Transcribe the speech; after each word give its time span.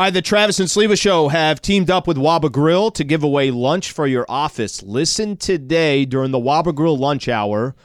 All 0.00 0.04
right, 0.06 0.14
the 0.14 0.22
Travis 0.22 0.58
and 0.58 0.66
Sliwa 0.66 0.98
Show 0.98 1.28
have 1.28 1.60
teamed 1.60 1.90
up 1.90 2.06
with 2.06 2.16
Waba 2.16 2.50
Grill 2.50 2.90
to 2.92 3.04
give 3.04 3.22
away 3.22 3.50
lunch 3.50 3.92
for 3.92 4.06
your 4.06 4.24
office. 4.30 4.82
Listen 4.82 5.36
today 5.36 6.06
during 6.06 6.30
the 6.30 6.38
Waba 6.38 6.74
Grill 6.74 6.96
lunch 6.96 7.28
hour 7.28 7.76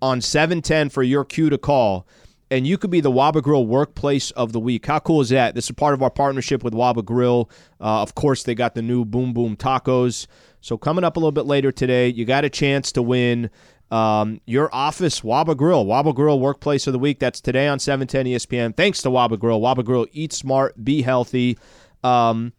on 0.00 0.20
710 0.20 0.90
for 0.90 1.02
your 1.02 1.24
cue 1.24 1.50
to 1.50 1.58
call, 1.58 2.06
and 2.48 2.64
you 2.64 2.78
could 2.78 2.92
be 2.92 3.00
the 3.00 3.10
Waba 3.10 3.42
Grill 3.42 3.66
Workplace 3.66 4.30
of 4.30 4.52
the 4.52 4.60
Week. 4.60 4.86
How 4.86 5.00
cool 5.00 5.20
is 5.20 5.30
that? 5.30 5.56
This 5.56 5.64
is 5.64 5.72
part 5.72 5.94
of 5.94 6.02
our 6.04 6.10
partnership 6.10 6.62
with 6.62 6.74
Waba 6.74 7.04
Grill. 7.04 7.50
Uh, 7.80 8.02
of 8.02 8.14
course, 8.14 8.44
they 8.44 8.54
got 8.54 8.76
the 8.76 8.82
new 8.82 9.04
Boom 9.04 9.32
Boom 9.32 9.56
Tacos. 9.56 10.28
So 10.60 10.78
coming 10.78 11.02
up 11.02 11.16
a 11.16 11.18
little 11.18 11.32
bit 11.32 11.46
later 11.46 11.72
today, 11.72 12.06
you 12.06 12.24
got 12.24 12.44
a 12.44 12.50
chance 12.50 12.92
to 12.92 13.02
win 13.02 13.50
um, 13.90 14.40
your 14.46 14.74
office 14.74 15.20
Waba 15.20 15.56
Grill, 15.56 15.84
Waba 15.84 16.14
Grill 16.14 16.40
Workplace 16.40 16.86
of 16.86 16.92
the 16.92 16.98
Week. 16.98 17.18
That's 17.18 17.40
today 17.40 17.68
on 17.68 17.78
710 17.78 18.26
ESPN. 18.26 18.76
Thanks 18.76 19.02
to 19.02 19.08
Waba 19.08 19.38
Grill. 19.38 19.60
Waba 19.60 19.84
Grill, 19.84 20.06
eat 20.12 20.32
smart, 20.32 20.82
be 20.84 21.02
healthy. 21.02 21.58
Um, 22.02 22.52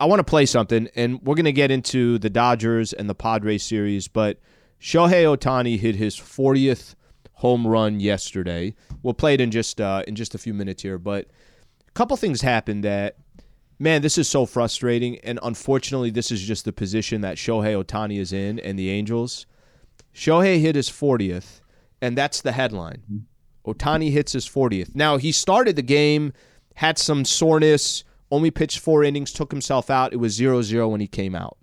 I 0.00 0.06
want 0.06 0.20
to 0.20 0.24
play 0.24 0.46
something, 0.46 0.88
and 0.94 1.20
we're 1.22 1.34
going 1.34 1.44
to 1.44 1.52
get 1.52 1.70
into 1.70 2.18
the 2.18 2.30
Dodgers 2.30 2.92
and 2.92 3.10
the 3.10 3.14
Padres 3.14 3.64
series, 3.64 4.06
but 4.06 4.38
Shohei 4.80 5.24
Ohtani 5.24 5.78
hit 5.78 5.96
his 5.96 6.16
40th 6.16 6.94
home 7.34 7.66
run 7.66 7.98
yesterday. 7.98 8.74
We'll 9.02 9.14
play 9.14 9.34
it 9.34 9.40
in 9.40 9.50
just 9.50 9.80
uh, 9.80 10.04
in 10.06 10.14
just 10.14 10.34
a 10.34 10.38
few 10.38 10.54
minutes 10.54 10.82
here, 10.82 10.98
but 10.98 11.26
a 11.88 11.92
couple 11.92 12.16
things 12.16 12.42
happened 12.42 12.84
that 12.84 13.16
man, 13.78 14.02
this 14.02 14.18
is 14.18 14.28
so 14.28 14.46
frustrating, 14.46 15.18
and 15.18 15.38
unfortunately, 15.42 16.10
this 16.10 16.30
is 16.30 16.42
just 16.42 16.64
the 16.64 16.72
position 16.72 17.20
that 17.20 17.36
Shohei 17.36 17.82
Ohtani 17.82 18.18
is 18.18 18.32
in, 18.32 18.58
and 18.58 18.78
the 18.78 18.90
Angels. 18.90 19.46
Shohei 20.18 20.60
hit 20.60 20.74
his 20.74 20.90
40th, 20.90 21.60
and 22.02 22.18
that's 22.18 22.42
the 22.42 22.50
headline. 22.50 23.02
Ohtani 23.64 24.10
hits 24.10 24.32
his 24.32 24.48
40th. 24.48 24.96
Now, 24.96 25.16
he 25.16 25.30
started 25.30 25.76
the 25.76 25.82
game, 25.82 26.32
had 26.74 26.98
some 26.98 27.24
soreness, 27.24 28.02
only 28.32 28.50
pitched 28.50 28.80
four 28.80 29.04
innings, 29.04 29.32
took 29.32 29.52
himself 29.52 29.90
out. 29.90 30.12
It 30.12 30.16
was 30.16 30.32
0 30.32 30.62
0 30.62 30.88
when 30.88 31.00
he 31.00 31.06
came 31.06 31.36
out. 31.36 31.56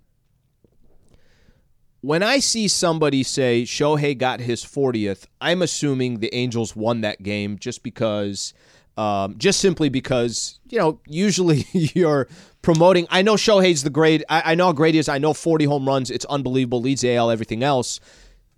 When 2.00 2.22
I 2.22 2.38
see 2.38 2.66
somebody 2.66 3.22
say 3.22 3.64
Shohei 3.64 4.16
got 4.16 4.40
his 4.40 4.64
40th, 4.64 5.26
I'm 5.38 5.60
assuming 5.60 6.20
the 6.20 6.34
Angels 6.34 6.74
won 6.74 7.02
that 7.02 7.22
game 7.22 7.58
just 7.58 7.82
because, 7.82 8.54
um, 8.96 9.34
just 9.36 9.60
simply 9.60 9.90
because, 9.90 10.60
you 10.70 10.78
know, 10.78 10.98
usually 11.06 11.66
you're 11.72 12.26
promoting. 12.62 13.06
I 13.10 13.20
know 13.20 13.34
Shohei's 13.34 13.82
the 13.82 13.90
great, 13.90 14.22
I, 14.30 14.52
I 14.52 14.54
know 14.54 14.66
how 14.66 14.72
great 14.72 14.94
he 14.94 15.00
is. 15.00 15.10
I 15.10 15.18
know 15.18 15.34
40 15.34 15.66
home 15.66 15.86
runs. 15.86 16.10
It's 16.10 16.24
unbelievable, 16.24 16.80
leads 16.80 17.04
AL, 17.04 17.30
everything 17.30 17.62
else. 17.62 18.00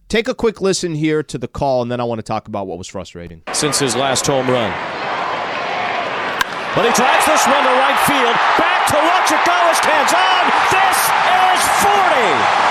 Take 0.08 0.26
a 0.26 0.34
quick 0.34 0.62
listen 0.62 0.94
here 0.94 1.22
to 1.22 1.36
the 1.36 1.48
call, 1.48 1.82
and 1.82 1.92
then 1.92 2.00
I 2.00 2.04
want 2.04 2.18
to 2.18 2.22
talk 2.22 2.48
about 2.48 2.66
what 2.66 2.78
was 2.78 2.88
frustrating. 2.88 3.42
Since 3.52 3.78
his 3.78 3.94
last 3.94 4.26
home 4.26 4.48
run. 4.48 4.72
But 6.74 6.86
he 6.86 6.92
drives 6.96 7.26
this 7.26 7.44
one 7.44 7.60
to 7.60 7.74
right 7.76 8.00
field. 8.08 8.36
Back 8.56 8.88
to 8.88 8.96
watch 8.96 9.28
it 9.28 9.44
go. 9.44 9.52
His 9.68 9.78
hands 9.84 10.14
on. 10.16 10.48
This 10.72 10.96
is 11.52 12.62
40. 12.64 12.67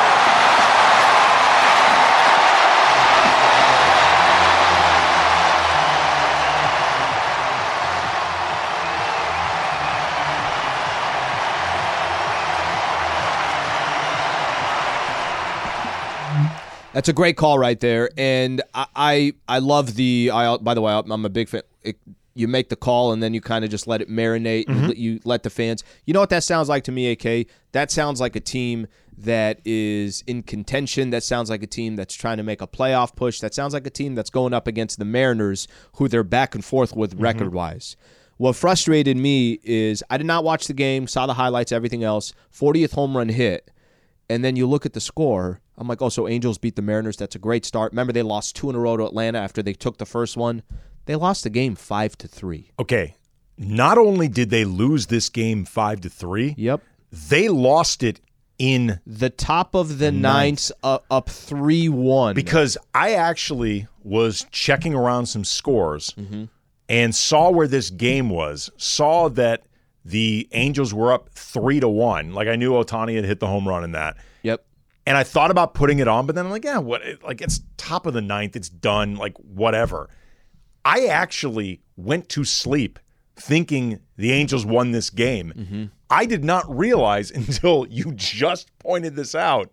That's 16.97 17.09
a 17.09 17.13
great 17.13 17.37
call 17.37 17.59
right 17.59 17.79
there, 17.79 18.09
and 18.17 18.59
I 18.73 18.87
I, 18.95 19.33
I 19.47 19.59
love 19.59 19.93
the. 19.93 20.31
I 20.33 20.57
by 20.57 20.73
the 20.73 20.81
way, 20.81 20.91
I'm 20.91 21.25
a 21.25 21.29
big 21.29 21.47
fan. 21.47 21.61
It, 21.83 21.99
you 22.33 22.47
make 22.47 22.69
the 22.69 22.75
call 22.75 23.11
and 23.13 23.21
then 23.21 23.35
you 23.35 23.41
kind 23.41 23.63
of 23.63 23.69
just 23.69 23.85
let 23.85 24.01
it 24.01 24.09
marinate. 24.09 24.65
Mm-hmm. 24.65 24.93
You, 24.95 25.19
let- 25.23 25.43
the 25.43 25.51
fans. 25.51 25.83
You 26.05 26.15
know 26.15 26.19
what 26.21 26.31
that 26.31 26.43
sounds 26.43 26.69
like 26.69 26.83
to 26.85 26.91
me, 26.91 27.11
AK? 27.11 27.47
That 27.73 27.91
sounds 27.91 28.19
like 28.19 28.35
a 28.35 28.39
team 28.39 28.87
that 29.15 29.59
is 29.63 30.23
in 30.25 30.41
contention. 30.41 31.11
That 31.11 31.21
sounds 31.21 31.51
like 31.51 31.61
a 31.61 31.67
team 31.67 31.95
that's 31.97 32.15
trying 32.15 32.37
to 32.37 32.43
make 32.43 32.61
a 32.63 32.67
playoff 32.67 33.15
push. 33.15 33.41
That 33.41 33.53
sounds 33.53 33.75
like 33.75 33.85
a 33.85 33.91
team 33.91 34.15
that's 34.15 34.31
going 34.31 34.53
up 34.53 34.65
against 34.65 34.97
the 34.97 35.05
Mariners, 35.05 35.67
who 35.97 36.07
they're 36.07 36.23
back 36.23 36.55
and 36.55 36.65
forth 36.65 36.95
with 36.95 37.11
Mm-hmm. 37.13 37.23
record 37.23 37.53
wise. 37.53 37.95
What 38.37 38.55
frustrated 38.55 39.17
me 39.17 39.59
is 39.63 40.03
I 40.09 40.17
did 40.17 40.25
not 40.27 40.43
watch 40.43 40.65
the 40.65 40.73
game, 40.73 41.07
saw 41.07 41.27
the 41.27 41.35
highlights, 41.35 41.71
everything 41.71 42.03
else. 42.03 42.33
40th 42.51 42.93
home 42.93 43.15
run 43.15 43.29
hit 43.29 43.69
and 44.29 44.43
then 44.43 44.55
you 44.55 44.65
look 44.67 44.85
at 44.85 44.93
the 44.93 44.99
score. 45.01 45.61
I'm 45.77 45.87
like, 45.87 46.01
oh, 46.01 46.09
so 46.09 46.27
Angels 46.27 46.57
beat 46.57 46.75
the 46.75 46.81
Mariners. 46.81 47.17
That's 47.17 47.35
a 47.35 47.39
great 47.39 47.65
start. 47.65 47.91
Remember, 47.91 48.11
they 48.13 48.23
lost 48.23 48.55
two 48.55 48.69
in 48.69 48.75
a 48.75 48.79
row 48.79 48.97
to 48.97 49.05
Atlanta 49.05 49.37
after 49.39 49.61
they 49.61 49.73
took 49.73 49.97
the 49.97 50.05
first 50.05 50.35
one. 50.37 50.63
They 51.05 51.15
lost 51.15 51.43
the 51.43 51.49
game 51.49 51.75
five 51.75 52.17
to 52.19 52.27
three. 52.27 52.71
Okay. 52.79 53.15
Not 53.57 53.97
only 53.97 54.27
did 54.27 54.49
they 54.51 54.65
lose 54.65 55.07
this 55.07 55.29
game 55.29 55.65
5 55.65 56.01
to 56.01 56.09
3, 56.09 56.53
Yep. 56.59 56.79
they 57.11 57.49
lost 57.49 58.03
it 58.03 58.19
in 58.59 58.99
The 59.07 59.31
top 59.31 59.73
of 59.73 59.97
the 59.97 60.11
ninth, 60.11 60.71
uh, 60.83 60.99
up 61.09 61.27
three 61.29 61.89
one. 61.89 62.35
because 62.35 62.77
I 62.93 63.13
actually 63.13 63.87
was 64.03 64.45
checking 64.51 64.93
around 64.93 65.25
some 65.25 65.43
scores 65.43 66.13
Mm-hmm. 66.19 66.43
and 66.87 67.15
saw 67.15 67.49
where 67.49 67.67
this 67.67 67.89
game 67.89 68.29
was. 68.29 68.69
Saw 68.77 69.27
that 69.29 69.63
the 70.05 70.47
Angels 70.51 70.93
were 70.93 71.11
up 71.11 71.29
three 71.33 71.79
to 71.79 71.89
one. 71.89 72.33
Like 72.33 72.47
I 72.47 72.55
knew 72.57 72.73
Ohtani 72.73 73.15
had 73.15 73.25
hit 73.25 73.39
the 73.39 73.47
home 73.47 73.67
run 73.67 73.83
in 73.83 73.93
that, 73.93 74.17
yep. 74.43 74.63
And 75.07 75.15
I 75.17 75.23
thought 75.23 75.51
about 75.51 75.73
putting 75.73 75.99
it 75.99 76.07
on, 76.07 76.25
but 76.27 76.35
then 76.35 76.45
I'm 76.45 76.51
like, 76.51 76.65
yeah, 76.65 76.77
what? 76.79 77.01
Like 77.23 77.41
it's 77.41 77.61
top 77.77 78.05
of 78.05 78.13
the 78.13 78.21
ninth. 78.21 78.55
It's 78.55 78.69
done. 78.69 79.15
Like 79.15 79.35
whatever. 79.37 80.09
I 80.83 81.05
actually 81.05 81.81
went 81.95 82.27
to 82.29 82.43
sleep 82.43 82.99
thinking 83.35 83.99
the 84.17 84.31
Angels 84.33 84.65
won 84.65 84.91
this 84.91 85.09
game. 85.09 85.53
Mm-hmm. 85.55 85.85
I 86.09 86.25
did 86.25 86.43
not 86.43 86.65
realize 86.69 87.31
until 87.39 87.87
you 87.89 88.11
just 88.15 88.69
pointed 88.79 89.15
this 89.15 89.33
out. 89.33 89.71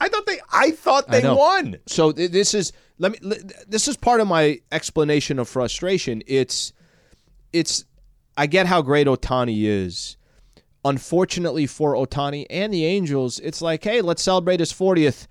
I 0.00 0.08
thought 0.08 0.26
they 0.26 0.38
I 0.52 0.70
thought 0.70 1.08
they 1.08 1.22
know. 1.22 1.36
won. 1.36 1.76
So 1.86 2.12
th- 2.12 2.30
this 2.30 2.54
is 2.54 2.72
let 2.98 3.12
me. 3.12 3.18
li- 3.22 3.40
This 3.66 3.88
is 3.88 3.96
part 3.96 4.20
of 4.20 4.28
my 4.28 4.60
explanation 4.70 5.38
of 5.40 5.48
frustration. 5.48 6.22
It's, 6.26 6.72
it's. 7.52 7.84
I 8.36 8.46
get 8.46 8.66
how 8.66 8.80
great 8.80 9.06
Ohtani 9.08 9.64
is. 9.64 10.16
Unfortunately 10.84 11.66
for 11.66 11.94
Ohtani 11.94 12.46
and 12.48 12.72
the 12.72 12.84
Angels, 12.86 13.38
it's 13.40 13.60
like, 13.60 13.84
hey, 13.84 14.00
let's 14.00 14.22
celebrate 14.22 14.60
his 14.60 14.72
40th. 14.72 15.26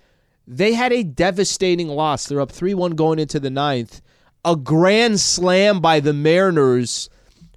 They 0.46 0.74
had 0.74 0.92
a 0.92 1.02
devastating 1.02 1.88
loss. 1.88 2.26
They're 2.26 2.40
up 2.40 2.52
3 2.52 2.74
1 2.74 2.92
going 2.92 3.18
into 3.18 3.40
the 3.40 3.50
ninth. 3.50 4.00
A 4.44 4.56
grand 4.56 5.20
slam 5.20 5.80
by 5.80 6.00
the 6.00 6.12
Mariners 6.12 7.08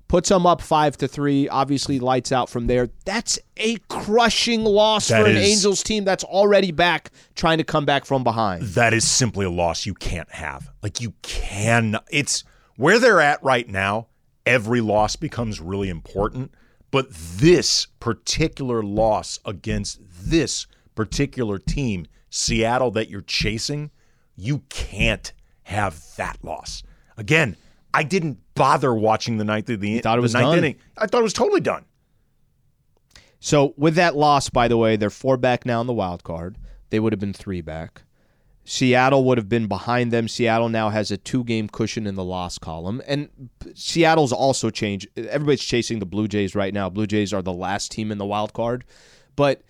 puts 0.07 0.29
them 0.29 0.45
up 0.45 0.61
5 0.61 0.97
to 0.97 1.07
3. 1.07 1.47
Obviously, 1.49 1.99
lights 1.99 2.31
out 2.31 2.49
from 2.49 2.67
there. 2.67 2.89
That's 3.05 3.39
a 3.57 3.77
crushing 3.89 4.63
loss 4.63 5.07
That 5.07 5.23
for 5.23 5.29
an 5.29 5.37
is- 5.37 5.49
Angels 5.49 5.81
team 5.81 6.03
that's 6.03 6.23
already 6.23 6.71
back 6.71 7.09
trying 7.35 7.57
to 7.59 7.63
come 7.63 7.85
back 7.85 8.05
from 8.05 8.23
behind. 8.23 8.63
That 8.63 8.93
is 8.93 9.07
simply 9.07 9.45
a 9.45 9.49
loss 9.51 9.85
you 9.85 9.93
can't 9.93 10.29
have. 10.31 10.69
Like 10.81 10.99
you 11.01 11.13
can 11.21 11.97
it's 12.11 12.43
where 12.75 12.99
they're 12.99 13.21
at 13.21 13.41
right 13.43 13.67
now, 13.67 14.07
every 14.45 14.81
loss 14.81 15.15
becomes 15.15 15.59
really 15.61 15.89
important, 15.89 16.51
but 16.93 17.09
this 17.09 17.87
particular 17.99 18.83
loss 18.83 19.39
against 19.45 19.99
this 20.03 20.67
particular 20.93 21.57
team, 21.57 22.05
Seattle 22.29 22.91
that 22.91 23.09
you're 23.09 23.21
chasing, 23.21 23.89
you 24.35 24.59
can't 24.69 25.33
have 25.63 25.99
that 26.17 26.37
loss. 26.43 26.83
Again, 27.17 27.57
I 27.95 28.03
didn't 28.03 28.37
bother 28.53 28.93
watching 28.93 29.37
the 29.37 29.43
ninth 29.43 29.71
of 29.71 29.79
the, 29.79 30.01
thought 30.01 30.19
it 30.19 30.21
was 30.21 30.35
ninth 30.35 30.45
done? 30.45 30.57
inning. 30.59 30.75
I 30.95 31.07
thought 31.07 31.21
it 31.21 31.23
was 31.23 31.33
totally 31.33 31.61
done. 31.61 31.83
So 33.39 33.73
with 33.75 33.95
that 33.95 34.15
loss, 34.15 34.51
by 34.51 34.67
the 34.67 34.77
way, 34.77 34.95
they're 34.95 35.09
four 35.09 35.35
back 35.35 35.65
now 35.65 35.81
in 35.81 35.87
the 35.87 35.93
wild 35.93 36.23
card. 36.23 36.59
They 36.91 36.99
would 36.99 37.11
have 37.11 37.19
been 37.19 37.33
three 37.33 37.61
back. 37.61 38.02
Seattle 38.65 39.25
would 39.25 39.37
have 39.37 39.49
been 39.49 39.67
behind 39.67 40.11
them. 40.11 40.27
Seattle 40.27 40.69
now 40.69 40.89
has 40.89 41.11
a 41.11 41.17
two 41.17 41.43
game 41.43 41.67
cushion 41.67 42.07
in 42.07 42.15
the 42.15 42.23
loss 42.23 42.57
column. 42.57 43.01
And 43.05 43.49
Seattle's 43.75 44.31
also 44.31 44.69
changed. 44.69 45.07
Everybody's 45.17 45.63
chasing 45.63 45.99
the 45.99 46.05
Blue 46.05 46.27
Jays 46.27 46.55
right 46.55 46.73
now. 46.73 46.89
Blue 46.89 47.07
Jays 47.07 47.33
are 47.33 47.41
the 47.41 47.53
last 47.53 47.91
team 47.91 48.11
in 48.11 48.17
the 48.17 48.25
wild 48.25 48.53
card. 48.53 48.85
But 49.35 49.61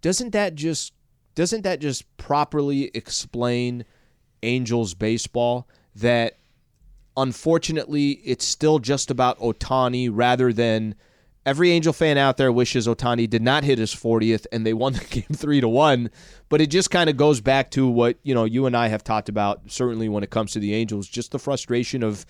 doesn't 0.00 0.30
that 0.30 0.54
just 0.54 0.92
doesn't 1.34 1.62
that 1.62 1.80
just 1.80 2.16
properly 2.16 2.90
explain 2.94 3.84
Angels 4.42 4.94
baseball 4.94 5.68
that 5.94 6.38
unfortunately 7.16 8.12
it's 8.24 8.46
still 8.46 8.78
just 8.78 9.10
about 9.10 9.38
Ohtani 9.38 10.08
rather 10.10 10.52
than 10.52 10.94
Every 11.46 11.70
Angel 11.70 11.92
fan 11.92 12.18
out 12.18 12.36
there 12.36 12.52
wishes 12.52 12.86
Ohtani 12.86 13.28
did 13.28 13.40
not 13.40 13.64
hit 13.64 13.78
his 13.78 13.94
40th 13.94 14.46
and 14.52 14.66
they 14.66 14.74
won 14.74 14.92
the 14.94 15.04
game 15.04 15.34
3 15.34 15.60
to 15.62 15.68
1, 15.68 16.10
but 16.48 16.60
it 16.60 16.68
just 16.68 16.90
kind 16.90 17.08
of 17.08 17.16
goes 17.16 17.40
back 17.40 17.70
to 17.72 17.88
what, 17.88 18.18
you 18.22 18.34
know, 18.34 18.44
you 18.44 18.66
and 18.66 18.76
I 18.76 18.88
have 18.88 19.02
talked 19.02 19.28
about 19.28 19.62
certainly 19.66 20.08
when 20.08 20.22
it 20.22 20.30
comes 20.30 20.52
to 20.52 20.58
the 20.58 20.74
Angels, 20.74 21.08
just 21.08 21.32
the 21.32 21.38
frustration 21.38 22.02
of 22.02 22.26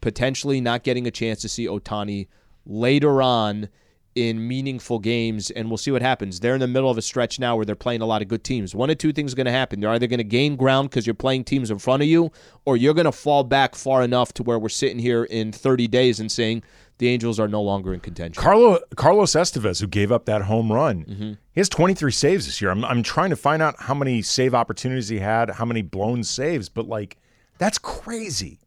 potentially 0.00 0.60
not 0.60 0.84
getting 0.84 1.06
a 1.06 1.10
chance 1.10 1.40
to 1.42 1.48
see 1.48 1.66
Ohtani 1.66 2.28
later 2.64 3.20
on 3.20 3.68
in 4.16 4.48
meaningful 4.48 4.98
games, 4.98 5.50
and 5.50 5.68
we'll 5.68 5.76
see 5.76 5.90
what 5.90 6.00
happens. 6.00 6.40
They're 6.40 6.54
in 6.54 6.60
the 6.60 6.66
middle 6.66 6.88
of 6.88 6.96
a 6.96 7.02
stretch 7.02 7.38
now 7.38 7.54
where 7.54 7.66
they're 7.66 7.74
playing 7.74 8.00
a 8.00 8.06
lot 8.06 8.22
of 8.22 8.28
good 8.28 8.42
teams. 8.42 8.74
One 8.74 8.88
of 8.88 8.96
two 8.96 9.12
things 9.12 9.34
going 9.34 9.44
to 9.44 9.52
happen. 9.52 9.78
They're 9.78 9.90
either 9.90 10.06
going 10.06 10.18
to 10.18 10.24
gain 10.24 10.56
ground 10.56 10.88
because 10.88 11.06
you're 11.06 11.14
playing 11.14 11.44
teams 11.44 11.70
in 11.70 11.78
front 11.78 12.02
of 12.02 12.08
you, 12.08 12.32
or 12.64 12.78
you're 12.78 12.94
going 12.94 13.04
to 13.04 13.12
fall 13.12 13.44
back 13.44 13.74
far 13.74 14.02
enough 14.02 14.32
to 14.34 14.42
where 14.42 14.58
we're 14.58 14.70
sitting 14.70 14.98
here 14.98 15.24
in 15.24 15.52
30 15.52 15.86
days 15.88 16.18
and 16.18 16.32
saying 16.32 16.62
the 16.98 17.08
Angels 17.08 17.38
are 17.38 17.48
no 17.48 17.62
longer 17.62 17.92
in 17.92 18.00
contention. 18.00 18.42
Carlo, 18.42 18.78
Carlos 18.96 19.32
Estevez, 19.32 19.80
who 19.80 19.86
gave 19.86 20.10
up 20.10 20.24
that 20.26 20.42
home 20.42 20.72
run, 20.72 21.04
mm-hmm. 21.04 21.32
he 21.52 21.60
has 21.60 21.68
23 21.68 22.10
saves 22.10 22.46
this 22.46 22.60
year. 22.60 22.70
I'm, 22.70 22.84
I'm 22.84 23.02
trying 23.02 23.30
to 23.30 23.36
find 23.36 23.62
out 23.62 23.74
how 23.78 23.94
many 23.94 24.22
save 24.22 24.54
opportunities 24.54 25.08
he 25.08 25.18
had, 25.18 25.50
how 25.50 25.64
many 25.64 25.82
blown 25.82 26.24
saves, 26.24 26.68
but 26.68 26.86
like, 26.86 27.18
that's 27.58 27.78
crazy. 27.78 28.60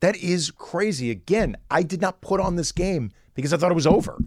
That 0.00 0.16
is 0.16 0.50
crazy. 0.50 1.10
Again, 1.10 1.56
I 1.70 1.82
did 1.82 2.00
not 2.00 2.20
put 2.20 2.40
on 2.40 2.56
this 2.56 2.70
game 2.70 3.10
because 3.34 3.52
I 3.52 3.56
thought 3.56 3.70
it 3.70 3.76
was 3.76 3.86
over. 3.86 4.18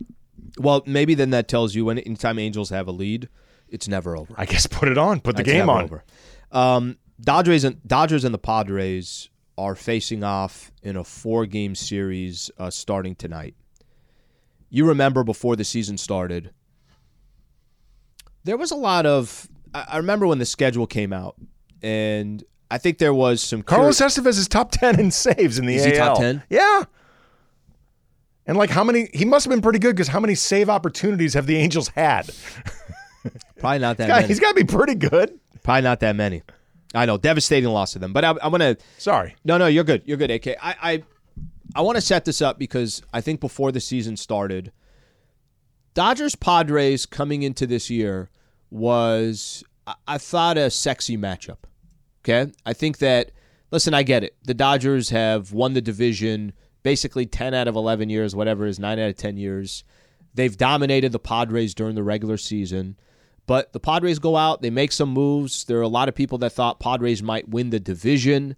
Well, 0.57 0.83
maybe 0.85 1.13
then 1.13 1.29
that 1.29 1.47
tells 1.47 1.75
you 1.75 1.85
when 1.85 1.99
anytime 1.99 2.39
Angels 2.39 2.69
have 2.69 2.87
a 2.87 2.91
lead, 2.91 3.29
it's 3.69 3.87
never 3.87 4.17
over. 4.17 4.33
I 4.37 4.45
guess 4.45 4.67
put 4.67 4.89
it 4.89 4.97
on, 4.97 5.21
put 5.21 5.35
the 5.35 5.43
It's 5.43 5.51
game 5.51 5.69
on. 5.69 6.01
Um, 6.51 6.97
Dodgers 7.21 7.63
and 7.63 7.85
Dodgers 7.85 8.23
and 8.23 8.33
the 8.33 8.39
Padres 8.39 9.29
are 9.59 9.75
facing 9.75 10.23
off 10.23 10.71
in 10.81 10.95
a 10.95 11.03
four-game 11.03 11.75
series 11.75 12.49
uh, 12.57 12.69
starting 12.69 13.13
tonight. 13.13 13.55
You 14.69 14.87
remember 14.87 15.23
before 15.23 15.55
the 15.55 15.63
season 15.65 15.97
started, 15.97 16.51
there 18.43 18.57
was 18.57 18.71
a 18.71 18.75
lot 18.75 19.05
of. 19.05 19.47
I 19.73 19.97
remember 19.97 20.25
when 20.27 20.39
the 20.39 20.45
schedule 20.45 20.87
came 20.87 21.11
out, 21.13 21.35
and 21.81 22.43
I 22.71 22.77
think 22.77 22.97
there 22.99 23.13
was 23.13 23.41
some. 23.41 23.61
Carlos 23.61 23.99
curi- 23.99 24.05
Estevez 24.23 24.37
is 24.39 24.47
top 24.47 24.71
10 24.71 24.99
in 24.99 25.11
saves 25.11 25.59
in 25.59 25.65
the 25.65 25.75
Is 25.75 25.85
AL. 25.85 25.91
he 25.91 25.97
top 25.97 26.17
10? 26.17 26.43
Yeah. 26.49 26.83
And 28.45 28.57
like 28.57 28.69
how 28.71 28.83
many, 28.83 29.09
he 29.13 29.25
must 29.25 29.45
have 29.45 29.51
been 29.51 29.61
pretty 29.61 29.77
good 29.77 29.95
because 29.95 30.07
how 30.07 30.19
many 30.19 30.33
save 30.33 30.69
opportunities 30.69 31.35
have 31.35 31.45
the 31.45 31.55
Angels 31.57 31.89
had? 31.89 32.29
probably 33.59 33.77
not 33.79 33.97
that 33.97 34.07
God, 34.07 34.15
many. 34.15 34.27
he's 34.27 34.39
got 34.39 34.55
to 34.55 34.55
be 34.55 34.63
pretty 34.63 34.95
good. 34.95 35.39
Probably 35.61 35.83
not 35.83 35.99
that 35.99 36.15
many. 36.15 36.41
I 36.93 37.05
know, 37.05 37.17
devastating 37.17 37.69
loss 37.69 37.93
to 37.93 37.99
them. 37.99 38.13
But 38.13 38.25
I, 38.25 38.29
I'm 38.41 38.51
gonna. 38.51 38.77
Sorry. 38.97 39.35
No, 39.43 39.57
no, 39.57 39.67
you're 39.67 39.83
good. 39.83 40.03
You're 40.05 40.17
good, 40.17 40.31
AK. 40.31 40.47
I 40.47 40.75
I, 40.81 41.03
I 41.75 41.81
want 41.81 41.97
to 41.97 42.01
set 42.01 42.25
this 42.25 42.41
up 42.41 42.57
because 42.57 43.01
I 43.13 43.21
think 43.21 43.39
before 43.39 43.71
the 43.71 43.79
season 43.79 44.17
started, 44.17 44.71
Dodgers 45.93 46.35
Padres 46.35 47.05
coming 47.05 47.43
into 47.43 47.67
this 47.67 47.89
year 47.89 48.29
was 48.71 49.63
I, 49.85 49.95
I 50.07 50.17
thought 50.17 50.57
a 50.57 50.69
sexy 50.69 51.17
matchup. 51.17 51.59
Okay, 52.23 52.51
I 52.65 52.73
think 52.73 52.97
that. 52.99 53.31
Listen, 53.71 53.93
I 53.93 54.01
get 54.01 54.23
it. 54.23 54.35
The 54.45 54.55
Dodgers 54.55 55.11
have 55.11 55.53
won 55.53 55.73
the 55.73 55.81
division 55.81 56.53
basically 56.81 57.25
10 57.25 57.53
out 57.53 57.67
of 57.67 57.75
11 57.75 58.09
years, 58.09 58.35
whatever 58.35 58.65
it 58.65 58.69
is, 58.69 58.79
9 58.79 58.97
out 58.97 59.09
of 59.09 59.15
10 59.15 59.37
years. 59.37 59.83
They've 60.33 60.55
dominated 60.55 61.11
the 61.11 61.19
Padres 61.19 61.73
during 61.73 61.95
the 61.95 62.03
regular 62.03 62.37
season. 62.37 62.97
But 63.49 63.73
the 63.73 63.79
Padres 63.79 64.19
go 64.19 64.37
out, 64.37 64.61
they 64.61 64.69
make 64.69 64.91
some 64.91 65.09
moves. 65.09 65.63
There 65.63 65.79
are 65.79 65.81
a 65.81 65.87
lot 65.87 66.07
of 66.07 66.13
people 66.13 66.37
that 66.37 66.51
thought 66.51 66.79
Padres 66.79 67.23
might 67.23 67.49
win 67.49 67.71
the 67.71 67.79
division. 67.79 68.55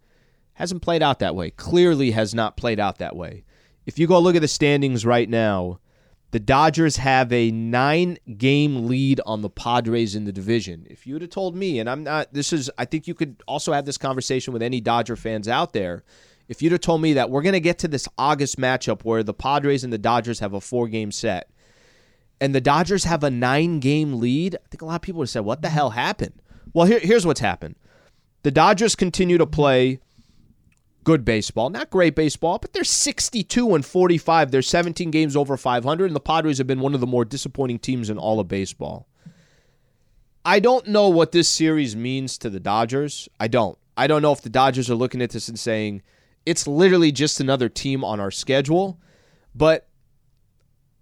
Hasn't 0.55 0.81
played 0.81 1.01
out 1.01 1.19
that 1.19 1.33
way. 1.33 1.51
Clearly 1.51 2.11
has 2.11 2.35
not 2.35 2.57
played 2.57 2.77
out 2.77 2.97
that 2.97 3.15
way. 3.15 3.45
If 3.85 3.97
you 3.97 4.05
go 4.05 4.19
look 4.19 4.35
at 4.35 4.41
the 4.41 4.49
standings 4.49 5.05
right 5.05 5.29
now, 5.29 5.79
the 6.31 6.41
Dodgers 6.41 6.97
have 6.97 7.31
a 7.31 7.51
nine 7.51 8.17
game 8.37 8.89
lead 8.89 9.21
on 9.25 9.41
the 9.41 9.49
Padres 9.49 10.13
in 10.13 10.25
the 10.25 10.33
division. 10.33 10.85
If 10.89 11.07
you 11.07 11.13
would 11.13 11.21
have 11.21 11.31
told 11.31 11.55
me, 11.55 11.79
and 11.79 11.89
I'm 11.89 12.03
not, 12.03 12.33
this 12.33 12.51
is, 12.51 12.69
I 12.77 12.83
think 12.83 13.07
you 13.07 13.13
could 13.13 13.41
also 13.47 13.71
have 13.71 13.85
this 13.85 13.97
conversation 13.97 14.51
with 14.51 14.61
any 14.61 14.81
Dodger 14.81 15.15
fans 15.15 15.47
out 15.47 15.71
there. 15.71 16.03
If 16.49 16.61
you'd 16.61 16.73
have 16.73 16.81
told 16.81 17.01
me 17.01 17.13
that 17.13 17.29
we're 17.29 17.43
going 17.43 17.53
to 17.53 17.61
get 17.61 17.79
to 17.79 17.87
this 17.87 18.09
August 18.17 18.59
matchup 18.59 19.05
where 19.05 19.23
the 19.23 19.33
Padres 19.33 19.85
and 19.85 19.93
the 19.93 19.97
Dodgers 19.97 20.41
have 20.41 20.51
a 20.51 20.59
four 20.59 20.89
game 20.89 21.13
set, 21.13 21.49
and 22.41 22.55
the 22.55 22.59
Dodgers 22.59 23.03
have 23.05 23.23
a 23.23 23.29
nine 23.29 23.79
game 23.79 24.19
lead, 24.19 24.55
I 24.55 24.67
think 24.69 24.81
a 24.81 24.85
lot 24.85 24.95
of 24.95 25.01
people 25.03 25.19
would 25.19 25.25
have 25.25 25.29
said, 25.29 25.45
What 25.45 25.61
the 25.61 25.69
hell 25.69 25.91
happened? 25.91 26.41
Well, 26.73 26.87
here, 26.87 26.99
here's 26.99 27.25
what's 27.25 27.39
happened 27.39 27.75
the 28.43 28.51
Dodgers 28.51 28.95
continue 28.95 29.37
to 29.37 29.45
play 29.45 29.99
good 31.03 31.23
baseball, 31.23 31.69
not 31.69 31.89
great 31.91 32.15
baseball, 32.15 32.57
but 32.59 32.73
they're 32.73 32.83
62 32.83 33.75
and 33.75 33.85
45. 33.85 34.51
They're 34.51 34.61
17 34.61 35.11
games 35.11 35.35
over 35.35 35.55
500, 35.55 36.05
and 36.05 36.15
the 36.15 36.19
Padres 36.19 36.57
have 36.57 36.67
been 36.67 36.79
one 36.79 36.95
of 36.95 36.99
the 36.99 37.07
more 37.07 37.23
disappointing 37.23 37.79
teams 37.79 38.09
in 38.09 38.17
all 38.17 38.39
of 38.39 38.47
baseball. 38.47 39.07
I 40.43 40.59
don't 40.59 40.87
know 40.87 41.09
what 41.09 41.31
this 41.31 41.47
series 41.47 41.95
means 41.95 42.39
to 42.39 42.49
the 42.49 42.59
Dodgers. 42.59 43.29
I 43.39 43.47
don't. 43.47 43.77
I 43.95 44.07
don't 44.07 44.23
know 44.23 44.31
if 44.31 44.41
the 44.41 44.49
Dodgers 44.49 44.89
are 44.89 44.95
looking 44.95 45.21
at 45.21 45.29
this 45.29 45.47
and 45.47 45.59
saying 45.59 46.01
it's 46.45 46.65
literally 46.65 47.11
just 47.11 47.39
another 47.39 47.69
team 47.69 48.03
on 48.03 48.19
our 48.19 48.31
schedule, 48.31 48.99
but 49.53 49.87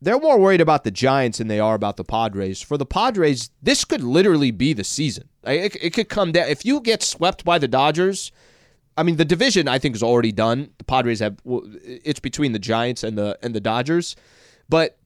they're 0.02 0.20
more 0.20 0.40
worried 0.40 0.62
about 0.62 0.84
the 0.84 0.92
Giants 0.92 1.40
than 1.40 1.48
they 1.48 1.60
are 1.60 1.76
about 1.76 1.98
the 1.98 2.04
Padres. 2.04 2.62
For 2.62 2.78
the 2.78 2.86
Padres, 2.86 3.50
this 3.62 3.86
could 3.86 4.02
literally 4.02 4.52
be 4.52 4.74
the 4.74 4.84
season. 4.84 5.30
It, 5.44 5.76
it 5.82 5.94
could 5.94 6.10
come 6.10 6.32
down. 6.32 6.48
If 6.48 6.66
you 6.66 6.80
get 6.80 7.04
swept 7.04 7.44
by 7.44 7.60
the 7.60 7.68
Dodgers, 7.68 8.32
I 9.00 9.04
mean, 9.04 9.16
the 9.16 9.26
division 9.26 9.68
I 9.68 9.80
think 9.80 9.96
is 9.96 10.04
already 10.04 10.32
done. 10.32 10.72
The 10.78 10.84
Padres 10.84 11.20
have 11.20 11.38
it's 11.46 12.20
between 12.20 12.52
the 12.52 12.60
Giants 12.60 13.04
and 13.04 13.18
the 13.18 13.38
and 13.42 13.54
the 13.54 13.62
Dodgers, 13.62 14.16
but 14.68 14.98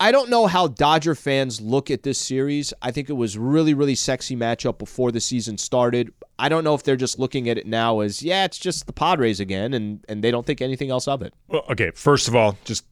I 0.00 0.12
don't 0.12 0.30
know 0.30 0.46
how 0.46 0.68
Dodger 0.68 1.14
fans 1.14 1.60
look 1.60 1.90
at 1.90 2.02
this 2.02 2.18
series. 2.18 2.72
I 2.80 2.90
think 2.90 3.10
it 3.10 3.14
was 3.14 3.36
really 3.36 3.74
really 3.74 3.94
sexy 3.94 4.34
matchup 4.34 4.78
before 4.78 5.12
the 5.12 5.20
season 5.20 5.58
started. 5.58 6.12
I 6.38 6.48
don't 6.48 6.64
know 6.64 6.74
if 6.74 6.82
they're 6.82 6.96
just 6.96 7.18
looking 7.18 7.48
at 7.50 7.58
it 7.58 7.66
now 7.66 8.00
as 8.00 8.22
yeah, 8.22 8.44
it's 8.44 8.58
just 8.58 8.86
the 8.86 8.94
Padres 8.94 9.40
again, 9.40 9.74
and 9.74 10.04
and 10.08 10.24
they 10.24 10.30
don't 10.30 10.46
think 10.46 10.62
anything 10.62 10.90
else 10.90 11.06
of 11.06 11.20
it. 11.20 11.34
Well, 11.48 11.64
okay, 11.70 11.90
first 11.94 12.28
of 12.28 12.34
all, 12.34 12.56
just 12.64 12.86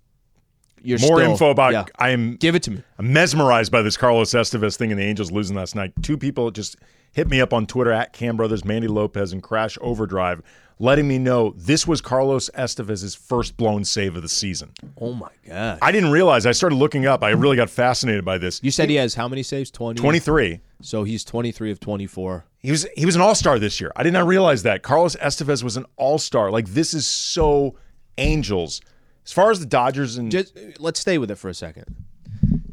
You're 0.83 0.99
more 0.99 1.19
still- 1.19 1.31
info 1.33 1.51
about 1.51 1.73
yeah. 1.73 1.85
I 1.99 2.11
am 2.11 2.37
Give 2.37 2.55
it 2.55 2.63
to 2.65 2.71
me. 2.71 2.83
I'm 2.99 3.13
mesmerized 3.13 3.71
by 3.73 3.83
this 3.83 3.97
Carlos 3.97 4.31
Estevez 4.31 4.77
thing 4.77 4.91
and 4.91 5.01
the 5.01 5.05
Angels 5.05 5.31
losing 5.31 5.57
last 5.57 5.75
night. 5.75 5.93
Two 6.03 6.17
people 6.17 6.51
just 6.51 6.77
hit 7.13 7.29
me 7.29 7.41
up 7.41 7.53
on 7.53 7.67
Twitter 7.67 7.93
at 7.93 8.13
Cam 8.13 8.37
Brothers, 8.37 8.65
Mandy 8.65 8.89
Lopez, 8.89 9.33
and 9.33 9.43
Crash 9.43 9.77
Overdrive, 9.81 10.43
letting 10.79 11.07
me 11.07 11.19
know 11.19 11.55
this 11.57 11.87
was 11.87 12.01
Carlos 12.01 12.49
Estevez's 12.55 13.15
first 13.15 13.57
blown 13.57 13.85
save 13.85 14.17
of 14.17 14.23
the 14.23 14.29
season. 14.29 14.71
Oh 15.01 15.13
my 15.13 15.29
god! 15.47 15.79
I 15.83 15.93
didn't 15.93 16.11
realize. 16.11 16.47
I 16.47 16.53
started 16.53 16.77
looking 16.77 17.07
up. 17.07 17.23
I 17.23 17.31
really 17.31 17.57
got 17.57 17.71
fascinated 17.71 18.25
by 18.25 18.39
this. 18.39 18.61
You 18.63 18.71
said 18.71 18.89
he 18.91 18.97
has 18.97 19.15
how 19.15 19.29
many 19.29 19.43
saves? 19.43 19.71
Twenty. 19.71 20.01
23. 20.01 20.61
So 20.81 21.05
he's 21.05 21.23
twenty 21.25 21.53
three 21.53 21.71
of 21.71 21.79
twenty 21.81 22.07
four. 22.07 22.45
He 22.59 22.71
was 22.71 22.87
he 22.97 23.07
was 23.07 23.15
an 23.15 23.23
all 23.23 23.35
star 23.35 23.59
this 23.59 23.81
year. 23.81 23.93
I 23.95 24.03
did 24.03 24.13
not 24.13 24.27
realize 24.27 24.63
that 24.65 24.83
Carlos 24.83 25.17
Estevez 25.17 25.63
was 25.63 25.77
an 25.77 25.85
all 25.97 26.19
star. 26.19 26.51
Like 26.51 26.69
this 26.69 26.95
is 26.95 27.07
so 27.07 27.77
Angels. 28.19 28.81
As 29.25 29.33
far 29.33 29.51
as 29.51 29.61
the 29.61 29.67
Dodgers 29.67 30.17
and 30.17 30.31
Just 30.31 30.57
let's 30.79 31.01
stay 31.01 31.19
with 31.19 31.31
it 31.31 31.37
for 31.37 31.49
a 31.49 31.55
second. 31.55 31.97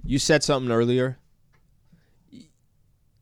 You 0.03 0.17
said 0.19 0.43
something 0.43 0.71
earlier. 0.71 1.17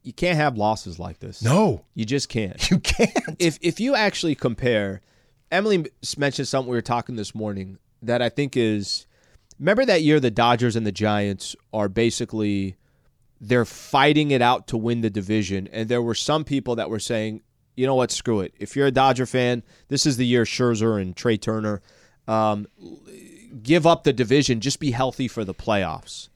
You 0.03 0.13
can't 0.13 0.37
have 0.37 0.57
losses 0.57 0.99
like 0.99 1.19
this. 1.19 1.41
no, 1.41 1.83
you 1.93 2.05
just 2.05 2.29
can't. 2.29 2.71
you 2.71 2.79
can't. 2.79 3.11
if 3.39 3.57
if 3.61 3.79
you 3.79 3.93
actually 3.95 4.35
compare, 4.35 5.01
Emily 5.51 5.85
mentioned 6.17 6.47
something 6.47 6.69
we 6.69 6.77
were 6.77 6.81
talking 6.81 7.17
this 7.17 7.35
morning 7.35 7.77
that 8.01 8.21
I 8.21 8.29
think 8.29 8.55
is. 8.55 9.05
Remember 9.59 9.85
that 9.85 10.03
year 10.03 10.19
the 10.19 10.31
Dodgers 10.31 10.75
and 10.75 10.85
the 10.85 10.91
Giants 10.91 11.55
are 11.73 11.89
basically 11.89 12.77
they're 13.41 13.65
fighting 13.65 14.31
it 14.31 14.41
out 14.41 14.67
to 14.67 14.77
win 14.77 15.01
the 15.01 15.09
division, 15.09 15.67
and 15.73 15.89
there 15.89 16.01
were 16.01 16.15
some 16.15 16.43
people 16.43 16.75
that 16.75 16.89
were 16.89 16.99
saying, 16.99 17.41
you 17.75 17.85
know 17.85 17.95
what, 17.95 18.11
screw 18.11 18.39
it. 18.39 18.53
If 18.59 18.75
you're 18.75 18.87
a 18.87 18.91
Dodger 18.91 19.25
fan, 19.25 19.63
this 19.89 20.05
is 20.05 20.17
the 20.17 20.25
year 20.25 20.43
Scherzer 20.43 21.01
and 21.01 21.15
Trea 21.15 21.37
Turner. 21.37 21.81
Um, 22.27 22.67
give 23.63 23.85
up 23.85 24.03
the 24.03 24.13
division, 24.13 24.59
just 24.59 24.79
be 24.79 24.91
healthy 24.91 25.27
for 25.27 25.43
the 25.43 25.53
playoffs. 25.53 26.29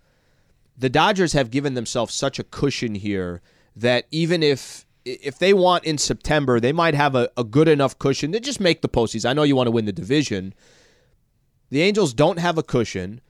The 0.78 0.90
Dodgers 0.90 1.34
have 1.34 1.52
given 1.52 1.74
themselves 1.74 2.14
such 2.14 2.40
a 2.40 2.44
cushion 2.44 2.96
here 2.96 3.42
that 3.76 4.06
even 4.12 4.44
if 4.44 4.86
if 5.04 5.40
they 5.40 5.54
want 5.54 5.84
in 5.84 5.98
September, 5.98 6.60
they 6.60 6.72
might 6.72 6.94
have 6.94 7.16
a, 7.16 7.30
a 7.36 7.44
good 7.44 7.68
enough 7.68 7.98
cushion 7.98 8.32
to 8.32 8.40
just 8.40 8.60
make 8.60 8.82
the 8.82 8.90
postseason. 8.90 9.30
I 9.30 9.34
know 9.34 9.44
you 9.44 9.56
want 9.56 9.68
to 9.68 9.72
win 9.72 9.86
the 9.86 9.92
division. 9.92 10.54
The 11.70 11.82
Angels 11.82 12.14
don't 12.14 12.38
have 12.38 12.58
a 12.58 12.64
cushion. 12.64 13.22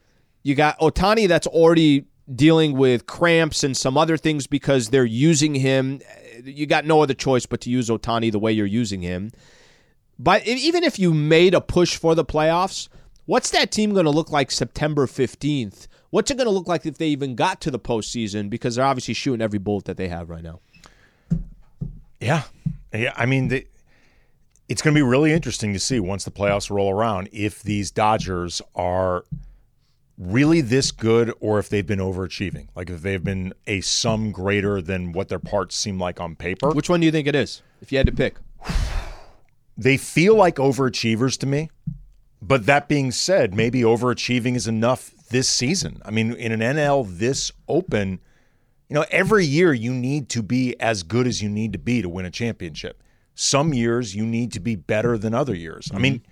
You 0.44 0.56
got 0.56 0.78
Ohtani 0.80 1.28
that's 1.28 1.48
already 1.48 2.06
dealing 2.34 2.74
with 2.74 3.06
cramps 3.08 3.64
and 3.64 3.76
some 3.76 3.98
other 3.98 4.18
things 4.18 4.48
because 4.48 4.90
they're 4.90 5.06
using 5.06 5.56
him. 5.56 6.02
You 6.44 6.66
got 6.66 6.86
no 6.86 7.02
other 7.02 7.14
choice 7.14 7.46
but 7.46 7.62
to 7.62 7.70
use 7.70 7.90
Ohtani 7.90 8.32
the 8.32 8.40
way 8.40 8.52
you're 8.52 8.66
using 8.66 9.02
him. 9.02 9.32
But 10.20 10.46
even 10.46 10.84
if 10.84 11.00
you 11.00 11.14
made 11.14 11.54
a 11.54 11.62
push 11.62 11.96
for 11.96 12.16
the 12.16 12.26
playoffs, 12.26 12.90
what's 13.32 13.52
that 13.52 13.72
team 13.72 13.94
going 13.94 14.04
to 14.04 14.12
look 14.12 14.30
like 14.30 14.52
September 14.52 15.08
15th? 15.08 15.88
What's 16.10 16.30
it 16.30 16.36
going 16.36 16.48
to 16.48 16.52
look 16.52 16.68
like 16.68 16.86
if 16.86 16.98
they 16.98 17.08
even 17.08 17.36
got 17.36 17.62
to 17.62 17.72
the 17.72 17.80
postseason? 17.80 18.50
Because 18.50 18.76
they're 18.76 18.84
obviously 18.84 19.14
shooting 19.14 19.42
every 19.42 19.58
bullet 19.58 19.86
that 19.86 19.96
they 19.96 20.10
have 20.10 20.30
right 20.30 20.44
now. 20.44 20.60
Yeah, 22.20 22.44
yeah. 22.94 23.14
I 23.16 23.26
mean, 23.26 23.48
the, 23.48 23.66
it's 24.68 24.82
going 24.82 24.94
to 24.94 24.98
be 24.98 25.02
really 25.02 25.32
interesting 25.32 25.72
to 25.72 25.80
see 25.80 25.98
once 26.02 26.26
the 26.26 26.32
playoffs 26.32 26.70
roll 26.70 26.92
around 26.92 27.30
if 27.32 27.64
these 27.64 27.90
Dodgers 27.90 28.62
are 28.76 29.24
really 30.18 30.60
this 30.60 30.92
good 30.92 31.34
or 31.40 31.58
if 31.58 31.70
they've 31.70 31.88
been 31.88 32.00
overachieving. 32.00 32.68
Like 32.76 32.90
if 32.90 33.02
they've 33.02 33.24
been 33.24 33.54
a 33.66 33.80
sum 33.80 34.34
greater 34.34 34.82
than 34.82 35.14
what 35.14 35.30
their 35.30 35.40
parts 35.40 35.78
seem 35.78 35.98
like 35.98 36.20
on 36.20 36.36
paper. 36.36 36.72
Which 36.72 36.90
one 36.90 37.00
do 37.00 37.06
you 37.06 37.14
think 37.14 37.30
it 37.30 37.36
is? 37.36 37.62
If 37.82 37.94
you 37.94 37.98
had 37.98 38.08
to 38.08 38.14
pick, 38.14 38.36
they 39.78 39.96
feel 39.96 40.36
like 40.36 40.58
overachievers 40.58 41.38
to 41.40 41.48
me. 41.48 41.70
But 42.42 42.66
that 42.66 42.88
being 42.88 43.12
said, 43.12 43.54
maybe 43.54 43.82
overachieving 43.82 44.56
is 44.56 44.68
enough 44.68 45.14
this 45.30 45.48
season. 45.48 46.02
I 46.04 46.12
mean, 46.12 46.34
in 46.34 46.52
an 46.52 46.60
NL 46.60 47.08
this 47.08 47.52
open, 47.68 48.20
you 48.90 48.96
know, 48.96 49.06
every 49.12 49.46
year 49.46 49.74
you 49.74 49.94
need 49.94 50.28
to 50.30 50.42
be 50.42 50.80
as 50.80 51.04
good 51.04 51.28
as 51.28 51.42
you 51.42 51.50
need 51.50 51.72
to 51.74 51.80
be 51.80 52.02
to 52.02 52.10
win 52.10 52.26
a 52.26 52.32
championship. 52.32 53.04
Some 53.36 53.74
years 53.74 54.16
you 54.16 54.26
need 54.26 54.52
to 54.54 54.60
be 54.60 54.76
better 54.76 55.18
than 55.18 55.34
other 55.34 55.56
years. 55.56 55.88
Mm-hmm. 55.88 55.98
I 55.98 56.00
mean, 56.00 56.26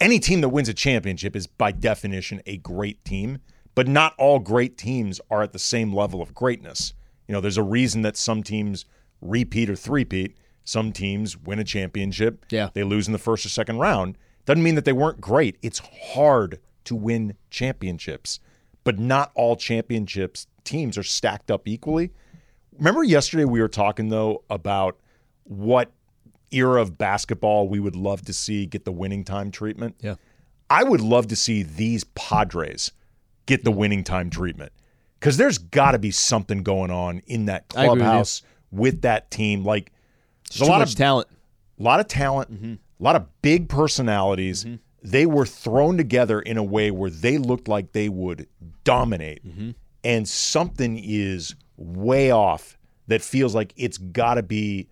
any 0.00 0.18
team 0.18 0.40
that 0.40 0.50
wins 0.50 0.68
a 0.68 0.74
championship 0.74 1.34
is 1.34 1.46
by 1.46 1.72
definition 1.72 2.42
a 2.46 2.58
great 2.58 3.04
team, 3.04 3.38
but 3.74 3.88
not 3.88 4.14
all 4.18 4.38
great 4.38 4.78
teams 4.78 5.20
are 5.30 5.42
at 5.42 5.52
the 5.52 5.58
same 5.58 5.92
level 5.92 6.22
of 6.22 6.34
greatness. 6.34 6.94
You 7.28 7.32
know, 7.32 7.40
there's 7.40 7.58
a 7.58 7.62
reason 7.62 8.02
that 8.02 8.16
some 8.16 8.42
teams 8.42 8.84
repeat 9.20 9.68
or 9.68 9.76
three-peat. 9.76 10.36
Some 10.64 10.92
teams 10.92 11.36
win 11.36 11.58
a 11.58 11.64
championship. 11.64 12.46
Yeah. 12.50 12.70
They 12.72 12.82
lose 12.82 13.06
in 13.06 13.12
the 13.12 13.18
first 13.18 13.44
or 13.44 13.48
second 13.48 13.78
round. 13.78 14.16
Doesn't 14.46 14.62
mean 14.62 14.76
that 14.76 14.84
they 14.84 14.92
weren't 14.92 15.20
great. 15.20 15.58
It's 15.60 15.80
hard 16.14 16.60
to 16.84 16.94
win 16.94 17.34
championships, 17.50 18.40
but 18.84 18.98
not 18.98 19.32
all 19.34 19.56
championships 19.56 20.46
teams 20.64 20.96
are 20.96 21.02
stacked 21.02 21.50
up 21.50 21.68
equally. 21.68 22.12
Remember 22.78 23.04
yesterday 23.04 23.44
we 23.44 23.60
were 23.60 23.68
talking 23.68 24.08
though 24.08 24.44
about 24.48 24.98
what 25.44 25.92
era 26.52 26.80
of 26.80 26.96
basketball 26.96 27.68
we 27.68 27.80
would 27.80 27.96
love 27.96 28.22
to 28.24 28.32
see 28.32 28.66
get 28.66 28.84
the 28.84 28.92
winning 28.92 29.24
time 29.24 29.50
treatment. 29.50 29.96
Yeah. 30.00 30.14
I 30.68 30.84
would 30.84 31.00
love 31.00 31.28
to 31.28 31.36
see 31.36 31.62
these 31.62 32.04
Padres 32.04 32.92
get 33.46 33.64
the 33.64 33.70
winning 33.70 34.04
time 34.04 34.30
treatment 34.30 34.72
because 35.18 35.36
there's 35.36 35.58
got 35.58 35.92
to 35.92 35.98
be 35.98 36.10
something 36.10 36.62
going 36.62 36.90
on 36.90 37.22
in 37.26 37.46
that 37.46 37.68
clubhouse 37.68 38.42
with, 38.70 38.94
with, 38.94 39.02
that 39.02 39.30
team. 39.30 39.64
Like, 39.64 39.92
there's 40.50 40.68
a 40.68 40.70
lot 40.70 40.82
of 40.82 40.92
talent, 40.94 41.28
a 41.78 41.82
lot 41.82 42.00
of 42.00 42.08
talent, 42.08 42.52
mm-hmm. 42.52 42.74
A 42.98 43.02
lot 43.02 43.16
of 43.16 43.26
big 43.42 43.68
personalities. 43.68 44.64
Mm-hmm. 44.64 44.76
They 45.02 45.26
were 45.26 45.46
thrown 45.46 45.96
together 45.96 46.40
in 46.40 46.56
a 46.56 46.64
way 46.64 46.90
where 46.90 47.10
they 47.10 47.38
looked 47.38 47.68
like 47.68 47.92
they 47.92 48.08
would 48.08 48.48
dominate, 48.82 49.46
mm-hmm. 49.46 49.70
and 50.02 50.28
something 50.28 51.00
is 51.02 51.54
way 51.76 52.30
off 52.30 52.76
that 53.06 53.22
feels 53.22 53.54
like 53.54 53.72
it's 53.76 53.98
got 53.98 54.34
to 54.34 54.42
be 54.42 54.88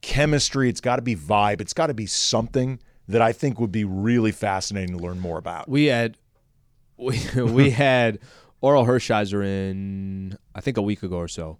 chemistry, 0.00 0.68
it's 0.68 0.80
got 0.80 0.96
to 0.96 1.02
be 1.02 1.16
vibe, 1.16 1.60
it's 1.60 1.74
got 1.74 1.88
to 1.88 1.94
be 1.94 2.06
something 2.06 2.80
that 3.08 3.22
I 3.22 3.32
think 3.32 3.58
would 3.58 3.72
be 3.72 3.84
really 3.84 4.32
fascinating 4.32 4.96
to 4.96 5.02
learn 5.02 5.20
more 5.20 5.38
about. 5.38 5.68
We 5.68 5.86
had 5.86 6.16
we 6.96 7.20
we 7.36 7.70
had 7.70 8.20
Orel 8.62 8.86
Hershiser 8.86 9.44
in 9.44 10.38
I 10.54 10.60
think 10.60 10.76
a 10.76 10.82
week 10.82 11.02
ago 11.02 11.16
or 11.16 11.28
so. 11.28 11.58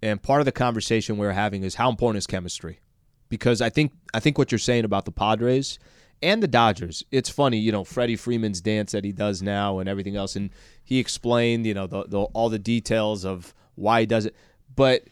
And 0.00 0.22
part 0.22 0.40
of 0.40 0.44
the 0.44 0.52
conversation 0.52 1.18
we 1.18 1.26
were 1.26 1.32
having 1.32 1.64
is 1.64 1.74
how 1.74 1.90
important 1.90 2.18
is 2.18 2.26
chemistry? 2.26 2.80
Because 3.28 3.60
I 3.60 3.70
think 3.70 3.92
I 4.14 4.20
think 4.20 4.38
what 4.38 4.50
you're 4.50 4.58
saying 4.58 4.84
about 4.84 5.04
the 5.04 5.12
Padres 5.12 5.78
and 6.22 6.42
the 6.42 6.48
Dodgers, 6.48 7.04
it's 7.10 7.30
funny, 7.30 7.58
you 7.58 7.70
know, 7.70 7.84
Freddie 7.84 8.16
Freeman's 8.16 8.60
dance 8.60 8.92
that 8.92 9.04
he 9.04 9.12
does 9.12 9.42
now 9.42 9.78
and 9.78 9.88
everything 9.88 10.16
else, 10.16 10.34
and 10.34 10.50
he 10.82 10.98
explained, 10.98 11.66
you 11.66 11.74
know, 11.74 11.86
the, 11.86 12.04
the, 12.04 12.20
all 12.20 12.48
the 12.48 12.58
details 12.58 13.24
of 13.24 13.54
why 13.76 14.00
he 14.00 14.06
does 14.06 14.26
it. 14.26 14.34
But 14.74 15.04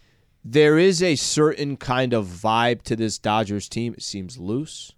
there 0.45 0.79
is 0.79 1.03
a 1.03 1.17
certain 1.17 1.77
kind 1.77 2.13
of 2.13 2.27
vibe 2.27 2.83
to 2.83 2.97
this 2.97 3.19
Dodgers 3.19 3.69
team. 3.69 3.95
It 3.95 4.03
seems 4.03 4.39
loose. 4.39 4.93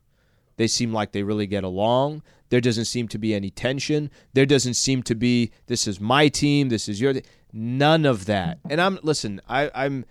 They 0.56 0.66
seem 0.66 0.92
like 0.92 1.12
they 1.12 1.22
really 1.22 1.46
get 1.46 1.64
along. 1.64 2.22
There 2.50 2.60
doesn't 2.60 2.86
seem 2.86 3.08
to 3.08 3.18
be 3.18 3.34
any 3.34 3.50
tension. 3.50 4.10
There 4.32 4.46
doesn't 4.46 4.74
seem 4.74 5.02
to 5.04 5.14
be 5.14 5.52
this 5.66 5.86
is 5.86 6.00
my 6.00 6.28
team, 6.28 6.68
this 6.68 6.88
is 6.88 7.00
your 7.00 7.14
none 7.52 8.04
of 8.04 8.26
that. 8.26 8.58
And 8.68 8.80
I'm 8.80 8.98
listen, 9.02 9.40
I, 9.48 9.70
I'm 9.74 10.04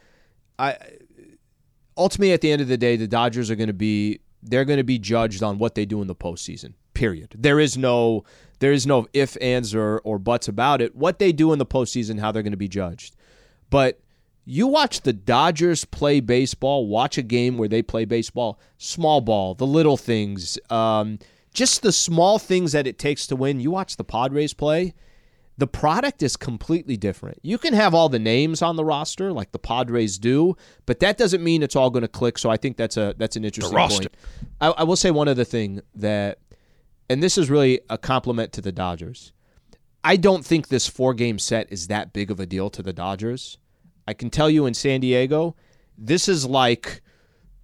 I 0.58 0.78
ultimately 1.98 2.34
at 2.34 2.42
the 2.42 2.52
end 2.52 2.62
of 2.62 2.68
the 2.68 2.78
day, 2.78 2.96
the 2.96 3.08
Dodgers 3.08 3.50
are 3.50 3.56
gonna 3.56 3.74
be 3.74 4.20
they're 4.44 4.66
gonna 4.66 4.84
be 4.84 5.00
judged 5.00 5.44
on 5.44 5.58
what 5.58 5.76
they 5.76 5.86
do 5.86 6.02
in 6.02 6.08
the 6.08 6.16
postseason. 6.16 6.74
Period. 6.94 7.36
There 7.38 7.60
is 7.60 7.78
no 7.78 8.24
there 8.60 8.72
is 8.72 8.88
no 8.88 9.08
if, 9.14 9.38
ands, 9.42 9.76
or 9.76 10.00
or 10.04 10.20
buts 10.20 10.48
about 10.48 10.82
it. 10.82 10.96
What 10.96 11.20
they 11.20 11.32
do 11.32 11.54
in 11.54 11.60
the 11.60 11.66
postseason, 11.66 12.20
how 12.20 12.32
they're 12.32 12.44
gonna 12.44 12.58
be 12.58 12.68
judged. 12.68 13.16
But 13.70 14.00
you 14.46 14.68
watch 14.68 15.02
the 15.02 15.12
Dodgers 15.12 15.84
play 15.84 16.22
baseball, 16.22 16.88
watch 16.88 17.18
a 17.18 17.22
game 17.22 17.58
where 17.58 17.68
they 17.68 17.82
play 17.82 18.06
baseball, 18.06 18.60
small 18.78 19.20
ball, 19.20 19.56
the 19.56 19.68
little 19.68 19.98
things, 19.98 20.58
um, 20.70 21.20
just 21.54 21.82
the 21.82 21.92
small 21.92 22.40
things 22.40 22.72
that 22.72 22.88
it 22.88 22.98
takes 22.98 23.28
to 23.28 23.36
win. 23.36 23.60
You 23.60 23.72
watch 23.72 23.98
the 23.98 24.06
Padres 24.06 24.54
play, 24.54 24.94
the 25.58 25.68
product 25.68 26.22
is 26.22 26.38
completely 26.38 26.98
different. 26.98 27.40
You 27.42 27.58
can 27.58 27.74
have 27.74 27.94
all 27.94 28.10
the 28.10 28.20
names 28.20 28.62
on 28.62 28.76
the 28.76 28.86
roster 28.86 29.34
like 29.34 29.52
the 29.52 29.60
Padres 29.60 30.20
do, 30.20 30.56
but 30.86 31.00
that 31.00 31.18
doesn't 31.18 31.44
mean 31.44 31.64
it's 31.64 31.76
all 31.76 31.90
going 31.90 32.04
to 32.04 32.08
click. 32.08 32.38
So 32.38 32.50
I 32.50 32.58
think 32.58 32.78
that's 32.78 32.96
a 32.96 33.16
that's 33.18 33.36
an 33.36 33.44
interesting 33.44 33.78
point. 33.78 34.08
I, 34.62 34.70
I 34.70 34.84
will 34.84 34.96
say 34.96 35.10
one 35.10 35.28
other 35.28 35.44
thing 35.44 35.82
that, 35.96 36.40
and 37.10 37.24
this 37.24 37.38
is 37.38 37.50
really 37.50 37.82
a 37.90 37.98
compliment 37.98 38.54
to 38.54 38.62
the 38.62 38.72
Dodgers. 38.72 39.34
I 40.04 40.16
don't 40.16 40.46
think 40.46 40.68
this 40.68 40.88
four 40.88 41.14
game 41.14 41.40
set 41.40 41.72
is 41.72 41.88
that 41.88 42.14
big 42.14 42.30
of 42.30 42.40
a 42.40 42.46
deal 42.46 42.70
to 42.70 42.84
the 42.84 42.94
Dodgers. 42.94 43.58
I 44.08 44.14
can 44.14 44.30
tell 44.30 44.50
you 44.50 44.66
in 44.68 44.74
San 44.74 45.02
Diego, 45.02 45.56
this 45.98 46.30
is 46.30 46.46
like 46.46 47.02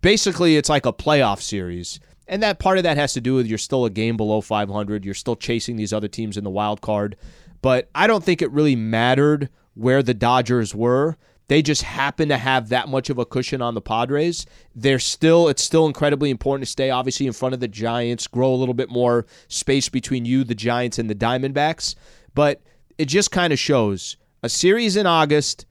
basically 0.01 0.57
it's 0.57 0.69
like 0.69 0.85
a 0.85 0.93
playoff 0.93 1.41
series. 1.41 1.99
And 2.27 2.41
that 2.41 2.57
part 2.57 2.77
of 2.77 2.83
that 2.83 2.97
has 2.97 3.13
to 3.13 3.21
do 3.21 3.35
with 3.35 3.47
you're 3.47 3.57
still 3.57 3.85
a 3.85 3.89
game 3.89 4.17
below 4.17 4.41
500. 4.41 5.05
You're 5.05 5.13
still 5.13 5.35
chasing 5.35 5.75
these 5.75 5.93
other 5.93 6.07
teams 6.07 6.37
in 6.37 6.43
the 6.43 6.49
wild 6.49 6.81
card. 6.81 7.17
But 7.63 7.89
I 7.95 8.05
don't 8.05 8.23
think 8.23 8.43
it 8.43 8.51
really 8.51 8.75
mattered 8.75 9.49
where 9.73 10.03
the 10.03 10.13
Dodgers 10.13 10.75
were. 10.75 11.17
They 11.47 11.61
just 11.61 11.81
happen 11.81 12.29
to 12.29 12.37
have 12.37 12.69
that 12.69 12.89
much 12.89 13.09
of 13.09 13.17
a 13.17 13.25
cushion 13.25 13.61
on 13.61 13.73
the 13.73 13.81
Padres. 13.81 14.45
They're 14.75 14.99
still 14.99 15.47
it's 15.47 15.63
still 15.63 15.87
incredibly 15.87 16.29
important 16.29 16.65
to 16.67 16.71
stay 16.71 16.89
obviously 16.89 17.25
in 17.25 17.33
front 17.33 17.53
of 17.53 17.61
the 17.61 17.67
Giants, 17.67 18.27
grow 18.27 18.53
a 18.53 18.55
little 18.55 18.73
bit 18.73 18.89
more 18.89 19.25
space 19.47 19.89
between 19.89 20.25
you, 20.25 20.43
the 20.43 20.53
Giants, 20.53 20.99
and 20.99 21.09
the 21.09 21.15
Diamondbacks. 21.15 21.95
But 22.35 22.61
it 22.97 23.05
just 23.05 23.31
kind 23.31 23.51
of 23.51 23.57
shows 23.57 24.17
a 24.43 24.49
series 24.49 24.95
in 24.95 25.07
August 25.07 25.65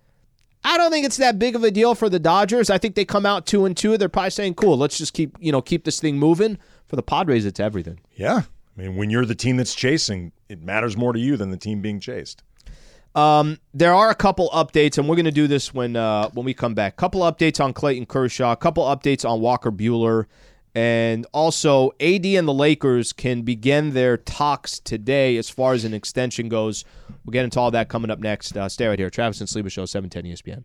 I 0.64 0.76
don't 0.76 0.92
think 0.92 1.04
it's 1.04 1.16
that 1.16 1.38
big 1.38 1.56
of 1.56 1.64
a 1.64 1.70
deal 1.70 1.94
for 1.94 2.08
the 2.08 2.20
Dodgers. 2.20 2.70
I 2.70 2.78
think 2.78 2.94
they 2.94 3.04
come 3.04 3.26
out 3.26 3.46
two 3.46 3.64
and 3.64 3.76
two. 3.76 3.98
They're 3.98 4.08
probably 4.08 4.30
saying, 4.30 4.54
"Cool, 4.54 4.78
let's 4.78 4.96
just 4.96 5.12
keep 5.12 5.36
you 5.40 5.50
know 5.50 5.60
keep 5.60 5.84
this 5.84 6.00
thing 6.00 6.18
moving." 6.18 6.58
For 6.86 6.96
the 6.96 7.02
Padres, 7.02 7.44
it's 7.44 7.58
everything. 7.58 8.00
Yeah, 8.14 8.42
I 8.76 8.82
mean, 8.82 8.96
when 8.96 9.10
you're 9.10 9.26
the 9.26 9.34
team 9.34 9.56
that's 9.56 9.74
chasing, 9.74 10.32
it 10.48 10.62
matters 10.62 10.96
more 10.96 11.12
to 11.12 11.18
you 11.18 11.36
than 11.36 11.50
the 11.50 11.56
team 11.56 11.82
being 11.82 12.00
chased. 12.00 12.42
Um, 13.14 13.58
there 13.74 13.92
are 13.92 14.08
a 14.08 14.14
couple 14.14 14.48
updates, 14.50 14.96
and 14.96 15.06
we're 15.06 15.16
going 15.16 15.26
to 15.26 15.30
do 15.30 15.46
this 15.46 15.74
when 15.74 15.96
uh, 15.96 16.30
when 16.30 16.46
we 16.46 16.54
come 16.54 16.74
back. 16.74 16.96
Couple 16.96 17.20
updates 17.20 17.62
on 17.62 17.74
Clayton 17.74 18.06
Kershaw, 18.06 18.52
a 18.52 18.56
couple 18.56 18.84
updates 18.84 19.28
on 19.28 19.40
Walker 19.40 19.70
Buehler, 19.70 20.26
and 20.74 21.26
also, 21.32 21.90
AD 22.00 22.24
and 22.24 22.48
the 22.48 22.54
Lakers 22.54 23.12
can 23.12 23.42
begin 23.42 23.92
their 23.92 24.16
talks 24.16 24.78
today 24.80 25.36
as 25.36 25.50
far 25.50 25.74
as 25.74 25.84
an 25.84 25.92
extension 25.92 26.48
goes. 26.48 26.84
We'll 27.24 27.32
get 27.32 27.44
into 27.44 27.60
all 27.60 27.70
that 27.72 27.88
coming 27.88 28.10
up 28.10 28.20
next. 28.20 28.56
Uh, 28.56 28.68
stay 28.68 28.86
right 28.86 28.98
here. 28.98 29.10
Travis 29.10 29.40
and 29.40 29.48
Sliwa 29.48 29.70
Show, 29.70 29.84
710 29.84 30.32
ESPN. 30.32 30.64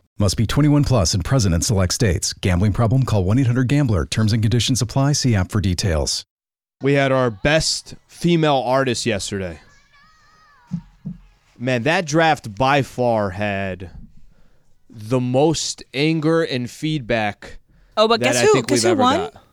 Must 0.19 0.37
be 0.37 0.45
21 0.45 0.83
plus 0.83 1.13
and 1.13 1.23
present 1.25 1.55
in 1.55 1.61
select 1.61 1.93
states. 1.93 2.33
Gambling 2.33 2.73
problem? 2.73 3.03
Call 3.03 3.23
1 3.23 3.39
800 3.39 3.67
GAMBLER. 3.67 4.05
Terms 4.05 4.33
and 4.33 4.41
conditions 4.43 4.81
apply. 4.81 5.13
See 5.13 5.33
app 5.35 5.51
for 5.51 5.61
details. 5.61 6.25
We 6.81 6.93
had 6.93 7.11
our 7.11 7.29
best 7.29 7.95
female 8.07 8.57
artist 8.65 9.05
yesterday. 9.05 9.59
Man, 11.57 11.83
that 11.83 12.05
draft 12.05 12.55
by 12.55 12.81
far 12.81 13.31
had 13.31 13.91
the 14.89 15.19
most 15.19 15.83
anger 15.93 16.43
and 16.43 16.69
feedback 16.69 17.59
Oh, 17.97 18.07
but 18.07 18.19
guess 18.21 18.37
I 18.37 18.45
who? 18.45 18.63
Guess 18.63 18.83
who 18.83 18.95
won? 18.95 19.17
got. 19.31 19.43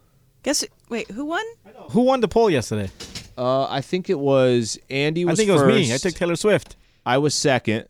Guess 0.43 0.65
wait, 0.88 1.11
who 1.11 1.27
won? 1.27 1.45
Who 1.91 2.03
won 2.03 2.21
the 2.21 2.29
poll 2.29 2.49
yesterday? 2.49 2.91
Uh, 3.37 3.65
I 3.69 3.81
think 3.83 4.09
it 4.09 4.19
was 4.19 4.79
Andy 4.88 5.23
I 5.23 5.27
was 5.27 5.38
think 5.38 5.50
it 5.50 5.53
was 5.53 5.65
me. 5.65 5.93
I 5.93 5.99
took 5.99 6.15
Taylor 6.15 6.37
Swift. 6.37 6.77
I 7.05 7.19
was 7.19 7.35
second. 7.35 7.87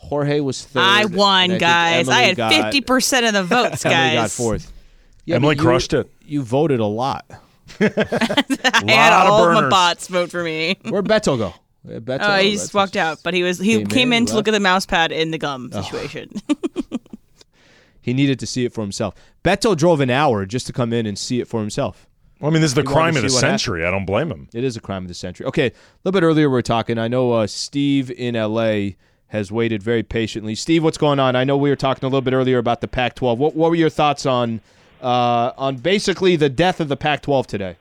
Jorge 0.00 0.40
was 0.40 0.64
third. 0.64 0.80
I 0.82 1.04
won, 1.04 1.50
think 1.50 1.60
guys. 1.60 2.08
I 2.08 2.22
had 2.22 2.36
fifty 2.36 2.80
percent 2.80 3.26
of 3.26 3.32
the 3.34 3.44
votes, 3.54 3.84
guys. 3.84 3.92
Emily 3.92 4.06
guys. 4.08 4.14
got 4.16 4.30
fourth. 4.30 4.72
Yeah, 5.24 5.36
Emily 5.36 5.56
you- 5.56 5.62
crushed 5.62 5.92
it. 5.92 6.10
You 6.24 6.42
voted 6.42 6.80
a 6.80 6.86
lot. 6.86 7.24
I 7.80 7.84
had 7.84 9.10
Lot 9.10 9.26
of 9.26 9.32
all 9.32 9.52
my 9.62 9.68
bots 9.68 10.08
vote 10.08 10.30
for 10.30 10.42
me. 10.42 10.76
Where'd 10.88 11.04
Beto 11.06 11.38
go? 11.38 11.54
Uh, 11.88 12.00
Beto, 12.00 12.18
Oh, 12.20 12.36
he 12.36 12.48
Beto 12.50 12.52
just 12.52 12.74
walked 12.74 12.96
out, 12.96 13.20
but 13.22 13.32
he 13.34 13.42
was 13.42 13.58
he 13.58 13.76
Came 13.78 13.86
came, 13.86 14.12
in, 14.12 14.22
in 14.24 14.26
to 14.26 14.34
look 14.34 14.48
at 14.48 14.50
the 14.52 14.60
mouse 14.60 14.86
pad 14.86 15.12
in 15.12 15.30
the 15.30 15.38
gum 15.38 15.70
Oh. 15.72 15.80
situation. 15.82 16.30
He 18.02 18.14
needed 18.14 18.38
to 18.40 18.46
see 18.46 18.64
it 18.64 18.72
for 18.72 18.80
himself. 18.80 19.14
Beto 19.44 19.76
drove 19.76 20.00
an 20.00 20.10
hour 20.10 20.46
just 20.46 20.66
to 20.66 20.72
come 20.72 20.92
in 20.92 21.06
and 21.06 21.18
see 21.18 21.40
it 21.40 21.46
for 21.46 21.60
himself. 21.60 22.06
Well, 22.40 22.50
I 22.50 22.52
mean, 22.54 22.62
this 22.62 22.70
is 22.70 22.74
the 22.74 22.80
He 22.80 22.86
crime 22.86 23.14
of 23.16 23.22
the 23.22 23.28
see 23.28 23.34
what 23.34 23.44
happened. 23.44 23.60
century. 23.60 23.84
I 23.86 23.90
don't 23.90 24.06
blame 24.06 24.30
him. 24.30 24.48
It 24.54 24.64
is 24.64 24.76
a 24.76 24.80
crime 24.80 25.02
of 25.04 25.08
the 25.08 25.14
century. 25.14 25.46
Okay, 25.46 25.66
a 25.66 25.72
little 26.04 26.18
bit 26.18 26.24
earlier 26.24 26.48
we 26.48 26.52
were 26.54 26.62
talking. 26.62 26.98
I 26.98 27.08
know 27.08 27.32
uh, 27.32 27.46
Steve 27.46 28.10
in 28.10 28.34
LA 28.34 28.92
has 29.30 29.50
waited 29.52 29.82
very 29.82 30.02
patiently. 30.02 30.56
Steve, 30.56 30.82
what's 30.82 30.98
going 30.98 31.20
on? 31.20 31.36
I 31.36 31.44
know 31.44 31.56
we 31.56 31.70
were 31.70 31.76
talking 31.76 32.04
a 32.04 32.08
little 32.08 32.20
bit 32.20 32.34
earlier 32.34 32.58
about 32.58 32.80
the 32.80 32.88
Pac-12. 32.88 33.38
What, 33.38 33.54
what 33.54 33.70
were 33.70 33.76
your 33.76 33.88
thoughts 33.90 34.26
on 34.26 34.60
uh, 35.00 35.52
on 35.56 35.76
basically 35.76 36.36
the 36.36 36.48
death 36.48 36.80
of 36.80 36.88
the 36.88 36.96
Pac-12 36.96 37.46
today? 37.46 37.76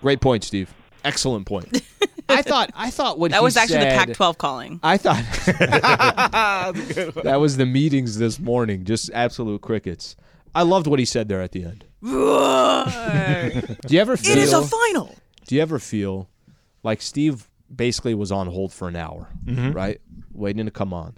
Great 0.00 0.20
point, 0.20 0.42
Steve. 0.44 0.74
Excellent 1.04 1.46
point. 1.46 1.82
I 2.28 2.42
thought 2.42 2.70
I 2.74 2.90
thought 2.90 3.18
what 3.18 3.30
that 3.30 3.38
he 3.38 3.44
was 3.44 3.56
actually 3.56 3.78
the 3.78 3.86
Pac-12 3.86 4.38
calling. 4.38 4.80
I 4.82 4.96
thought 4.98 5.22
that 7.22 7.38
was 7.40 7.56
the 7.56 7.64
meetings 7.64 8.18
this 8.18 8.38
morning. 8.40 8.84
Just 8.84 9.10
absolute 9.14 9.62
crickets. 9.62 10.16
I 10.54 10.62
loved 10.62 10.88
what 10.88 10.98
he 10.98 11.04
said 11.04 11.28
there 11.28 11.40
at 11.40 11.52
the 11.52 11.64
end. 11.64 11.84
Do 12.02 12.10
you 13.94 14.00
ever 14.00 14.16
feel? 14.16 14.32
it 14.32 14.38
is 14.38 14.52
a 14.52 14.62
final. 14.62 15.14
do 15.46 15.54
you 15.54 15.62
ever 15.62 15.78
feel 15.78 16.28
like 16.82 17.00
Steve 17.00 17.47
basically 17.74 18.14
was 18.14 18.32
on 18.32 18.46
hold 18.48 18.72
for 18.72 18.88
an 18.88 18.96
hour, 18.96 19.28
right, 19.46 20.00
waiting 20.32 20.64
to 20.64 20.70
come 20.70 20.92
on? 20.92 21.16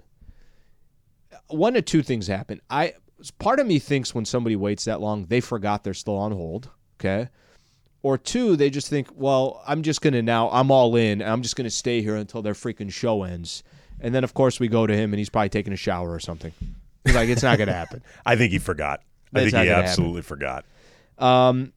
One 1.47 1.75
of 1.75 1.85
two 1.85 2.01
things 2.01 2.27
happen. 2.27 2.61
I 2.69 2.93
part 3.39 3.59
of 3.59 3.67
me 3.67 3.79
thinks 3.79 4.15
when 4.15 4.25
somebody 4.25 4.55
waits 4.55 4.85
that 4.85 5.01
long, 5.01 5.25
they 5.25 5.41
forgot 5.41 5.83
they're 5.83 5.93
still 5.93 6.17
on 6.17 6.31
hold. 6.31 6.69
Okay. 6.99 7.29
Or 8.03 8.17
two, 8.17 8.55
they 8.55 8.69
just 8.71 8.89
think, 8.89 9.09
well, 9.15 9.61
I'm 9.67 9.83
just 9.83 10.01
gonna 10.01 10.21
now, 10.21 10.49
I'm 10.49 10.71
all 10.71 10.95
in. 10.95 11.21
And 11.21 11.29
I'm 11.29 11.41
just 11.41 11.55
gonna 11.55 11.69
stay 11.69 12.01
here 12.01 12.15
until 12.15 12.41
their 12.41 12.53
freaking 12.53 12.91
show 12.91 13.23
ends. 13.23 13.63
And 13.99 14.15
then, 14.15 14.23
of 14.23 14.33
course, 14.33 14.59
we 14.59 14.67
go 14.67 14.87
to 14.87 14.95
him, 14.95 15.13
and 15.13 15.19
he's 15.19 15.29
probably 15.29 15.49
taking 15.49 15.73
a 15.73 15.77
shower 15.77 16.11
or 16.11 16.19
something. 16.19 16.51
He's 17.05 17.13
like, 17.13 17.29
it's 17.29 17.43
not 17.43 17.59
gonna 17.59 17.73
happen. 17.73 18.01
I 18.25 18.35
think 18.35 18.51
he 18.51 18.59
forgot. 18.59 19.01
I 19.35 19.41
It's 19.41 19.51
think 19.51 19.65
he 19.65 19.69
absolutely 19.71 20.23
forgot. 20.23 20.65
Um, 21.19 21.73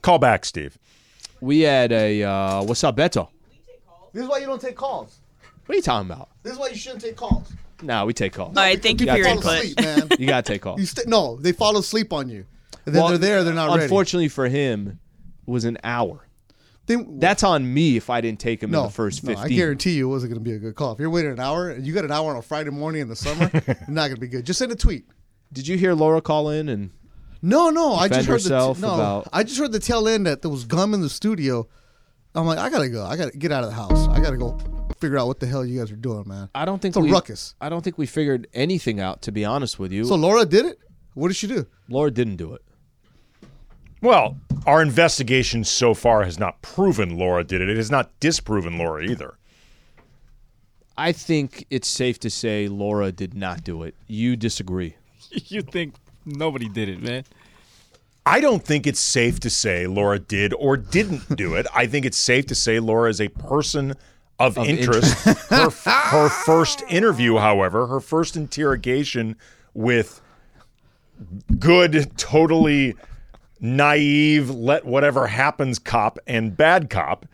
Call 0.00 0.18
back, 0.18 0.44
Steve. 0.46 0.78
we 1.40 1.60
had 1.60 1.92
a 1.92 2.22
uh, 2.22 2.62
what's 2.62 2.82
up, 2.84 2.96
Beto? 2.96 3.28
This 4.18 4.24
is 4.24 4.30
why 4.30 4.38
you 4.38 4.46
don't 4.46 4.60
take 4.60 4.74
calls. 4.74 5.20
What 5.66 5.74
are 5.74 5.76
you 5.76 5.82
talking 5.82 6.10
about? 6.10 6.30
This 6.42 6.54
is 6.54 6.58
why 6.58 6.70
you 6.70 6.74
shouldn't 6.74 7.02
take 7.02 7.14
calls. 7.14 7.52
No, 7.82 8.04
we 8.04 8.12
take 8.12 8.32
calls. 8.32 8.56
All 8.56 8.64
right, 8.64 8.82
thank 8.82 9.00
you 9.00 9.06
for 9.06 9.16
your 9.16 9.26
fall 9.26 9.36
input. 9.36 9.52
asleep, 9.62 9.80
man. 9.80 10.08
You 10.18 10.26
gotta 10.26 10.42
take 10.42 10.60
calls. 10.62 10.80
you 10.80 10.86
st- 10.86 11.06
no, 11.06 11.36
they 11.36 11.52
fall 11.52 11.76
asleep 11.78 12.12
on 12.12 12.28
you. 12.28 12.44
And 12.84 12.92
then 12.96 13.00
Well, 13.00 13.10
they're 13.10 13.18
there, 13.18 13.44
they're 13.44 13.54
not 13.54 13.70
ready. 13.70 13.84
Unfortunately 13.84 14.26
for 14.28 14.48
him, 14.48 14.98
it 15.46 15.50
was 15.50 15.64
an 15.64 15.78
hour. 15.84 16.26
They- 16.86 16.96
That's 16.96 17.44
on 17.44 17.72
me 17.72 17.96
if 17.96 18.10
I 18.10 18.20
didn't 18.20 18.40
take 18.40 18.60
him 18.60 18.72
no, 18.72 18.80
in 18.80 18.86
the 18.86 18.92
first 18.92 19.22
no, 19.22 19.34
fifteen. 19.36 19.52
I 19.52 19.56
guarantee 19.56 19.92
you 19.92 20.08
it 20.08 20.10
wasn't 20.10 20.32
going 20.32 20.42
to 20.42 20.50
be 20.50 20.56
a 20.56 20.58
good 20.58 20.74
call. 20.74 20.94
If 20.94 20.98
you're 20.98 21.10
waiting 21.10 21.30
an 21.30 21.38
hour 21.38 21.70
and 21.70 21.86
you 21.86 21.94
got 21.94 22.04
an 22.04 22.10
hour 22.10 22.32
on 22.32 22.36
a 22.38 22.42
Friday 22.42 22.70
morning 22.70 23.02
in 23.02 23.08
the 23.08 23.14
summer, 23.14 23.48
you're 23.66 23.76
not 23.86 24.08
going 24.08 24.16
to 24.16 24.20
be 24.20 24.26
good. 24.26 24.44
Just 24.44 24.58
send 24.58 24.72
a 24.72 24.76
tweet. 24.76 25.06
Did 25.52 25.68
you 25.68 25.78
hear 25.78 25.94
Laura 25.94 26.20
call 26.20 26.50
in 26.50 26.68
and 26.68 26.90
No, 27.42 27.70
no, 27.70 27.92
I 27.94 28.08
just 28.08 28.26
heard 28.26 28.40
the 28.40 28.48
t- 28.74 28.80
no, 28.80 28.94
about- 28.94 29.28
I 29.32 29.44
just 29.44 29.60
heard 29.60 29.70
the 29.70 29.78
tail 29.78 30.08
end 30.08 30.26
that 30.26 30.42
there 30.42 30.50
was 30.50 30.64
gum 30.64 30.94
in 30.94 31.02
the 31.02 31.08
studio. 31.10 31.68
I'm 32.38 32.46
like, 32.46 32.58
I 32.58 32.70
gotta 32.70 32.88
go. 32.88 33.04
I 33.04 33.16
gotta 33.16 33.36
get 33.36 33.50
out 33.50 33.64
of 33.64 33.70
the 33.70 33.74
house. 33.76 34.06
I 34.08 34.20
gotta 34.20 34.36
go 34.36 34.56
figure 34.98 35.18
out 35.18 35.26
what 35.26 35.40
the 35.40 35.46
hell 35.46 35.64
you 35.64 35.78
guys 35.80 35.90
are 35.90 35.96
doing, 35.96 36.26
man. 36.26 36.48
I 36.54 36.64
don't 36.64 36.80
think 36.80 36.92
It's 36.92 36.98
a 36.98 37.00
we, 37.00 37.10
ruckus. 37.10 37.54
I 37.60 37.68
don't 37.68 37.82
think 37.82 37.98
we 37.98 38.06
figured 38.06 38.46
anything 38.54 39.00
out. 39.00 39.22
To 39.22 39.32
be 39.32 39.44
honest 39.44 39.78
with 39.78 39.90
you, 39.92 40.04
So 40.04 40.14
Laura 40.14 40.44
did 40.44 40.64
it. 40.64 40.78
What 41.14 41.28
did 41.28 41.36
she 41.36 41.48
do? 41.48 41.66
Laura 41.88 42.10
didn't 42.12 42.36
do 42.36 42.54
it. 42.54 42.62
Well, 44.00 44.36
our 44.66 44.80
investigation 44.80 45.64
so 45.64 45.94
far 45.94 46.22
has 46.22 46.38
not 46.38 46.62
proven 46.62 47.18
Laura 47.18 47.42
did 47.42 47.60
it. 47.60 47.68
It 47.68 47.76
has 47.76 47.90
not 47.90 48.10
disproven 48.20 48.78
Laura 48.78 49.02
either. 49.02 49.34
I 50.96 51.10
think 51.12 51.66
it's 51.70 51.88
safe 51.88 52.20
to 52.20 52.30
say 52.30 52.68
Laura 52.68 53.10
did 53.10 53.34
not 53.34 53.64
do 53.64 53.82
it. 53.82 53.96
You 54.06 54.36
disagree. 54.36 54.96
you 55.30 55.62
think 55.62 55.94
nobody 56.24 56.68
did 56.68 56.88
it, 56.88 57.02
man? 57.02 57.24
I 58.28 58.40
don't 58.40 58.62
think 58.62 58.86
it's 58.86 59.00
safe 59.00 59.40
to 59.40 59.48
say 59.48 59.86
Laura 59.86 60.18
did 60.18 60.52
or 60.52 60.76
didn't 60.76 61.34
do 61.34 61.54
it. 61.54 61.66
I 61.74 61.86
think 61.86 62.04
it's 62.04 62.18
safe 62.18 62.44
to 62.48 62.54
say 62.54 62.78
Laura 62.78 63.08
is 63.08 63.22
a 63.22 63.28
person 63.28 63.94
of, 64.38 64.58
interest. 64.58 65.14
her, 65.48 65.70
her 65.70 66.28
first 66.28 66.82
interview, 66.90 67.38
however, 67.38 67.86
her 67.86 68.00
first 68.00 68.36
interrogation 68.36 69.34
with 69.72 70.20
good, 71.58 72.12
totally 72.18 72.96
naive, 73.60 74.50
let 74.50 74.84
whatever 74.84 75.28
happens 75.28 75.78
cop 75.78 76.18
and 76.26 76.54
bad 76.54 76.90
cop, 76.90 77.24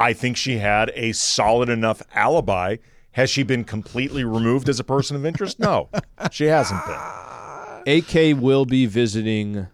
I 0.00 0.12
think 0.12 0.36
she 0.36 0.58
had 0.58 0.90
a 0.96 1.12
solid 1.12 1.68
enough 1.68 2.02
alibi. 2.12 2.78
Has 3.12 3.30
she 3.30 3.44
been 3.44 3.62
completely 3.62 4.24
removed 4.24 4.68
as 4.68 4.80
a 4.80 4.84
person 4.84 5.14
of 5.14 5.24
interest? 5.24 5.60
No, 5.60 5.90
she 6.32 6.46
hasn't 6.46 6.80
been. 6.86 8.00
AK 8.00 8.36
will 8.42 8.64
be 8.64 8.86
visiting 8.86 9.68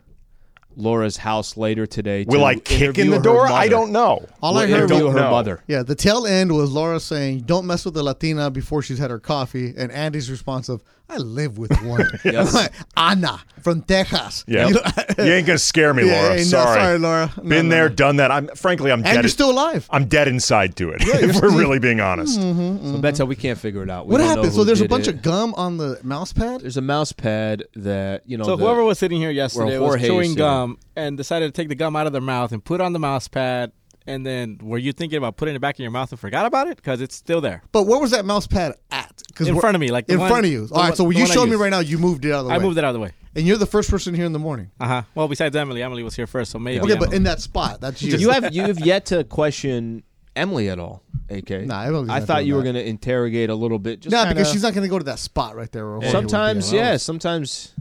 Laura's 0.77 1.17
house 1.17 1.57
later 1.57 1.87
today. 1.87 2.25
Will 2.29 2.41
to 2.41 2.45
I 2.45 2.55
kick 2.57 2.99
in 2.99 3.11
the 3.11 3.17
her 3.17 3.23
door? 3.23 3.49
I 3.49 3.69
don't 3.69 3.93
know. 3.93 4.27
All 4.43 4.55
We'll 4.55 4.63
I 4.63 4.67
heard 4.67 4.91
interview 4.91 5.05
was 5.07 5.15
her 5.15 5.21
know. 5.21 5.31
mother. 5.31 5.63
Yeah, 5.67 5.83
the 5.83 5.95
tail 5.95 6.27
end 6.27 6.53
was 6.53 6.71
Laura 6.71 7.01
saying, 7.01 7.41
"Don't 7.41 7.67
mess 7.67 7.85
with 7.85 7.95
the 7.95 8.03
Latina 8.03 8.51
before 8.51 8.83
she's 8.83 8.99
had 8.99 9.11
her 9.11 9.19
coffee," 9.19 9.73
and 9.77 9.91
Andy's 9.91 10.31
response 10.31 10.69
of, 10.69 10.83
"I 11.09 11.19
live 11.19 11.59
with 11.59 11.71
one, 11.83 12.05
Yes. 12.25 12.49
I'm 12.55 12.55
like, 12.55 12.73
Ana 12.97 13.41
from 13.63 13.83
Texas." 13.83 14.45
Yeah, 14.47 14.69
You 14.69 14.79
you, 15.19 15.33
ain't 15.33 15.47
gonna 15.47 15.59
scare 15.59 15.93
me, 15.95 16.03
Laura. 16.11 16.31
yeah, 16.31 16.37
no, 16.37 16.43
sorry. 16.45 16.81
sorry, 16.81 16.99
Laura. 16.99 17.33
No, 17.37 17.43
Been 17.49 17.69
no, 17.69 17.75
there, 17.75 17.89
no. 17.89 17.95
done 17.95 18.17
that. 18.17 18.31
I'm 18.31 18.49
frankly, 18.49 18.91
I'm 18.91 18.99
and 19.01 19.05
dead. 19.05 19.23
you're 19.25 19.29
still 19.29 19.51
alive. 19.51 19.87
I'm 19.91 20.07
dead 20.07 20.29
inside 20.29 20.77
to 20.77 20.91
it. 20.91 21.05
you're 21.05 21.17
if 21.17 21.23
we're 21.23 21.33
still- 21.49 21.59
really 21.59 21.79
being 21.79 22.01
honest. 22.01 22.39
Mm-hmm, 22.39 22.59
so 22.59 22.83
mm-hmm. 22.93 23.01
that's 23.01 23.19
how 23.19 23.25
we 23.25 23.37
can't 23.37 23.59
figure 23.59 23.83
it 23.83 23.91
out. 23.91 24.07
We 24.07 24.13
what 24.13 24.21
happened? 24.21 24.53
So 24.53 24.65
there's 24.65 24.81
a 24.81 24.89
bunch 24.89 25.09
it. 25.09 25.17
of 25.17 25.23
gum 25.23 25.55
on 25.55 25.77
the 25.77 25.99
mouse 26.03 26.33
pad. 26.33 26.61
There's 26.63 26.77
a 26.77 26.83
mouse 26.83 27.13
pad 27.13 27.65
that 27.75 28.23
you 28.27 28.37
know. 28.37 28.45
So 28.45 28.57
the- 28.57 28.65
whoever 28.65 28.83
was 28.85 28.99
sitting 28.99 29.21
here 29.21 29.31
yesterday 29.31 29.79
was 29.79 29.91
Jorge 29.97 30.07
chewing 30.07 30.35
gum 30.35 30.79
and 30.97 31.17
decided 31.17 31.47
to 31.47 31.53
take 31.53 31.69
the 31.69 31.75
gum 31.75 31.95
out 31.97 32.07
of 32.07 32.13
their 32.13 32.23
mouth 32.23 32.53
and 32.53 32.65
put 32.65 32.81
it 32.81 32.85
on 32.85 32.93
the 32.93 32.99
mouse 32.99 33.29
pad. 33.29 33.73
And 34.09 34.25
then, 34.25 34.59
were 34.63 34.79
you 34.79 34.93
thinking 34.93 35.19
about 35.19 35.37
putting 35.37 35.55
it 35.57 35.59
back 35.61 35.79
in 35.81 35.83
your 35.83 35.91
mouth 35.91 36.11
and 36.13 36.21
forgot 36.21 36.47
about 36.47 36.69
it? 36.69 36.77
Because 36.77 37.01
it's 37.01 37.17
still 37.17 37.41
there. 37.41 37.63
But 37.73 37.85
where 37.89 37.99
was 37.99 38.13
that 38.13 38.25
mouse 38.25 38.47
pad 38.47 38.75
at? 38.93 39.23
Because 39.27 39.49
In 39.49 39.59
front 39.59 39.75
of 39.75 39.81
me, 39.81 39.89
like 39.91 40.07
the 40.07 40.15
in 40.15 40.21
one- 40.21 40.29
front 40.29 40.47
of 40.47 40.53
you. 40.53 40.67
the 40.69 40.75
All 40.75 40.81
right. 40.83 40.89
one- 40.91 40.97
So 40.97 41.03
the 41.09 41.15
you 41.17 41.25
one 41.25 41.31
showed 41.33 41.49
me 41.49 41.57
right 41.57 41.71
now. 41.71 41.81
You 41.81 41.99
moved 41.99 42.25
it 42.25 42.31
out 42.33 42.41
of 42.41 42.47
the 42.47 42.53
I 42.53 42.59
way. 42.59 42.63
I 42.63 42.67
moved 42.67 42.79
it 42.79 42.85
out 42.85 42.89
of 42.91 42.95
the 42.95 43.01
way. 43.01 43.11
and 43.35 43.45
you're 43.47 43.57
the 43.59 43.67
first 43.67 43.91
person 43.91 44.15
here 44.15 44.25
in 44.25 44.33
the 44.33 44.39
morning. 44.39 44.71
Uh 44.79 44.87
huh. 44.87 45.03
Well, 45.17 45.27
besides 45.29 45.57
Emily, 45.57 45.83
Emily 45.83 46.03
was 46.05 46.15
here 46.15 46.27
first, 46.29 46.53
so 46.53 46.59
maybe. 46.61 46.81
Okay, 46.83 46.95
but 46.97 47.13
in 47.13 47.25
that 47.25 47.41
spot, 47.41 47.81
that's 47.81 48.01
you. 48.03 48.17
you 48.17 48.31
have 48.31 48.55
you 48.55 48.63
have 48.63 48.79
yet 48.79 49.07
to 49.07 49.25
question 49.25 50.05
Emily 50.37 50.69
at 50.71 50.79
all. 50.79 51.03
AK. 51.29 51.51
Nah, 51.67 51.83
Emily's 51.83 52.09
I 52.11 52.21
not 52.21 52.27
thought 52.29 52.37
doing 52.37 52.47
you 52.47 52.55
were 52.55 52.63
going 52.63 52.77
to 52.77 52.87
interrogate 52.89 53.51
a 53.51 53.55
little 53.57 53.81
bit. 53.81 53.99
Just 54.01 54.13
no, 54.13 54.19
kinda- 54.23 54.35
because 54.37 54.53
she's 54.53 54.63
not 54.63 54.73
going 54.75 54.85
to 54.85 54.89
go 54.89 54.99
to 54.99 55.05
that 55.07 55.19
spot 55.19 55.57
right 55.57 55.71
there. 55.73 55.85
Where 55.85 55.95
Jorge 55.95 56.07
would. 56.07 56.13
Sometimes, 56.13 56.71
Well, 56.73 56.81
yeah. 56.81 56.97
Sometimes, 56.99 57.73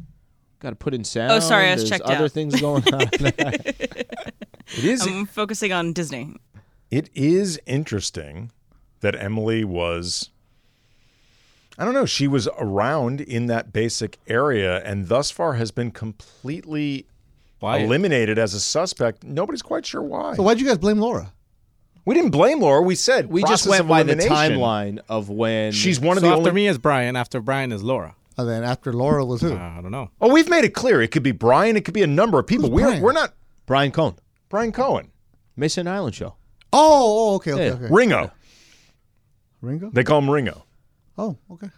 got 0.59 0.71
to 0.71 0.75
put 0.75 0.95
in 0.95 1.03
sound. 1.03 1.31
Oh, 1.33 1.39
sorry, 1.39 1.67
I 1.67 1.73
was 1.75 1.81
There's 1.87 1.89
checked 1.91 2.09
other 2.09 2.25
out. 2.25 2.31
things 2.31 2.59
going 2.59 2.83
on. 2.91 3.01
it 4.77 4.83
is. 4.83 5.05
I'm 5.05 5.25
focusing 5.25 5.71
on 5.71 5.93
Disney. 5.93 6.35
It 6.91 7.09
is 7.13 7.59
interesting 7.65 8.51
that 9.01 9.15
Emily 9.21 9.63
was. 9.63 10.29
I 11.77 11.83
don't 11.83 11.93
know. 11.93 12.05
She 12.05 12.27
was 12.27 12.47
around 12.57 13.19
in 13.21 13.47
that 13.47 13.73
basic 13.73 14.17
area, 14.27 14.81
and 14.83 15.07
thus 15.09 15.29
far 15.29 15.55
has 15.55 15.71
been 15.71 15.91
completely 15.91 17.05
Why? 17.59 17.79
eliminated 17.79 18.39
as 18.39 18.53
a 18.53 18.61
suspect. 18.61 19.23
Nobody's 19.25 19.61
quite 19.61 19.85
sure 19.85 20.01
why. 20.01 20.35
So 20.35 20.43
why'd 20.43 20.59
you 20.59 20.65
guys 20.67 20.77
blame 20.77 20.99
Laura? 20.99 21.33
we 22.05 22.13
didn't 22.13 22.29
blame 22.31 22.59
Laura. 22.61 22.81
We 22.83 22.93
said 22.95 23.29
we 23.29 23.43
just 23.43 23.67
went 23.67 23.87
by 23.87 24.03
the 24.03 24.15
timeline 24.15 24.99
of 25.09 25.27
when 25.29 25.71
She's 25.73 25.99
one 25.99 26.17
of 26.17 26.21
so 26.21 26.27
the 26.27 26.33
after 26.33 26.49
only. 26.49 26.51
me 26.51 26.67
is 26.67 26.77
Brian. 26.77 27.15
After 27.15 27.41
Brian 27.41 27.71
is 27.71 27.83
Laura. 27.83 28.15
And 28.37 28.47
then 28.47 28.63
after 28.63 28.93
Laura 28.93 29.25
was 29.25 29.41
who? 29.41 29.53
Uh, 29.55 29.57
I 29.77 29.81
don't 29.81 29.91
know. 29.91 30.11
Oh, 30.21 30.31
we've 30.31 30.49
made 30.49 30.63
it 30.65 30.73
clear. 30.73 31.01
It 31.01 31.07
could 31.09 31.23
be 31.23 31.31
Brian. 31.31 31.75
It 31.77 31.83
could 31.83 31.93
be 31.93 32.03
a 32.03 32.07
number 32.07 32.37
of 32.37 32.45
people. 32.45 32.69
Who's 32.69 32.75
We're 32.75 32.87
Brian? 32.87 33.01
we're 33.01 33.11
not 33.13 33.33
Brian 33.65 33.91
Cohn, 33.91 34.15
Brian 34.49 34.71
Cohen. 34.71 35.11
Mason 35.55 35.87
Island 35.87 36.15
show. 36.15 36.35
Oh, 36.73 36.73
oh, 36.73 37.31
oh, 37.31 37.35
okay, 37.35 37.53
okay, 37.53 37.67
Yeah. 37.67 37.73
okay. 37.73 37.87
Ringo. 37.89 38.31
Ringo. 39.61 39.89
They 39.91 40.03
call 40.03 40.19
him 40.19 40.29
Ringo. 40.29 40.65
Oh, 41.17 41.37
okay. 41.51 41.69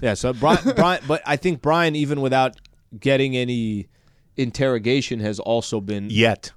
Yeah, 0.00 0.14
so 0.14 0.32
Brian, 0.32 0.58
Brian, 0.76 1.02
but 1.06 1.22
I 1.26 1.36
think 1.36 1.60
Brian, 1.60 1.94
even 1.94 2.20
without 2.20 2.56
getting 2.98 3.36
any 3.36 3.88
interrogation, 4.36 5.20
has 5.20 5.38
also 5.38 5.80
been 5.80 6.08
Yet. 6.10 6.52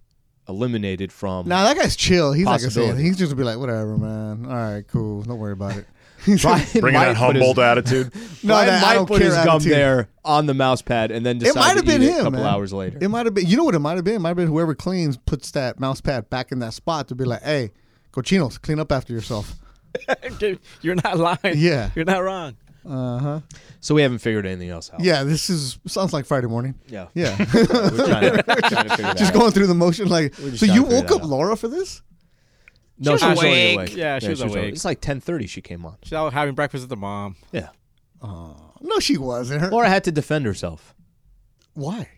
eliminated 0.48 1.12
from. 1.12 1.48
Now 1.48 1.66
that 1.66 1.76
guy's 1.78 1.96
chill. 1.96 2.32
He's 2.32 2.46
like 2.46 2.62
gonna 2.62 2.72
say 2.72 2.82
Possibility. 2.82 3.04
He's 3.04 3.18
just 3.18 3.32
gonna 3.32 3.42
be 3.42 3.44
like, 3.46 3.58
whatever, 3.58 3.98
man. 3.98 4.46
All 4.46 4.54
right, 4.54 4.88
cool. 4.88 5.24
Don't 5.24 5.40
worry 5.40 5.54
about 5.54 5.76
it. 5.78 5.86
Brian 6.42 6.66
Bringing 6.80 7.00
might 7.00 7.14
that 7.14 7.18
put 7.18 7.36
his- 7.36 7.46
Humboldt 7.46 7.60
attitude. 7.60 8.12
No, 8.44 8.54
Brian 8.56 8.68
that 8.68 8.84
I 8.84 8.88
might 8.88 8.94
don't 8.96 9.06
put 9.08 9.22
his 9.22 9.34
care 9.36 9.46
gum 9.46 9.56
attitude. 9.58 9.72
there 9.74 10.10
on 10.26 10.46
the 10.48 10.54
mouse 10.56 10.82
pad 10.82 11.12
and 11.12 11.24
then 11.26 11.38
It 11.38 11.42
decide 11.42 11.60
might 11.60 11.68
have 11.70 11.78
to 11.80 11.84
been 11.86 12.02
eat 12.02 12.06
it 12.08 12.12
him. 12.14 12.20
a 12.20 12.24
couple 12.24 12.40
man. 12.40 12.54
hours 12.54 12.74
later. 12.74 12.98
It 13.02 13.08
might 13.10 13.26
have 13.26 13.34
been. 13.36 13.46
You 13.46 13.58
know 13.58 13.64
what 13.64 13.76
it 13.76 13.80
might 13.80 13.96
have 13.98 14.04
been? 14.04 14.16
It 14.16 14.20
might 14.20 14.30
have 14.30 14.38
been 14.38 14.48
whoever 14.48 14.74
cleans 14.76 15.18
puts 15.18 15.52
that 15.52 15.80
mouse 15.80 16.02
pad 16.02 16.30
back 16.30 16.52
in 16.52 16.60
that 16.60 16.74
spot 16.74 17.08
to 17.10 17.16
be 17.16 17.24
like, 17.26 17.44
"Hey, 17.44 17.72
cochinos, 18.12 18.60
clean 18.62 18.80
up 18.80 18.92
after 18.92 19.14
yourself." 19.14 19.56
You're 20.82 20.96
not 20.96 21.18
lying. 21.18 21.56
Yeah. 21.58 21.90
You're 21.96 22.06
not 22.06 22.24
wrong. 22.24 22.56
Uh 22.84 23.20
huh. 23.20 23.40
so 23.80 23.94
we 23.94 24.02
haven't 24.02 24.18
figured 24.20 24.48
anything 24.48 24.70
else 24.72 24.90
out. 24.92 25.02
Yeah, 25.02 25.24
this 25.24 25.52
is 25.52 25.78
sounds 25.86 26.14
like 26.14 26.26
Friday 26.26 26.48
morning. 26.48 26.74
Yeah. 26.88 27.08
Yeah. 27.14 27.38
We're 27.38 27.66
trying 27.66 28.32
to, 28.32 28.44
trying 28.44 28.88
to 28.88 28.96
figure 28.96 29.14
Just 29.14 29.34
out. 29.36 29.40
going 29.40 29.52
through 29.52 29.68
the 29.68 29.76
motion 29.76 30.08
like. 30.10 30.34
So 30.34 30.66
you 30.66 30.84
woke 30.84 31.12
up 31.12 31.22
out. 31.22 31.28
Laura 31.28 31.56
for 31.56 31.68
this? 31.68 32.02
No, 33.06 33.12
was 33.14 33.22
she 33.22 33.28
was 33.28 33.38
only 33.40 33.50
awake. 33.74 33.76
awake. 33.90 33.96
Yeah, 33.98 34.20
she 34.20 34.30
was 34.30 34.42
awake. 34.42 34.74
It's 34.74 34.86
like 34.86 35.02
10:30 35.02 35.50
she 35.50 35.62
came 35.62 35.86
on. 35.86 35.98
She's 36.04 36.14
out 36.14 36.34
having 36.34 36.56
breakfast 36.56 36.84
with 36.84 36.90
the 36.90 36.96
mom. 36.98 37.36
Yeah. 37.52 37.70
No, 38.24 39.00
she 39.00 39.18
wasn't. 39.18 39.62
Her. 39.62 39.70
Laura 39.72 39.90
had 39.90 40.04
to 40.06 40.12
defend 40.12 40.46
herself 40.46 40.96
Why? 41.74 42.10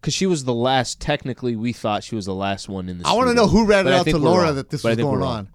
because 0.00 0.14
she 0.14 0.26
was 0.26 0.44
the 0.44 0.54
last. 0.54 1.00
Technically, 1.00 1.54
we 1.56 1.72
thought 1.72 2.02
she 2.04 2.14
was 2.16 2.26
the 2.26 2.34
last 2.34 2.68
one 2.68 2.88
in 2.88 2.98
the. 2.98 3.06
I 3.06 3.12
want 3.12 3.28
to 3.28 3.34
know 3.34 3.46
who 3.46 3.64
ratted 3.66 3.86
But 3.86 3.94
I 3.94 3.98
out 3.98 4.06
to 4.06 4.18
Laura 4.18 4.52
that 4.52 4.70
this 4.70 4.82
was 4.84 4.96
going 4.96 5.22
on. 5.22 5.48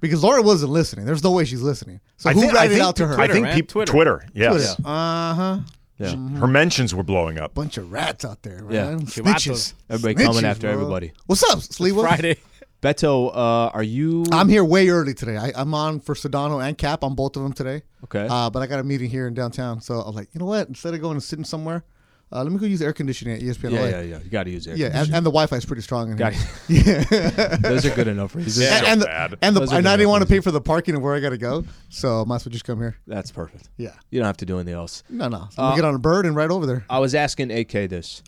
Because 0.00 0.22
Laura 0.24 0.42
wasn't 0.42 0.72
listening. 0.72 1.06
There's 1.06 1.22
no 1.22 1.30
way 1.30 1.44
she's 1.44 1.62
listening. 1.62 2.00
So 2.16 2.30
I 2.30 2.32
who 2.32 2.40
think, 2.40 2.54
I 2.54 2.64
ratted 2.64 2.80
out 2.80 2.96
to 2.96 3.06
her? 3.06 3.20
I 3.20 3.28
think 3.28 3.44
man. 3.44 3.54
peop- 3.54 3.68
Twitter. 3.68 3.92
Twitter. 3.92 4.26
Yes. 4.34 4.76
Uh 4.84 5.34
huh. 5.34 5.58
Yeah. 5.98 6.16
Her 6.38 6.48
mentions 6.48 6.92
were 6.92 7.04
blowing 7.04 7.38
up. 7.38 7.54
Bunch 7.54 7.76
of 7.76 7.92
rats 7.92 8.24
out 8.24 8.42
there, 8.42 8.64
Yeah. 8.68 8.86
man. 8.90 9.02
Chivatos. 9.02 9.24
Snitches. 9.24 9.74
Everybody 9.88 10.24
coming 10.24 10.42
Snitches, 10.42 10.46
after 10.48 10.66
bro. 10.66 10.72
everybody. 10.72 11.12
What's 11.26 11.44
up, 11.44 11.60
Sleevo? 11.60 12.00
Friday. 12.02 12.36
Beto, 12.82 13.28
uh, 13.32 13.70
are 13.72 13.82
you? 13.84 14.24
I'm 14.32 14.48
here 14.48 14.64
way 14.64 14.88
early 14.88 15.14
today. 15.14 15.36
I, 15.36 15.52
I'm 15.54 15.72
on 15.72 16.00
for 16.00 16.16
Sedano 16.16 16.60
and 16.66 16.76
Cap 16.76 17.04
on 17.04 17.14
both 17.14 17.36
of 17.36 17.44
them 17.44 17.52
today. 17.52 17.82
Okay. 18.04 18.26
Uh, 18.28 18.50
but 18.50 18.60
I 18.60 18.66
got 18.66 18.80
a 18.80 18.82
meeting 18.82 19.08
here 19.08 19.28
in 19.28 19.34
downtown, 19.34 19.80
so 19.80 20.00
I 20.00 20.06
was 20.06 20.16
like, 20.16 20.28
you 20.34 20.40
know 20.40 20.46
what? 20.46 20.66
Instead 20.66 20.92
of 20.92 21.00
going 21.00 21.12
and 21.12 21.22
sitting 21.22 21.44
somewhere, 21.44 21.84
uh, 22.32 22.42
let 22.42 22.50
me 22.50 22.58
go 22.58 22.66
use 22.66 22.82
air 22.82 22.92
conditioning 22.92 23.36
at 23.36 23.40
ESPN. 23.40 23.70
yeah, 23.70 23.80
LA. 23.82 23.86
yeah, 23.86 24.00
yeah. 24.00 24.18
You 24.24 24.30
got 24.30 24.44
to 24.44 24.50
use 24.50 24.66
it. 24.66 24.78
Yeah, 24.78 24.86
and, 24.88 25.06
and 25.14 25.24
the 25.24 25.30
Wi-Fi 25.30 25.54
is 25.54 25.64
pretty 25.64 25.82
strong 25.82 26.10
in 26.10 26.18
here. 26.18 26.30
Got 26.32 26.34
it. 26.70 27.62
Those 27.62 27.86
are 27.86 27.94
good 27.94 28.08
enough 28.08 28.34
reasons. 28.34 28.58
Yeah. 28.58 28.78
and, 28.78 28.86
and 28.88 29.00
the, 29.02 29.06
bad. 29.06 29.38
and, 29.42 29.56
the, 29.56 29.60
and 29.76 29.86
I 29.88 29.96
didn't 29.96 30.08
want 30.08 30.22
to 30.22 30.28
pay 30.28 30.40
for 30.40 30.50
the 30.50 30.60
parking 30.60 30.96
and 30.96 31.04
where 31.04 31.14
I 31.14 31.20
got 31.20 31.30
to 31.30 31.38
go, 31.38 31.62
so 31.88 32.22
I 32.22 32.24
might 32.24 32.36
as 32.36 32.46
well 32.46 32.50
just 32.52 32.64
come 32.64 32.80
here. 32.80 32.96
That's 33.06 33.30
perfect. 33.30 33.68
Yeah. 33.76 33.92
You 34.10 34.18
don't 34.18 34.26
have 34.26 34.38
to 34.38 34.46
do 34.46 34.56
anything 34.56 34.74
else. 34.74 35.04
No, 35.08 35.28
no. 35.28 35.46
So 35.52 35.62
I'm 35.62 35.66
Uh, 35.66 35.68
gonna 35.70 35.76
get 35.76 35.84
on 35.84 35.94
a 35.94 35.98
bird 36.00 36.26
and 36.26 36.34
right 36.34 36.50
over 36.50 36.66
there. 36.66 36.84
I 36.90 36.98
was 36.98 37.14
asking 37.14 37.52
AK 37.52 37.70
this 37.88 38.24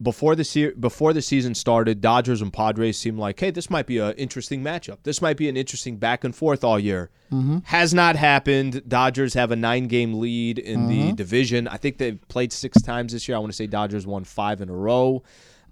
before 0.00 0.36
the 0.36 0.44
se- 0.44 0.74
before 0.78 1.12
the 1.12 1.22
season 1.22 1.54
started. 1.54 2.00
Dodgers 2.00 2.40
and 2.42 2.52
Padres 2.52 2.96
seemed 2.98 3.18
like, 3.18 3.38
hey, 3.40 3.50
this 3.50 3.68
might 3.70 3.86
be 3.86 3.98
an 3.98 4.12
interesting 4.14 4.62
matchup. 4.62 4.98
This 5.02 5.20
might 5.20 5.36
be 5.36 5.48
an 5.48 5.56
interesting 5.56 5.96
back 5.96 6.24
and 6.24 6.34
forth 6.34 6.62
all 6.64 6.78
year. 6.78 7.10
Mm-hmm. 7.32 7.58
Has 7.64 7.92
not 7.92 8.16
happened. 8.16 8.82
Dodgers 8.88 9.34
have 9.34 9.50
a 9.50 9.56
nine 9.56 9.86
game 9.88 10.14
lead 10.20 10.58
in 10.58 10.80
Mm-hmm. 10.88 10.88
the 11.08 11.12
division. 11.12 11.66
I 11.68 11.76
think 11.76 11.98
they've 11.98 12.20
played 12.28 12.52
six 12.52 12.80
times 12.82 13.12
this 13.12 13.28
year. 13.28 13.36
I 13.36 13.40
want 13.40 13.52
to 13.52 13.56
say 13.56 13.66
Dodgers 13.66 14.06
won 14.06 14.24
five 14.24 14.60
in 14.60 14.68
a 14.68 14.74
row. 14.74 15.22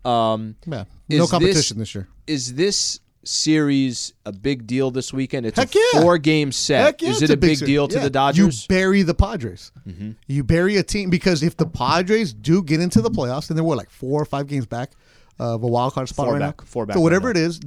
Um, 0.04 0.56
Yeah. 0.66 0.84
No 1.08 1.18
this- 1.22 1.30
competition 1.30 1.78
this 1.78 1.94
year. 1.94 2.08
is 2.26 2.54
this 2.54 3.00
series 3.26 4.12
a 4.24 4.32
big 4.32 4.66
deal 4.66 4.90
this 4.90 5.12
weekend? 5.12 5.46
It's 5.46 5.58
Heck 5.58 5.74
a 5.74 5.78
yeah. 5.94 6.00
four 6.00 6.18
game 6.18 6.52
set. 6.52 7.02
Yeah, 7.02 7.10
is 7.10 7.22
it 7.22 7.30
a 7.30 7.36
big, 7.36 7.58
ser- 7.58 7.66
deal 7.66 7.88
to 7.88 7.96
yeah. 7.96 8.02
the 8.02 8.10
Dodgers? 8.10 8.62
You 8.62 8.68
bury 8.68 9.02
the 9.02 9.14
Padres. 9.14 9.72
Mm-hmm. 9.86 10.12
You 10.26 10.44
bury 10.44 10.76
a 10.76 10.82
team 10.82 11.10
because 11.10 11.42
if 11.42 11.56
the 11.56 11.66
Padres 11.66 12.32
do 12.32 12.62
get 12.62 12.80
into 12.80 13.00
the 13.00 13.10
playoffs, 13.10 13.48
and 13.48 13.56
they're 13.56 13.64
what 13.64 13.78
like 13.78 13.90
four 13.90 14.20
or 14.20 14.24
five 14.24 14.46
games 14.46 14.66
back 14.66 14.92
of 15.38 15.62
a 15.62 15.66
wild 15.66 15.92
card 15.92 16.08
spot 16.08 16.26
Four 16.26 16.32
right 16.34 16.40
back. 16.40 16.60
now. 16.60 16.64
Four 16.66 16.86
back 16.86 16.94
So 16.94 17.00
whatever 17.00 17.28
right 17.28 17.36
it 17.36 17.42
is, 17.42 17.60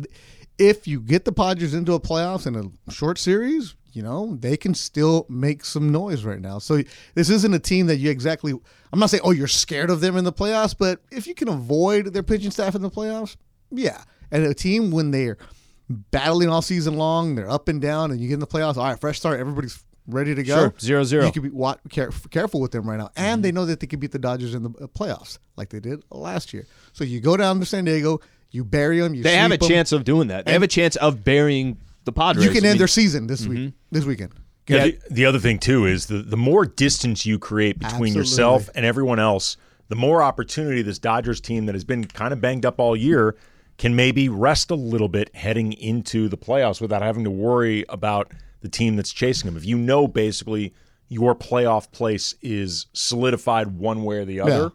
if 0.58 0.88
you 0.88 1.00
get 1.00 1.26
the 1.26 1.32
Padres 1.32 1.74
into 1.74 1.93
a 1.93 2.00
playoffs 2.00 2.48
in 2.48 2.56
a 2.56 2.91
short 2.91 3.17
series, 3.17 3.76
you 3.91 4.04
know 4.04 4.36
they 4.39 4.56
can 4.58 4.74
still 4.74 5.26
make 5.30 5.65
some 5.65 5.91
noise 5.91 6.24
right 6.24 6.39
now. 6.41 6.60
So 6.60 6.82
this 7.15 7.30
isn't 7.30 7.54
a 7.54 7.60
team 7.60 7.88
that 7.88 7.98
you 7.98 8.10
exactly. 8.10 8.54
I'm 8.91 9.00
not 9.00 9.10
saying 9.10 9.22
oh 9.24 9.32
you're 9.32 9.48
scared 9.48 9.89
of 9.89 10.02
them 10.02 10.17
in 10.17 10.24
the 10.24 10.34
playoffs, 10.34 10.76
but 10.78 11.02
if 11.12 11.28
you 11.28 11.36
can 11.36 11.48
avoid 11.48 12.08
their 12.13 12.24
pitching 12.24 12.52
staff 12.52 12.76
in 12.76 12.82
the 12.82 12.89
playoffs, 12.89 13.36
yeah. 13.72 14.02
And 14.31 14.45
a 14.45 14.53
team 14.53 14.91
when 14.91 15.11
they're 15.11 15.37
battling 15.89 16.49
all 16.49 16.61
season 16.61 16.97
long, 16.97 17.35
they're 17.35 17.49
up 17.49 17.67
and 17.67 17.81
down, 17.81 18.11
and 18.11 18.19
you 18.19 18.27
get 18.27 18.35
in 18.35 18.39
the 18.39 18.47
playoffs. 18.47 18.77
All 18.77 18.83
right, 18.83 18.99
fresh 18.99 19.17
start. 19.19 19.39
Everybody's 19.39 19.83
ready 20.07 20.35
to 20.35 20.43
go. 20.43 20.55
Sure, 20.55 20.73
zero, 20.79 21.03
zero. 21.03 21.25
You 21.25 21.31
could 21.31 21.43
be 21.43 21.49
wa- 21.49 21.75
care- 21.89 22.11
careful 22.29 22.61
with 22.61 22.71
them 22.71 22.87
right 22.89 22.97
now, 22.97 23.09
and 23.15 23.43
they 23.43 23.51
know 23.51 23.65
that 23.65 23.79
they 23.79 23.87
could 23.87 23.99
beat 23.99 24.11
the 24.11 24.19
Dodgers 24.19 24.53
in 24.53 24.63
the 24.63 24.69
uh, 24.69 24.87
playoffs 24.87 25.39
like 25.55 25.69
they 25.69 25.79
did 25.79 26.03
last 26.11 26.53
year. 26.53 26.67
So 26.93 27.03
you 27.03 27.19
go 27.19 27.37
down 27.37 27.59
to 27.59 27.65
San 27.65 27.85
Diego, 27.85 28.19
you 28.51 28.63
bury 28.63 28.99
them. 28.99 29.13
You 29.13 29.23
they 29.23 29.35
have 29.35 29.51
a 29.51 29.55
sweep 29.55 29.63
'em. 29.63 29.69
chance 29.69 29.91
of 29.91 30.03
doing 30.03 30.27
that. 30.29 30.45
They 30.45 30.53
have 30.53 30.63
a 30.63 30.67
chance 30.67 30.95
of 30.95 31.23
burying 31.23 31.77
the 32.05 32.11
Padres. 32.11 32.45
You 32.45 32.51
can 32.51 32.63
I 32.65 32.69
end 32.69 32.73
mean, 32.75 32.77
their 32.79 32.87
season 32.87 33.27
this 33.27 33.45
week. 33.45 33.73
This 33.91 34.05
weekend. 34.05 34.33
Yeah, 34.67 34.83
the, 34.85 34.99
the 35.09 35.25
other 35.25 35.39
thing 35.39 35.57
too 35.57 35.85
is 35.85 36.05
the 36.05 36.19
the 36.21 36.37
more 36.37 36.63
distance 36.65 37.25
you 37.25 37.39
create 37.39 37.79
between 37.79 37.93
Absolutely. 37.93 38.19
yourself 38.19 38.69
and 38.75 38.85
everyone 38.85 39.17
else, 39.17 39.57
the 39.87 39.95
more 39.95 40.21
opportunity 40.21 40.83
this 40.83 40.99
Dodgers 40.99 41.41
team 41.41 41.65
that 41.65 41.73
has 41.73 41.83
been 41.83 42.05
kind 42.05 42.33
of 42.33 42.39
banged 42.39 42.67
up 42.67 42.79
all 42.79 42.95
year 42.95 43.35
can 43.79 43.95
maybe 43.95 44.29
rest 44.29 44.69
a 44.69 44.75
little 44.75 45.07
bit 45.07 45.33
heading 45.35 45.73
into 45.73 46.27
the 46.27 46.37
playoffs 46.37 46.79
without 46.81 47.01
having 47.01 47.23
to 47.23 47.31
worry 47.31 47.85
about 47.89 48.31
the 48.61 48.69
team 48.69 48.97
that's 48.97 49.11
chasing 49.11 49.47
them. 49.47 49.55
If 49.57 49.65
you 49.65 49.77
know 49.77 50.07
basically 50.07 50.73
your 51.07 51.33
playoff 51.33 51.89
place 51.91 52.35
is 52.41 52.85
solidified 52.93 53.77
one 53.79 54.03
way 54.03 54.17
or 54.17 54.25
the 54.25 54.41
other, 54.41 54.71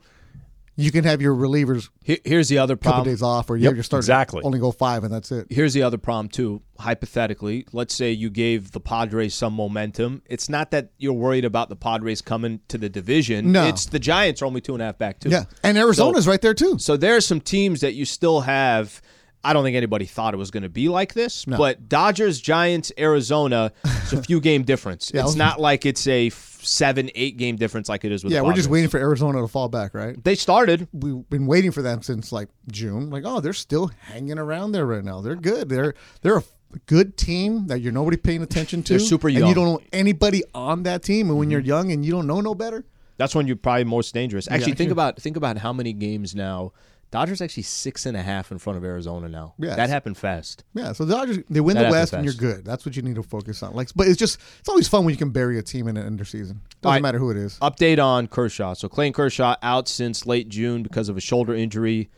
You 0.77 0.91
can 0.91 1.05
have 1.05 1.23
your 1.23 1.35
relievers 1.37 1.89
Here- 2.03 2.19
Here's 2.25 2.49
the 2.49 2.59
other 2.59 2.75
a 2.75 2.77
couple 2.77 2.93
problem. 2.93 3.13
days 3.15 3.23
off, 3.23 3.49
or 3.49 3.57
you 3.57 3.63
Yep, 3.65 3.71
have 3.71 3.77
your 3.77 3.85
starters 3.85 4.07
exactly. 4.07 4.43
only 4.43 4.59
go 4.59 4.73
five, 4.73 5.05
and 5.05 5.13
that's 5.15 5.31
it. 5.31 5.47
Here's 5.51 5.73
the 5.73 5.83
other 5.83 5.99
problem 5.99 6.29
too. 6.29 6.63
Hypothetically, 6.81 7.67
let's 7.73 7.95
say 7.95 8.11
you 8.13 8.31
gave 8.31 8.73
the 8.73 8.81
Padres 8.81 9.35
some 9.35 9.53
momentum. 9.55 10.23
It's 10.27 10.49
not 10.49 10.71
that 10.71 10.91
you're 10.99 11.13
worried 11.13 11.45
about 11.45 11.69
the 11.69 11.77
Padres 11.77 12.21
coming 12.23 12.61
to 12.69 12.79
the 12.79 12.89
division. 12.89 13.53
No. 13.53 13.67
It's 13.67 13.87
the 13.87 13.99
Giants 13.99 14.43
are 14.43 14.47
only 14.47 14.61
two 14.61 14.73
and 14.75 14.83
a 14.83 14.87
half 14.87 14.99
back 14.99 15.21
too. 15.21 15.29
Yeah, 15.29 15.45
and 15.63 15.77
Arizona's 15.79 16.27
right 16.27 16.41
there 16.41 16.55
too. 16.55 16.79
So 16.79 16.97
there 16.97 17.17
are 17.17 17.21
some 17.21 17.41
teams 17.41 17.81
that 17.83 17.95
you 17.95 18.05
still 18.05 18.41
have. 18.43 19.01
I 19.47 19.53
don't 19.53 19.63
think 19.63 19.77
anybody 19.77 20.07
thought 20.07 20.33
it 20.33 20.39
was 20.39 20.51
going 20.51 20.63
to 20.63 20.71
be 20.71 20.89
like 20.89 21.13
this, 21.13 21.47
No. 21.47 21.59
but 21.59 21.87
Dodgers, 21.89 22.41
Giants, 22.41 22.91
Arizona, 22.99 23.73
it's 23.85 24.15
a 24.15 24.23
few 24.23 24.41
game 24.41 24.63
difference. 24.63 25.11
Yeah, 25.15 25.25
it's 25.27 25.35
not 25.35 25.61
like 25.61 25.85
it's 25.85 26.07
a 26.07 26.31
seven, 26.65 27.11
eight 27.15 27.37
game 27.37 27.57
difference 27.57 27.89
like 27.89 28.05
it 28.05 28.13
is 28.13 28.25
with. 28.25 28.33
Yeah, 28.33 28.41
the 28.41 28.45
we're 28.47 28.55
just 28.55 28.69
waiting 28.69 28.91
for 28.91 28.99
Arizona 28.99 29.41
to 29.41 29.49
fall 29.49 29.69
back, 29.69 29.95
right? 29.95 30.23
They 30.23 30.35
started. 30.35 30.89
We've 30.93 31.29
been 31.31 31.47
waiting 31.47 31.71
for 31.71 31.83
them 31.83 32.03
since 32.03 32.33
like 32.33 32.49
June. 32.71 33.11
Like, 33.11 33.25
oh, 33.27 33.41
they're 33.41 33.53
still 33.53 33.91
hanging 34.01 34.39
around 34.39 34.73
there 34.73 34.87
right 34.87 35.05
now. 35.05 35.21
They're 35.21 35.37
good. 35.37 35.69
They're 35.69 35.95
they're 36.23 36.39
a 36.39 36.45
good 36.87 37.17
team 37.17 37.69
that 37.69 37.81
you're 37.81 37.93
nobody 37.93 38.17
paying 38.17 38.43
attention 38.43 38.83
to. 38.85 38.95
They're 38.95 39.01
super 39.01 39.29
young. 39.29 39.43
Mm-hmm. 39.43 39.49
you 39.49 39.55
don't 39.55 39.67
know 39.67 39.81
anybody 39.93 40.43
on 40.55 40.83
that 40.85 41.03
team. 41.03 41.31
And 41.31 41.39
when 41.39 41.51
you're 41.51 41.61
young 41.61 41.93
and 41.93 42.05
you 42.05 42.13
don't 42.13 42.27
know 42.27 42.41
no 42.41 42.55
better, 42.55 42.85
That's 43.17 43.35
when 43.35 43.47
you're 43.47 43.57
probably 43.57 43.85
most 43.85 44.13
dangerous. 44.13 44.49
Actually, 44.51 44.73
Yeah, 44.73 44.77
think 44.79 44.89
sure. 44.89 44.93
about 44.93 45.21
think 45.21 45.37
about 45.37 45.59
how 45.59 45.73
many 45.73 45.93
games 45.93 46.35
now. 46.35 46.73
Dodgers 47.15 47.41
actually 47.41 47.63
six 47.63 48.07
and 48.07 48.17
a 48.17 48.23
half 48.23 48.51
in 48.51 48.59
front 48.59 48.77
of 48.77 48.85
Arizona 48.85 49.29
now. 49.29 49.55
Yeah, 49.57 49.77
that 49.77 49.89
happened 49.89 50.19
fast. 50.19 50.65
yeah. 50.75 50.93
So 50.93 51.05
the 51.05 51.15
Dodgers 51.15 51.39
they 51.49 51.61
win 51.61 51.77
That 51.77 51.85
the 51.85 51.91
West 51.93 52.13
and 52.13 52.25
you're 52.25 52.35
good. 52.35 52.65
That's 52.65 52.85
what 52.85 52.97
you 52.97 53.03
need 53.03 53.15
to 53.15 53.23
focus 53.23 53.63
on. 53.63 53.73
Like, 53.73 53.91
but 53.95 54.09
it's 54.09 54.19
just 54.19 54.41
it's 54.59 54.69
always 54.69 54.89
fun 54.89 55.05
when 55.05 55.15
you 55.15 55.17
can 55.17 55.31
bury 55.31 55.57
a 55.57 55.63
team 55.63 55.87
in 55.87 55.97
an 55.97 56.05
end 56.05 56.21
of 56.21 56.27
season. 56.27 56.61
Doesn't 56.83 56.93
right. 56.93 57.01
matter 57.03 57.21
who 57.21 57.31
it 57.31 57.37
is. 57.37 57.57
Update 57.61 58.03
on 58.03 58.27
Kershaw. 58.27 58.75
So 58.75 58.89
Clayton 58.89 59.13
Kershaw 59.13 59.55
out 59.63 59.87
since 59.87 60.27
late 60.27 60.49
June 60.49 60.83
because 60.83 61.09
of 61.09 61.17
a 61.17 61.21
shoulder 61.21 61.55
injury. 61.55 62.11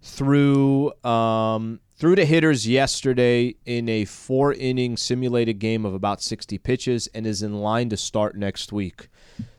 Through 0.00 0.94
um, 1.04 1.80
through 1.96 2.16
the 2.16 2.24
hitters 2.24 2.66
yesterday 2.66 3.56
in 3.66 3.90
a 3.90 4.06
four 4.06 4.54
inning 4.54 4.96
simulated 4.96 5.58
game 5.58 5.84
of 5.84 5.92
about 5.92 6.22
sixty 6.22 6.56
pitches 6.56 7.08
and 7.08 7.26
is 7.26 7.42
in 7.42 7.60
line 7.60 7.90
to 7.90 7.98
start 7.98 8.38
next 8.38 8.72
week. 8.72 9.10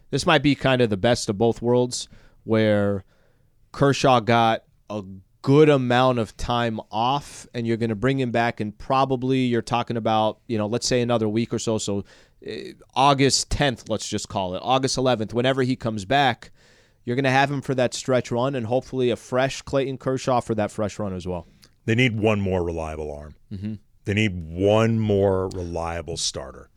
This 0.09 0.25
might 0.25 0.41
be 0.41 0.55
kind 0.55 0.81
of 0.81 0.89
the 0.89 0.97
best 0.97 1.29
of 1.29 1.37
both 1.37 1.61
worlds, 1.61 2.09
where 2.45 3.03
Kershaw 3.71 4.19
got 4.21 4.63
a 4.99 5.03
good 5.41 5.69
amount 5.69 6.19
of 6.19 6.37
time 6.37 6.79
off 6.91 7.47
and 7.53 7.65
you're 7.65 7.77
going 7.77 7.89
to 7.89 7.95
bring 7.95 8.19
him 8.19 8.31
back 8.31 8.59
and 8.59 8.77
probably 8.77 9.39
you're 9.39 9.61
talking 9.61 9.97
about 9.97 10.39
you 10.47 10.57
know 10.57 10.67
let's 10.67 10.87
say 10.87 11.01
another 11.01 11.27
week 11.27 11.51
or 11.51 11.57
so 11.57 11.79
so 11.79 12.05
uh, 12.47 12.51
august 12.93 13.49
10th 13.49 13.89
let's 13.89 14.07
just 14.07 14.29
call 14.29 14.53
it 14.53 14.61
august 14.63 14.97
11th 14.97 15.33
whenever 15.33 15.63
he 15.63 15.75
comes 15.75 16.05
back 16.05 16.51
you're 17.05 17.15
going 17.15 17.23
to 17.23 17.31
have 17.31 17.49
him 17.49 17.59
for 17.59 17.73
that 17.73 17.95
stretch 17.95 18.29
run 18.31 18.53
and 18.53 18.67
hopefully 18.67 19.09
a 19.09 19.15
fresh 19.15 19.63
clayton 19.63 19.97
kershaw 19.97 20.39
for 20.41 20.53
that 20.53 20.69
fresh 20.69 20.99
run 20.99 21.11
as 21.11 21.25
well 21.27 21.47
they 21.85 21.95
need 21.95 22.19
one 22.19 22.41
more 22.41 22.63
reliable 22.63 23.11
arm. 23.11 23.35
Mm-hmm. 23.51 23.73
They 24.05 24.13
need 24.13 24.33
one 24.53 24.99
more 24.99 25.49
reliable 25.49 26.17
starter. 26.17 26.69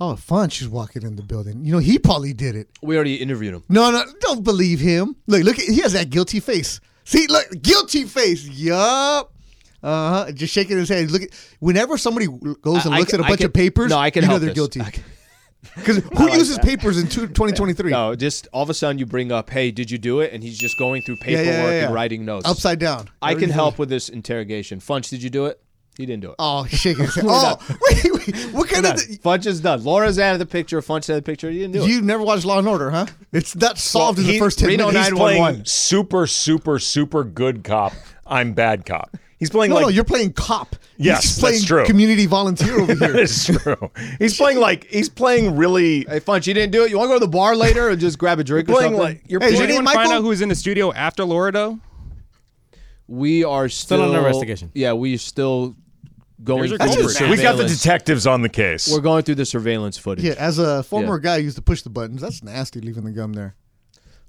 Oh, 0.00 0.16
fun! 0.16 0.48
She's 0.48 0.68
walking 0.68 1.02
in 1.02 1.16
the 1.16 1.22
building. 1.22 1.64
You 1.64 1.72
know, 1.72 1.78
he 1.78 1.98
probably 1.98 2.32
did 2.32 2.56
it. 2.56 2.68
we 2.82 2.96
already 2.96 3.16
interviewed 3.16 3.54
him 3.54 3.62
No, 3.68 3.90
no, 3.90 4.04
don't 4.20 4.42
believe 4.42 4.80
him. 4.80 5.16
Look, 5.26 5.44
look, 5.44 5.56
he 5.56 5.80
has 5.80 5.92
that 5.92 6.10
guilty 6.10 6.40
face. 6.40 6.80
See, 7.04 7.26
look, 7.28 7.46
guilty 7.62 8.04
face. 8.04 8.46
Yup. 8.48 9.32
Uh 9.82 10.10
huh. 10.26 10.32
Just 10.32 10.52
shaking 10.54 10.76
his 10.76 10.88
head. 10.88 11.10
Look, 11.10 11.22
at, 11.22 11.30
whenever 11.58 11.98
somebody 11.98 12.26
goes 12.26 12.84
and 12.86 12.94
I- 12.94 12.98
looks 13.00 13.12
I 13.12 13.16
at 13.16 13.20
a 13.20 13.24
bunch 13.24 13.38
can- 13.38 13.46
of 13.46 13.52
papers, 13.52 13.90
no, 13.90 13.98
I 13.98 14.10
can 14.10 14.22
you 14.22 14.28
know 14.28 14.32
help 14.32 14.40
they're 14.42 14.50
this. 14.50 14.54
guilty. 14.54 14.80
Because 15.76 15.96
who 16.16 16.26
like 16.26 16.34
uses 16.34 16.56
that. 16.56 16.64
papers 16.64 16.98
in 16.98 17.06
2023? 17.08 17.90
no 17.92 18.14
just 18.16 18.48
all 18.52 18.62
of 18.64 18.70
a 18.70 18.74
sudden 18.74 18.98
you 18.98 19.06
bring 19.06 19.30
up 19.30 19.48
hey 19.48 19.70
did 19.70 19.92
you 19.92 19.96
do 19.98 20.18
it 20.18 20.32
and 20.32 20.42
he's 20.42 20.58
just 20.58 20.76
going 20.76 21.02
through 21.02 21.14
Yeah, 21.20 21.24
paperwork 21.24 21.46
yeah, 21.46 21.70
yeah, 21.70 21.84
and 21.86 21.94
writing 21.94 22.24
notes 22.24 22.48
Upside 22.48 22.80
down. 22.80 23.08
i 23.22 23.36
can 23.36 23.48
help 23.48 23.78
with 23.78 23.88
this 23.88 24.08
interrogation 24.08 24.80
funch 24.80 25.08
did 25.08 25.22
you 25.22 25.30
do 25.30 25.46
it 25.46 25.62
He 25.98 26.06
didn't 26.06 26.22
do 26.22 26.30
it. 26.30 26.36
Oh, 26.38 26.62
he's 26.62 26.80
shaking 26.80 27.04
his 27.04 27.14
head. 27.14 27.24
Oh, 27.28 27.58
wait, 27.90 28.04
wait. 28.26 28.36
What 28.54 28.68
kind 28.68 28.84
We're 28.84 28.92
of. 28.92 28.96
done. 28.96 29.16
Funch 29.18 29.46
is 29.46 29.60
done. 29.60 29.84
Laura's 29.84 30.18
out 30.18 30.32
of 30.32 30.38
the 30.38 30.46
picture. 30.46 30.80
Funch 30.80 31.10
out 31.10 31.10
of 31.10 31.16
the 31.16 31.22
picture. 31.22 31.50
You 31.50 31.60
didn't 31.60 31.74
do 31.74 31.84
it. 31.84 31.88
You 31.90 32.00
never 32.00 32.22
watched 32.22 32.46
Law 32.46 32.58
and 32.58 32.66
Order, 32.66 32.90
huh? 32.90 33.06
It's 33.30 33.54
not 33.54 33.76
solved 33.78 34.18
in 34.18 34.26
the 34.26 34.38
first 34.38 34.58
10 34.58 34.68
Reno 34.68 34.86
minutes. 34.86 35.08
He's 35.10 35.18
playing 35.18 35.64
super, 35.66 36.26
super, 36.26 36.78
super 36.78 37.24
good 37.24 37.62
cop. 37.62 37.92
I'm 38.26 38.54
bad 38.54 38.86
cop. 38.86 39.14
He's 39.38 39.50
playing 39.50 39.70
No, 39.70 39.76
like 39.76 39.82
no, 39.82 39.88
you're 39.88 40.04
playing 40.04 40.32
cop. 40.32 40.76
Yes, 40.96 41.24
He's 41.24 41.38
playing 41.40 41.54
that's 41.56 41.64
true. 41.66 41.84
community 41.84 42.26
volunteer 42.26 42.80
over 42.80 42.94
here. 42.98 43.12
here. 43.12 43.18
is 43.22 43.44
true. 43.44 43.90
He's 44.18 44.36
playing 44.36 44.60
like 44.60 44.84
he's 44.84 45.08
playing 45.08 45.56
really 45.56 46.04
Hey, 46.08 46.20
Funch, 46.20 46.46
you 46.46 46.54
didn't 46.54 46.70
do 46.72 46.84
it. 46.84 46.90
You 46.90 46.98
want 46.98 47.08
to 47.08 47.14
go 47.14 47.18
to 47.18 47.24
the 47.26 47.30
bar 47.30 47.54
later 47.56 47.88
and 47.88 48.00
just 48.00 48.18
grab 48.18 48.38
a 48.38 48.44
drink 48.44 48.68
or 48.68 48.72
playing 48.74 48.92
something? 48.94 49.00
like 49.02 49.22
you're 49.26 49.40
Hey, 49.40 49.48
is 49.48 49.52
Did 49.54 49.58
your 49.58 49.66
playing. 49.68 49.78
name 49.80 49.84
find 49.94 49.96
Michael? 50.08 50.12
out 50.12 50.22
who's 50.22 50.40
in 50.40 50.48
the 50.48 50.54
studio 50.54 50.92
after 50.92 51.24
Laura, 51.24 51.50
though? 51.52 51.80
we 53.08 53.44
are 53.44 53.68
still, 53.68 53.98
Still 53.98 54.02
under 54.14 54.18
investigation. 54.26 54.70
Yeah, 54.74 54.92
we 54.94 55.14
are 55.14 55.18
still 55.18 55.74
going 56.44 56.68
through 56.68 56.78
the 56.78 56.84
culprit. 56.86 57.30
We 57.30 57.36
got 57.36 57.56
the 57.56 57.66
detectives 57.68 58.26
on 58.26 58.42
the 58.42 58.48
case. 58.48 58.90
We're 58.90 59.00
going 59.00 59.22
through 59.22 59.36
the 59.36 59.46
surveillance 59.46 59.98
footage. 59.98 60.24
Yeah, 60.24 60.34
as 60.38 60.58
a 60.58 60.82
former 60.82 61.16
Yeah. 61.16 61.22
guy 61.22 61.38
who 61.38 61.44
used 61.44 61.56
to 61.56 61.62
push 61.62 61.82
the 61.82 61.90
buttons, 61.90 62.20
that's 62.20 62.42
nasty 62.42 62.80
leaving 62.80 63.04
the 63.04 63.12
gum 63.12 63.32
there. 63.34 63.54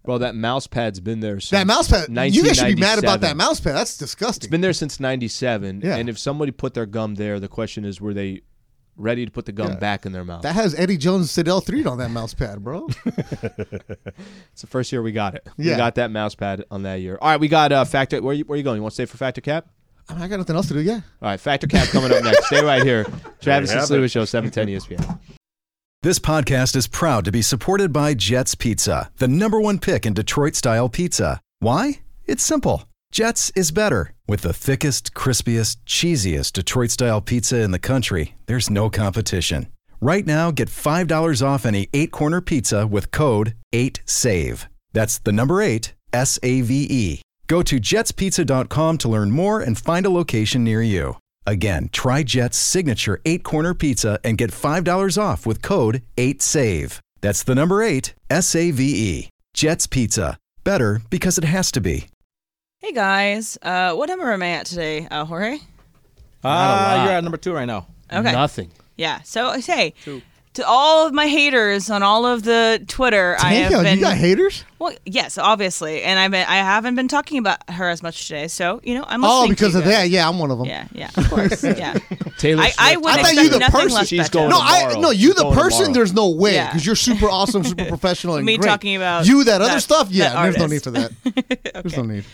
Bro, 0.06 0.18
that 0.18 0.36
mouse 0.36 0.68
pad's 0.68 1.00
been 1.00 1.22
there 1.22 1.40
since 1.40 1.52
That 1.52 1.66
mouse 1.66 1.90
pad, 1.90 2.10
you 2.34 2.44
guys 2.44 2.58
should 2.58 2.76
be 2.76 2.82
mad 2.82 3.00
about 3.00 3.22
that 3.22 3.38
mouse 3.38 3.62
pad. 3.62 3.76
That's 3.76 3.98
disgusting. 3.98 4.48
It's 4.48 4.52
been 4.52 4.60
there 4.62 4.74
since 4.74 5.00
97. 5.00 5.82
Yeah. 5.84 5.96
And 5.96 6.10
if 6.10 6.20
somebody 6.20 6.52
put 6.52 6.74
their 6.74 6.86
gum 6.86 7.16
there, 7.16 7.40
the 7.40 7.48
question 7.48 7.86
is, 7.86 8.02
were 8.02 8.14
they 8.14 8.42
ready 8.98 9.26
to 9.26 9.32
put 9.32 9.46
the 9.46 9.54
gum 9.54 9.70
Yeah. 9.70 9.76
back 9.78 10.06
in 10.06 10.12
their 10.12 10.26
mouth? 10.26 10.42
that 10.44 10.56
has 10.56 10.76
Eddie 10.76 10.98
Jones 10.98 11.32
Sidell 11.32 11.62
3 11.62 11.86
on 11.86 11.98
that 12.00 12.10
mouse 12.12 12.34
pad, 12.34 12.62
bro. 12.64 12.90
it's 13.06 14.62
the 14.62 14.68
first 14.68 14.92
year 14.92 15.02
we 15.02 15.12
got 15.14 15.36
it. 15.36 15.48
Yeah. 15.58 15.72
We 15.72 15.78
got 15.78 15.96
that 15.96 16.12
mouse 16.12 16.36
pad 16.36 16.66
on 16.70 16.84
that 16.84 16.96
year. 16.96 17.18
All 17.22 17.30
right, 17.30 17.40
we 17.40 17.48
got 17.48 17.72
uh, 17.72 17.86
Factor. 17.86 18.22
Where 18.22 18.34
you, 18.36 18.44
where 18.44 18.58
you 18.58 18.64
going? 18.64 18.76
You 18.78 18.82
want 18.84 18.92
to 18.92 18.96
stay 18.96 19.06
for 19.06 19.18
Fact 19.18 19.38
or 19.38 19.42
Cap? 19.42 19.68
I, 20.10 20.14
mean, 20.14 20.24
I 20.24 20.28
got 20.28 20.38
nothing 20.38 20.56
else 20.56 20.68
to 20.68 20.74
do, 20.74 20.82
yeah. 20.82 21.02
All 21.22 21.30
right, 21.30 21.40
Fact 21.40 21.64
or 21.64 21.68
Cap 21.68 21.88
coming 21.90 22.12
up 22.12 22.24
next. 22.24 22.48
Stay 22.48 22.64
right 22.64 22.84
here. 22.84 23.04
Travis 23.42 23.72
and 23.72 23.80
have 23.80 23.90
Sliwa. 23.90 24.10
Show, 24.10 24.26
710 24.26 24.98
ESPN. 24.98 25.20
This 26.02 26.20
podcast 26.20 26.76
is 26.76 26.88
proud 26.88 27.24
to 27.26 27.32
be 27.32 27.42
supported 27.42 27.94
by 27.94 28.14
Jets 28.14 28.56
Pizza, 28.56 29.10
the 29.18 29.28
number 29.28 29.62
one 29.62 29.80
pick 29.80 30.06
in 30.06 30.14
Detroit 30.14 30.56
style 30.56 30.90
pizza. 30.90 31.40
Why? 31.60 32.02
It's 32.26 32.44
simple. 32.44 32.84
Jets 33.14 33.52
is 33.56 33.72
better. 33.72 34.14
With 34.28 34.42
the 34.42 34.54
thickest, 34.54 35.14
crispiest, 35.14 35.78
cheesiest 35.86 36.54
Detroit 36.54 36.92
style 36.92 37.22
pizza 37.22 37.62
in 37.62 37.72
the 37.72 37.80
country, 37.80 38.36
there's 38.48 38.70
no 38.70 38.90
competition. 38.90 39.68
Right 40.02 40.26
now, 40.26 40.52
get 40.52 40.68
$5 40.68 41.46
off 41.46 41.66
any 41.66 41.88
eight 41.94 42.12
corner 42.12 42.42
pizza 42.42 42.86
with 42.86 43.12
code 43.12 43.54
8SAVE. 43.74 44.66
That's 44.92 45.20
the 45.20 45.32
number 45.32 45.62
eight, 45.62 45.94
S 46.12 46.38
A 46.44 46.62
V 46.62 46.88
E. 46.90 47.22
Go 47.54 47.62
to 47.62 47.80
jetspizza.com 47.80 48.98
to 48.98 49.08
learn 49.08 49.30
more 49.30 49.60
and 49.62 49.78
find 49.78 50.08
a 50.08 50.10
location 50.10 50.64
near 50.64 50.82
you. 50.82 51.18
Again, 51.46 51.88
try 51.92 52.24
Jet's 52.24 52.58
signature 52.58 53.22
eight 53.26 53.44
corner 53.44 53.76
pizza 53.76 54.20
and 54.24 54.40
get 54.40 54.50
$5 54.50 55.22
off 55.22 55.46
with 55.46 55.62
code 55.62 56.02
8SAVE. 56.18 56.98
That's 57.22 57.44
the 57.44 57.54
number 57.54 57.84
eight, 57.84 58.16
S 58.28 58.56
A 58.56 58.72
V 58.72 58.84
E. 58.84 59.30
Jet's 59.54 59.86
Pizza. 59.86 60.40
Better 60.64 61.04
because 61.12 61.38
it 61.38 61.44
has 61.44 61.72
to 61.74 61.80
be. 61.80 62.08
Hey 62.80 62.92
guys, 62.92 63.60
uh, 63.62 63.94
what 63.94 64.10
number 64.10 64.34
am 64.34 64.42
I 64.42 64.50
at 64.54 64.66
today, 64.66 65.08
uh, 65.12 65.24
Jorge? 65.24 65.60
Ah, 66.44 67.04
you're 67.04 67.14
at 67.14 67.24
number 67.24 67.38
two 67.38 67.54
right 67.54 67.66
now. 67.66 67.86
Okay. 68.12 68.32
Nothing. 68.32 68.72
Yeah. 68.98 69.22
So 69.22 69.52
hey, 69.60 69.94
to 70.54 70.68
all 70.68 71.08
of 71.08 71.14
my 71.14 71.28
haters 71.28 71.90
on 71.90 72.04
all 72.04 72.26
of 72.26 72.44
the 72.44 72.84
Twitter, 72.88 73.36
I 73.40 73.54
have 73.56 73.84
been. 73.84 73.98
you 73.98 74.04
got 74.04 74.16
haters? 74.18 74.64
well, 74.80 74.94
yes, 75.06 75.38
obviously, 75.38 76.04
and 76.04 76.20
I've 76.20 76.32
been, 76.32 76.46
I 76.48 76.58
haven't 76.58 76.96
been 76.96 77.08
talking 77.08 77.38
about 77.40 77.68
her 77.70 77.90
as 77.90 78.04
much 78.04 78.28
today. 78.28 78.48
So 78.48 78.80
you 78.84 78.96
know, 78.96 79.06
I'm. 79.08 79.24
Oh, 79.24 79.42
listening 79.42 79.50
to 79.50 79.56
because 79.56 79.74
you 79.74 79.80
of 79.80 79.86
guys. 79.86 79.94
that. 79.94 80.10
Yeah, 80.10 80.28
I'm 80.30 80.40
one 80.40 80.52
of 80.52 80.58
them. 80.60 80.68
Yeah, 80.68 80.88
yeah, 80.92 81.10
of 81.16 81.30
course. 81.30 81.64
yeah. 81.64 81.98
Taylor 82.38 82.64
I, 82.64 82.66
Swift. 82.70 82.80
I 82.82 82.98
would 82.98 83.06
I 83.14 83.24
thought 83.24 83.34
you 83.36 83.50
the 83.50 83.60
person- 83.72 84.06
She's 84.06 84.20
better. 84.20 84.32
going 84.34 84.50
No. 84.50 84.60
I 84.60 85.00
no, 85.00 85.10
you 85.12 85.34
the 85.34 85.52
person. 85.52 85.70
tomorrow. 85.80 85.94
There's 85.94 86.14
no 86.14 86.30
way 86.30 86.54
Yeah. 86.56 86.68
because 86.68 86.86
you're 86.86 86.96
super 86.96 87.28
awesome, 87.30 87.64
super 87.64 87.86
professional, 87.88 88.36
and 88.36 88.46
Me 88.46 88.58
great. 88.58 88.68
talking 88.68 88.96
about 88.96 89.26
you 89.26 89.44
that 89.46 89.62
other 89.62 89.80
stuff. 89.80 90.10
Yeah, 90.12 90.34
that 90.34 90.44
there's 90.44 90.58
no 90.58 90.68
need 90.68 90.84
for 90.84 90.92
that. 90.92 91.12
There's 91.84 91.98
no 91.98 92.04
need. 92.04 92.26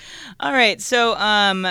All 0.42 0.52
right, 0.52 0.82
so 0.82 1.16
um, 1.16 1.68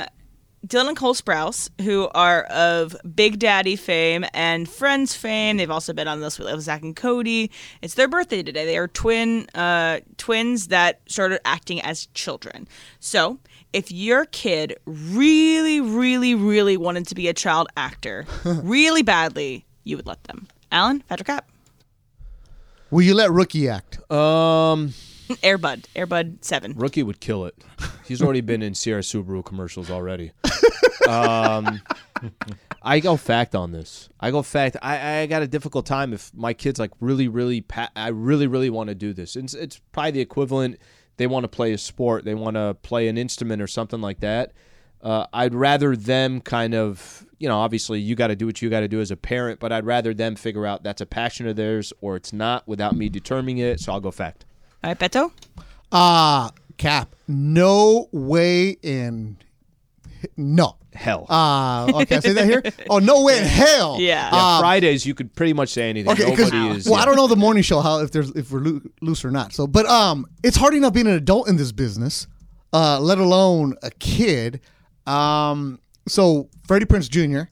Dylan 0.68 0.88
and 0.88 0.96
Cole 0.96 1.14
Sprouse, 1.14 1.70
who 1.81 2.09
are 2.14 2.42
of 2.44 2.94
Big 3.14 3.38
Daddy 3.38 3.74
fame 3.74 4.26
and 4.35 4.68
Friends 4.68 5.14
fame, 5.14 5.57
they've 5.57 5.70
also 5.70 5.94
been 5.94 6.07
on 6.07 6.20
this 6.20 6.38
with 6.38 6.61
Zack 6.61 6.83
and 6.83 6.94
Cody. 6.94 7.50
It's 7.81 7.94
their 7.94 8.07
birthday 8.07 8.42
today. 8.42 8.66
They 8.66 8.76
are 8.76 8.87
twin 8.88 9.48
uh, 9.54 10.00
twins 10.18 10.68
that 10.68 11.00
started 11.09 11.40
acting 11.46 11.81
as 11.81 12.07
children. 12.12 12.68
So 13.00 13.38
if 13.72 13.90
your 13.90 14.26
kid 14.26 14.76
really, 14.85 15.81
really, 15.81 16.35
really 16.35 16.76
wanted 16.76 17.07
to 17.07 17.14
be 17.14 17.28
a 17.28 17.35
child 17.35 17.68
actor, 17.76 18.26
really 18.44 19.02
badly, 19.02 19.64
you 19.85 19.96
would 19.96 20.07
let 20.07 20.22
them. 20.24 20.48
Alan, 20.70 21.00
Patrick 21.00 21.28
Cap, 21.28 21.48
Will 22.90 23.02
you 23.02 23.14
let 23.14 23.31
rookie 23.31 23.68
act? 23.68 24.11
Um, 24.11 24.94
Airbud, 25.42 25.84
Airbud 25.94 26.44
Seven. 26.44 26.72
Rookie 26.74 27.02
would 27.02 27.20
kill 27.20 27.44
it. 27.44 27.54
He's 28.06 28.22
already 28.22 28.40
been 28.40 28.62
in 28.62 28.74
Sierra 28.74 29.02
Subaru 29.02 29.44
commercials 29.44 29.90
already. 29.90 30.32
um, 31.08 31.80
I 32.82 33.00
go 33.00 33.16
fact 33.16 33.54
on 33.54 33.72
this. 33.72 34.08
I 34.20 34.30
go 34.30 34.42
fact. 34.42 34.76
I, 34.82 35.18
I 35.20 35.26
got 35.26 35.42
a 35.42 35.46
difficult 35.46 35.84
time 35.84 36.12
if 36.12 36.32
my 36.34 36.54
kids 36.54 36.78
like 36.80 36.92
really, 37.00 37.28
really. 37.28 37.60
Pa- 37.60 37.90
I 37.94 38.08
really, 38.08 38.46
really 38.46 38.70
want 38.70 38.88
to 38.88 38.94
do 38.94 39.12
this. 39.12 39.36
It's, 39.36 39.54
it's 39.54 39.80
probably 39.92 40.12
the 40.12 40.20
equivalent. 40.20 40.78
They 41.18 41.26
want 41.26 41.44
to 41.44 41.48
play 41.48 41.72
a 41.72 41.78
sport. 41.78 42.24
They 42.24 42.34
want 42.34 42.56
to 42.56 42.76
play 42.82 43.08
an 43.08 43.18
instrument 43.18 43.60
or 43.60 43.66
something 43.66 44.00
like 44.00 44.20
that. 44.20 44.52
Uh, 45.02 45.26
I'd 45.32 45.54
rather 45.54 45.94
them 45.94 46.40
kind 46.40 46.74
of, 46.74 47.24
you 47.38 47.48
know, 47.48 47.58
obviously 47.58 48.00
you 48.00 48.16
got 48.16 48.28
to 48.28 48.36
do 48.36 48.46
what 48.46 48.60
you 48.62 48.70
got 48.70 48.80
to 48.80 48.88
do 48.88 49.00
as 49.00 49.10
a 49.10 49.16
parent, 49.16 49.60
but 49.60 49.72
I'd 49.72 49.86
rather 49.86 50.12
them 50.12 50.34
figure 50.34 50.66
out 50.66 50.82
that's 50.82 51.00
a 51.00 51.06
passion 51.06 51.46
of 51.46 51.56
theirs 51.56 51.92
or 52.00 52.16
it's 52.16 52.32
not 52.32 52.66
without 52.66 52.96
me 52.96 53.08
determining 53.08 53.58
it. 53.58 53.80
So 53.80 53.92
I'll 53.92 54.00
go 54.00 54.10
fact. 54.10 54.44
All 54.84 54.90
right, 54.90 54.98
Beto. 54.98 55.32
Ah, 55.92 56.50
Cap. 56.76 57.14
No 57.26 58.08
way 58.12 58.70
in. 58.82 59.36
No. 60.36 60.76
Hell. 60.94 61.26
Ah, 61.28 61.86
okay. 62.02 62.20
Say 62.20 62.32
that 62.32 62.44
here. 62.46 62.62
Oh, 62.90 62.98
no 62.98 63.22
way 63.22 63.38
in 63.38 63.44
hell. 63.44 63.98
Yeah. 64.00 64.06
Yeah, 64.24 64.30
Ah, 64.32 64.58
Fridays 64.60 65.06
you 65.06 65.14
could 65.14 65.32
pretty 65.34 65.52
much 65.52 65.68
say 65.68 65.88
anything. 65.90 66.10
Okay, 66.10 66.24
Nobody 66.34 66.68
is. 66.78 66.86
well, 66.86 66.94
yeah. 66.96 67.02
I 67.02 67.04
don't 67.04 67.14
know 67.16 67.28
the 67.28 67.36
morning 67.36 67.62
show 67.62 67.80
how 67.80 68.00
if 68.00 68.10
there's 68.10 68.30
if 68.32 68.50
we're 68.50 68.58
loo- 68.60 68.90
loose 69.00 69.24
or 69.24 69.30
not. 69.30 69.52
So, 69.52 69.66
but 69.68 69.86
um, 69.86 70.26
it's 70.42 70.56
hard 70.56 70.74
enough 70.74 70.92
being 70.94 71.06
an 71.06 71.12
adult 71.14 71.48
in 71.48 71.56
this 71.56 71.70
business, 71.70 72.26
uh, 72.72 72.98
let 73.00 73.18
alone 73.18 73.74
a 73.82 73.90
kid. 73.90 74.60
Um, 75.06 75.78
so 76.08 76.48
Freddie 76.66 76.86
Prinze 76.86 77.08
Jr., 77.08 77.48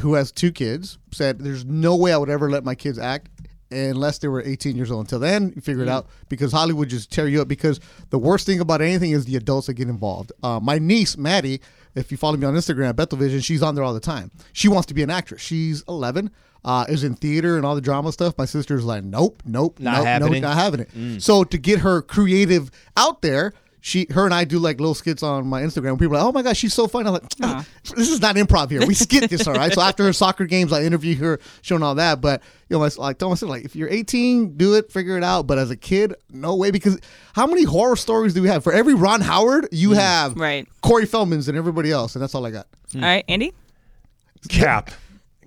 who 0.00 0.14
has 0.14 0.30
two 0.30 0.52
kids, 0.52 0.98
said 1.12 1.40
there's 1.40 1.64
no 1.64 1.96
way 1.96 2.12
I 2.12 2.16
would 2.16 2.30
ever 2.30 2.48
let 2.50 2.64
my 2.64 2.74
kids 2.76 2.98
act 2.98 3.28
unless 3.70 4.18
they 4.18 4.28
were 4.28 4.42
18 4.42 4.76
years 4.76 4.90
old. 4.90 5.06
Until 5.06 5.18
then, 5.18 5.52
you 5.54 5.60
figure 5.62 5.82
it 5.82 5.88
out 5.88 6.06
because 6.28 6.52
Hollywood 6.52 6.88
just 6.88 7.10
tear 7.12 7.28
you 7.28 7.42
up. 7.42 7.48
Because 7.48 7.80
the 8.10 8.18
worst 8.18 8.46
thing 8.46 8.60
about 8.60 8.80
anything 8.80 9.10
is 9.12 9.24
the 9.24 9.36
adults 9.36 9.66
that 9.66 9.74
get 9.74 9.88
involved. 9.88 10.32
Uh, 10.42 10.58
my 10.60 10.78
niece 10.78 11.16
Maddie, 11.16 11.60
if 11.94 12.10
you 12.10 12.16
follow 12.16 12.36
me 12.36 12.46
on 12.46 12.54
Instagram, 12.54 12.92
Bethelvision, 12.94 13.42
she's 13.44 13.62
on 13.62 13.74
there 13.74 13.84
all 13.84 13.94
the 13.94 14.00
time. 14.00 14.30
She 14.52 14.68
wants 14.68 14.86
to 14.86 14.94
be 14.94 15.02
an 15.02 15.10
actress. 15.10 15.40
She's 15.42 15.82
11. 15.88 16.30
Uh, 16.64 16.84
is 16.88 17.04
in 17.04 17.14
theater 17.14 17.56
and 17.56 17.64
all 17.64 17.76
the 17.76 17.80
drama 17.80 18.10
stuff. 18.10 18.36
My 18.36 18.44
sister's 18.44 18.84
like, 18.84 19.04
nope, 19.04 19.42
nope, 19.46 19.78
Not 19.78 19.98
nope, 19.98 20.06
happening. 20.06 20.32
nope, 20.32 20.42
not 20.42 20.56
having 20.56 20.80
it. 20.80 21.22
So 21.22 21.44
to 21.44 21.56
get 21.56 21.78
her 21.80 22.02
creative 22.02 22.70
out 22.96 23.22
there, 23.22 23.52
she, 23.80 24.06
her 24.10 24.24
and 24.24 24.34
I 24.34 24.44
do 24.44 24.58
like 24.58 24.80
little 24.80 24.94
skits 24.94 25.22
on 25.22 25.46
my 25.46 25.62
Instagram. 25.62 25.98
People 25.98 26.16
are 26.16 26.20
like, 26.20 26.28
oh 26.28 26.32
my 26.32 26.42
gosh, 26.42 26.58
she's 26.58 26.74
so 26.74 26.86
funny. 26.88 27.06
I'm 27.06 27.12
like, 27.14 27.22
"Ah, 27.42 27.64
this 27.96 28.10
is 28.10 28.20
not 28.20 28.34
improv 28.36 28.70
here. 28.70 28.84
We 28.86 28.94
skit 28.94 29.30
this, 29.30 29.46
all 29.46 29.54
right. 29.54 29.72
So 29.72 29.80
after 29.80 30.02
her 30.04 30.12
soccer 30.12 30.46
games, 30.46 30.72
I 30.72 30.82
interview 30.82 31.16
her, 31.16 31.38
showing 31.62 31.82
all 31.82 31.94
that. 31.94 32.20
But 32.20 32.42
you 32.68 32.76
know, 32.78 32.84
I 32.84 32.90
like 32.96 33.18
tell 33.18 33.28
myself, 33.28 33.50
like, 33.50 33.64
if 33.64 33.76
you're 33.76 33.88
18, 33.88 34.56
do 34.56 34.74
it, 34.74 34.90
figure 34.90 35.16
it 35.16 35.24
out. 35.24 35.46
But 35.46 35.58
as 35.58 35.70
a 35.70 35.76
kid, 35.76 36.14
no 36.30 36.56
way. 36.56 36.70
Because 36.70 36.98
how 37.34 37.46
many 37.46 37.64
horror 37.64 37.96
stories 37.96 38.34
do 38.34 38.42
we 38.42 38.48
have? 38.48 38.64
For 38.64 38.72
every 38.72 38.94
Ron 38.94 39.20
Howard, 39.20 39.68
you 39.72 39.92
have 39.92 40.34
Right. 40.36 40.66
Corey 40.82 41.06
Feldman's 41.06 41.48
and 41.48 41.56
everybody 41.56 41.92
else, 41.92 42.14
and 42.16 42.22
that's 42.22 42.34
all 42.34 42.44
I 42.44 42.50
got. 42.50 42.66
All 42.94 43.00
right, 43.02 43.24
Andy. 43.28 43.52
Cap. 44.48 44.90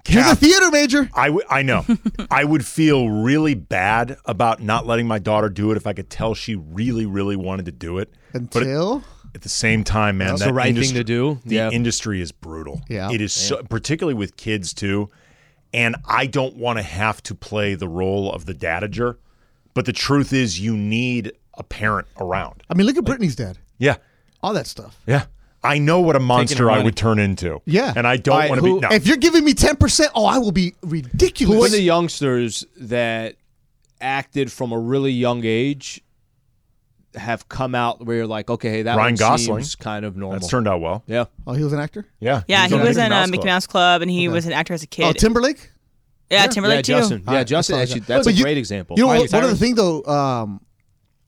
He's 0.05 0.17
a 0.17 0.21
Cap. 0.21 0.37
theater 0.39 0.71
major. 0.71 1.09
I, 1.13 1.27
w- 1.27 1.45
I 1.49 1.61
know. 1.61 1.85
I 2.31 2.43
would 2.43 2.65
feel 2.65 3.09
really 3.09 3.53
bad 3.53 4.17
about 4.25 4.61
not 4.61 4.85
letting 4.87 5.07
my 5.07 5.19
daughter 5.19 5.49
do 5.49 5.71
it 5.71 5.77
if 5.77 5.85
I 5.87 5.93
could 5.93 6.09
tell 6.09 6.33
she 6.33 6.55
really, 6.55 7.05
really 7.05 7.35
wanted 7.35 7.65
to 7.65 7.71
do 7.71 7.97
it. 7.99 8.13
But 8.33 8.41
at- 8.41 8.55
Until 8.63 9.03
at 9.33 9.41
the 9.41 9.49
same 9.49 9.83
time, 9.83 10.17
man, 10.17 10.29
That's 10.29 10.41
that 10.41 10.47
the 10.47 10.53
right 10.53 10.75
thing 10.75 10.93
to 10.95 11.03
do. 11.03 11.39
The 11.45 11.55
Yeah. 11.55 11.69
industry 11.69 12.19
is 12.21 12.31
brutal. 12.31 12.81
Yeah. 12.89 13.11
it 13.11 13.21
is 13.21 13.31
so, 13.31 13.63
particularly 13.63 14.15
with 14.15 14.35
kids 14.35 14.73
too. 14.73 15.09
And 15.73 15.95
I 16.05 16.25
don't 16.25 16.57
want 16.57 16.79
to 16.79 16.83
have 16.83 17.23
to 17.23 17.35
play 17.35 17.75
the 17.75 17.87
role 17.87 18.29
of 18.31 18.45
the 18.45 18.53
dadager, 18.53 19.15
but 19.73 19.85
the 19.85 19.93
truth 19.93 20.33
is, 20.33 20.59
you 20.59 20.75
need 20.75 21.31
a 21.53 21.63
parent 21.63 22.07
around. 22.19 22.63
I 22.69 22.73
mean, 22.73 22.85
look 22.87 22.97
at 22.97 23.05
Britney's 23.05 23.35
dad. 23.37 23.57
Yeah, 23.77 23.95
All 24.43 24.51
that 24.53 24.67
stuff. 24.67 24.99
yeah. 25.07 25.25
I 25.63 25.77
know 25.77 26.01
what 26.01 26.15
a 26.15 26.19
monster 26.19 26.71
I 26.71 26.81
would 26.83 26.95
turn 26.95 27.19
into. 27.19 27.61
Yeah. 27.65 27.93
and 27.95 28.07
I 28.07 28.17
don't 28.17 28.33
All 28.33 28.39
right, 28.39 28.49
want 28.49 28.59
to 28.59 28.63
be. 28.63 28.69
who- 28.71 28.79
No. 28.81 28.89
If 28.91 29.05
you're 29.05 29.17
giving 29.17 29.43
me 29.43 29.53
10%, 29.53 30.07
oh, 30.15 30.25
I 30.25 30.39
will 30.39 30.51
be 30.51 30.73
ridiculous. 30.81 31.55
Who 31.55 31.63
are 31.63 31.69
the 31.69 31.81
youngsters 31.81 32.65
that 32.77 33.35
acted 33.99 34.51
from 34.51 34.71
a 34.71 34.79
really 34.79 35.11
young 35.11 35.41
age 35.45 36.01
have 37.15 37.47
come 37.49 37.75
out 37.75 38.03
where 38.05 38.17
you're 38.17 38.27
like, 38.27 38.49
okay, 38.49 38.69
hey, 38.69 38.81
that 38.83 38.95
Ryan 38.95 39.13
one 39.13 39.15
Gosling. 39.17 39.59
seems 39.63 39.75
kind 39.75 40.05
of 40.05 40.15
normal. 40.15 40.39
That's 40.39 40.49
turned 40.49 40.67
out 40.67 40.79
well. 40.81 41.03
Yeah. 41.07 41.25
Oh, 41.45 41.53
he 41.53 41.63
was 41.63 41.73
an 41.73 41.79
actor. 41.79 42.05
Yeah. 42.19 42.43
Yeah, 42.47 42.67
he 42.67 42.73
on 42.75 42.81
was 42.81 42.97
in 42.97 43.11
uh, 43.11 43.27
Mickey 43.27 43.45
Mouse 43.45 43.67
Club, 43.67 44.01
and 44.01 44.09
he 44.09 44.27
Okay. 44.27 44.33
was 44.33 44.45
an 44.45 44.53
actor 44.53 44.73
as 44.73 44.81
a 44.81 44.87
kid. 44.87 45.03
Oh, 45.05 45.11
Timberlake. 45.11 45.71
yeah, 46.29 46.47
Timberlake 46.47 46.77
yeah, 46.77 46.81
too. 46.95 47.01
Justin. 47.01 47.23
Yeah, 47.27 47.43
Justin. 47.43 47.79
Actually, 47.79 47.99
that's 48.01 48.25
But 48.25 48.33
a 48.33 48.37
you- 48.37 48.43
great 48.43 48.57
example. 48.57 48.95
You 48.97 49.03
know, 49.03 49.07
Miley 49.09 49.21
what, 49.23 49.33
one 49.33 49.43
of 49.43 49.49
the 49.49 49.55
Cyrus. 49.57 49.59
thing 49.59 49.75
though, 49.75 50.03
um, 50.05 50.61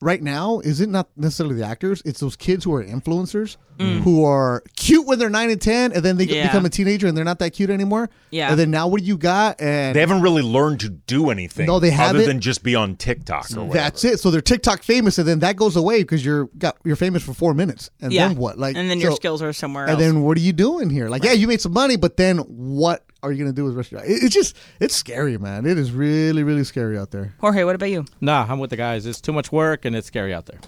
right 0.04 0.22
now 0.22 0.60
is 0.60 0.82
it 0.82 0.90
not 0.90 1.10
necessarily 1.16 1.56
the 1.56 1.66
actors? 1.66 2.02
It's 2.06 2.20
those 2.20 2.36
kids 2.36 2.64
who 2.66 2.74
are 2.74 2.84
influencers 2.84 3.58
who 3.80 4.24
are 4.24 4.64
cute 4.78 5.06
when 5.08 5.18
they're 5.20 5.30
nine 5.32 5.50
and 5.50 5.60
ten, 5.60 5.92
and 5.92 6.04
then 6.06 6.16
they 6.16 6.26
Mm. 6.28 6.36
Yeah. 6.36 6.48
become 6.48 6.64
a 6.66 6.70
teenager 6.70 7.06
and 7.08 7.18
they're 7.18 7.26
not 7.26 7.40
that 7.40 7.52
cute 7.52 7.70
anymore. 7.70 8.10
Yeah. 8.32 8.52
And 8.52 8.58
then 8.60 8.72
now 8.72 8.88
what 8.88 9.02
do 9.02 9.08
you 9.08 9.18
got? 9.18 9.60
And 9.60 9.94
They 9.96 10.00
haven't 10.00 10.22
really 10.22 10.42
learned 10.44 10.80
to 10.82 10.90
do 10.90 11.32
anything. 11.32 11.66
No, 11.66 11.80
they 11.80 11.90
haven't. 11.90 12.26
than 12.26 12.40
just 12.40 12.64
be 12.64 12.76
on 12.76 12.96
TikTok 12.96 13.48
or 13.52 13.66
whatever. 13.66 13.74
that's 13.74 14.04
it. 14.06 14.20
So 14.20 14.30
they're 14.32 14.42
TikTok 14.42 14.84
famous, 14.84 15.18
and 15.18 15.28
then 15.28 15.40
that 15.40 15.56
goes 15.58 15.76
away 15.76 16.04
because 16.04 16.24
you're 16.24 16.46
got 16.58 16.78
you're 16.86 16.96
famous 16.96 17.24
for 17.24 17.34
four 17.34 17.54
minutes, 17.54 17.90
and 18.00 18.14
yeah. 18.14 18.28
then 18.28 18.38
what? 18.38 18.58
Like, 18.60 18.76
and 18.78 18.90
then 18.90 19.00
your 19.00 19.12
skills 19.14 19.42
are 19.42 19.52
somewhere 19.52 19.84
And 19.86 19.94
else. 19.94 20.00
then 20.02 20.22
what 20.22 20.38
are 20.38 20.42
you 20.42 20.54
doing 20.54 20.90
here? 20.90 21.10
Like, 21.10 21.24
yeah, 21.24 21.34
you 21.34 21.48
made 21.48 21.60
some 21.60 21.74
money, 21.74 21.98
but 21.98 22.16
then 22.16 22.38
what 22.38 23.04
are 23.24 23.32
you 23.32 23.40
gonna 23.44 23.54
do 23.54 23.64
with 23.64 23.74
the 23.74 23.78
rest 23.78 23.88
of 23.88 23.92
your 23.94 24.02
life? 24.02 24.10
It- 24.10 24.24
It's 24.26 24.34
just 24.36 24.56
it's 24.80 24.96
scary, 24.96 25.38
man. 25.38 25.66
It 25.66 25.78
is 25.80 25.92
really 25.92 26.44
really 26.44 26.64
scary 26.64 26.98
out 26.98 27.10
there. 27.12 27.34
Jorge, 27.40 27.64
what 27.64 27.74
about 27.76 27.90
you? 27.90 28.06
Nah, 28.22 28.46
I'm 28.48 28.60
with 28.60 28.70
the 28.70 28.78
guys. 28.78 29.06
It's 29.06 29.22
too 29.22 29.34
much 29.34 29.52
work 29.52 29.86
and 29.86 29.96
it's 29.96 30.08
scary 30.08 30.34
out 30.34 30.46
there. 30.46 30.60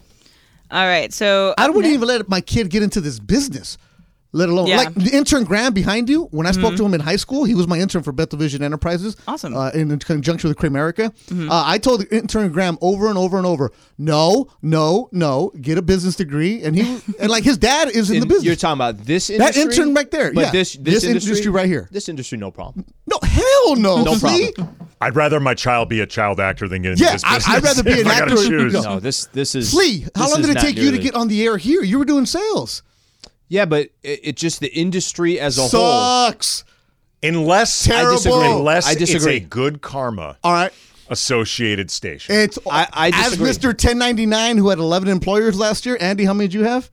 All 0.71 0.87
right, 0.87 1.13
so 1.13 1.53
I 1.59 1.69
wouldn't 1.69 1.93
even 1.93 2.07
let 2.07 2.27
my 2.27 2.41
kid 2.41 2.69
get 2.71 2.81
into 2.81 2.99
this 2.99 3.19
business, 3.19 3.77
let 4.35 4.49
alone 4.49 4.67
Yeah. 4.67 4.77
like 4.77 4.93
the 4.93 5.15
intern 5.15 5.45
Graham 5.45 5.73
behind 5.73 6.09
you. 6.09 6.25
When 6.31 6.45
I 6.45 6.51
spoke 6.51 6.75
to 6.75 6.85
him 6.85 6.93
in 6.93 6.99
high 6.99 7.15
school, 7.15 7.45
he 7.45 7.55
was 7.55 7.67
my 7.67 7.79
intern 7.79 8.03
for 8.03 8.11
Bethel 8.11 8.37
Vision 8.37 8.61
Enterprises. 8.61 9.15
Awesome. 9.27 9.55
Uh, 9.55 9.69
in 9.69 9.97
conjunction 9.99 10.49
with 10.49 10.57
Kramerica. 10.57 11.11
Uh, 11.31 11.63
I 11.65 11.77
told 11.77 12.01
the 12.01 12.15
intern 12.15 12.51
Graham 12.51 12.77
over 12.81 13.07
and 13.07 13.17
over 13.17 13.37
and 13.37 13.45
over, 13.47 13.71
no, 13.97 14.47
no, 14.61 15.07
no, 15.13 15.51
get 15.61 15.77
a 15.77 15.81
business 15.81 16.15
degree, 16.17 16.61
and 16.63 16.75
he 16.75 16.99
and 17.19 17.29
like 17.31 17.43
his 17.45 17.57
dad 17.57 17.89
is 17.89 18.11
in, 18.11 18.19
the 18.19 18.25
business. 18.25 18.43
You're 18.43 18.55
talking 18.57 18.77
about 18.77 19.05
this 19.05 19.29
industry? 19.29 19.63
That 19.63 19.71
intern 19.71 19.93
right 19.93 20.11
there, 20.11 20.33
But 20.33 20.41
yeah. 20.45 20.51
this, 20.51 20.73
This 20.73 21.03
this, 21.03 21.25
industry 21.25 21.49
right 21.51 21.67
here. 21.67 21.87
This 21.91 22.09
industry, 22.09 22.37
no 22.37 22.51
problem. 22.51 22.85
no, 23.07 23.17
hell 23.23 23.75
no, 23.77 24.03
No 24.03 24.15
see? 24.15 24.51
problem. 24.51 24.75
I'd 24.99 25.15
rather 25.15 25.39
my 25.39 25.53
child 25.53 25.87
be 25.89 25.99
a 26.01 26.05
child 26.07 26.39
actor 26.39 26.67
than 26.67 26.81
get 26.81 26.91
into 26.93 27.03
Yeah, 27.05 27.13
this 27.13 27.23
I- 27.23 27.35
business. 27.35 27.55
I'd 27.57 27.63
rather 27.63 27.83
be 27.83 27.91
if 27.91 28.05
an 28.05 28.07
I 28.11 28.15
actor- 28.15 28.69
No. 28.69 28.81
No, 28.81 28.99
this 28.99 29.25
this 29.27 29.55
is 29.55 29.71
Flea, 29.71 30.07
how 30.15 30.29
long 30.29 30.41
did 30.41 30.49
it 30.51 30.59
take 30.59 30.77
you 30.77 30.91
to 30.91 30.97
get 30.97 31.15
on 31.15 31.27
the 31.29 31.43
air 31.45 31.57
here? 31.57 31.83
You 31.83 31.99
were 31.99 32.05
doing 32.05 32.25
sales. 32.25 32.81
Yeah, 33.55 33.65
but 33.65 33.89
it, 34.03 34.19
it 34.23 34.35
just 34.35 34.59
the 34.59 34.67
industry 34.73 35.39
as 35.39 35.57
a 35.57 35.61
whole. 35.61 35.69
Sucks. 36.29 36.65
Unless 37.23 37.85
Terrible. 37.85 38.17
disagree. 38.17 38.51
Unless 38.51 38.85
I 38.87 38.95
disagree. 38.95 39.37
it's 39.37 39.45
a 39.45 39.47
good 39.47 39.81
karma 39.81 40.37
All 40.43 40.51
right. 40.53 40.71
associated 41.09 41.89
station. 41.89 42.35
It's 42.35 42.59
I- 42.69 42.87
I 42.91 43.07
as 43.13 43.37
disagree. 43.37 43.49
Mr. 43.49 43.65
1099 43.67 44.57
who 44.57 44.69
had 44.69 44.79
11 44.79 45.07
employers 45.09 45.57
last 45.57 45.85
year. 45.85 45.97
Andy, 46.01 46.25
how 46.25 46.33
many 46.33 46.47
did 46.49 46.53
you 46.53 46.63
have? 46.65 46.91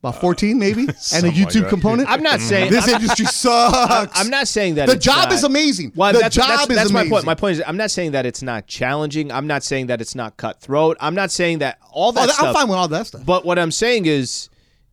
About 0.00 0.16
uh, 0.16 0.20
14 0.20 0.58
maybe? 0.58 0.80
and 0.82 0.90
a 0.90 0.94
something 0.94 1.30
like 1.32 1.40
YouTube 1.40 1.62
that. 1.62 1.68
component? 1.70 2.08
I'm 2.10 2.22
not 2.22 2.40
saying 2.40 2.70
this 2.70 2.86
I'm, 2.86 2.96
industry 3.00 3.24
sucks. 3.30 4.20
I'm 4.20 4.28
not 4.30 4.46
saying 4.46 4.74
that 4.76 4.86
The 4.86 4.96
it's 4.96 5.04
job 5.04 5.30
not- 5.30 5.32
is 5.32 5.42
amazing. 5.42 5.92
Well, 5.96 6.12
the 6.12 6.18
that's, 6.20 6.36
job 6.36 6.48
that's, 6.48 6.70
is 6.70 6.76
that's 6.76 6.92
my 6.92 7.00
amazing. 7.00 7.10
point. 7.14 7.24
My 7.26 7.34
point 7.34 7.52
is, 7.56 7.62
I'm 7.66 7.78
not 7.78 7.90
saying 7.90 8.12
that 8.12 8.26
it's 8.26 8.42
not 8.42 8.66
challenging. 8.66 9.32
I'm 9.32 9.46
not 9.46 9.64
saying 9.64 9.86
that 9.86 10.00
it's 10.02 10.14
not 10.14 10.36
cutthroat. 10.36 10.96
I'm 11.00 11.14
not 11.14 11.30
saying 11.32 11.58
that 11.58 11.78
all 11.90 12.12
that 12.12 12.28
Oh, 12.28 12.32
stuff. 12.32 12.46
I'm 12.48 12.54
fine 12.54 12.68
with 12.68 12.76
all 12.78 12.88
that 12.88 13.06
stuff. 13.06 13.24
But 13.24 13.44
what 13.46 13.58
I'm 13.58 13.72
saying 13.72 14.04
is, 14.06 14.48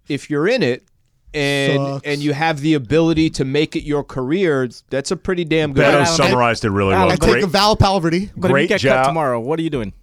if 0.08 0.30
you're 0.30 0.48
in 0.48 0.64
it 0.64 0.84
and 1.34 1.78
Sucks. 1.82 2.06
and 2.08 2.22
you 2.22 2.34
have 2.34 2.62
the 2.62 2.74
ability 2.76 3.30
to 3.32 3.46
make 3.46 3.76
it 3.76 3.84
your 3.84 4.04
career, 4.04 4.70
that's 4.90 5.12
a 5.12 5.16
pretty 5.18 5.46
damn 5.46 5.74
good. 5.74 5.84
Beto 5.86 5.94
Alan, 5.94 6.06
summarized 6.06 6.66
it 6.66 6.70
really 6.70 6.90
well. 6.94 7.10
I 7.12 7.16
take 7.16 7.32
Great, 7.32 7.44
a 7.44 7.48
Val 7.48 7.76
Palverty. 7.76 8.30
But 8.36 8.52
Great 8.52 8.64
if 8.66 8.70
you 8.70 8.76
get 8.76 8.82
job. 8.82 9.04
cut 9.04 9.08
tomorrow, 9.10 9.40
what 9.40 9.60
are 9.60 9.64
you 9.64 9.70
doing? 9.70 9.94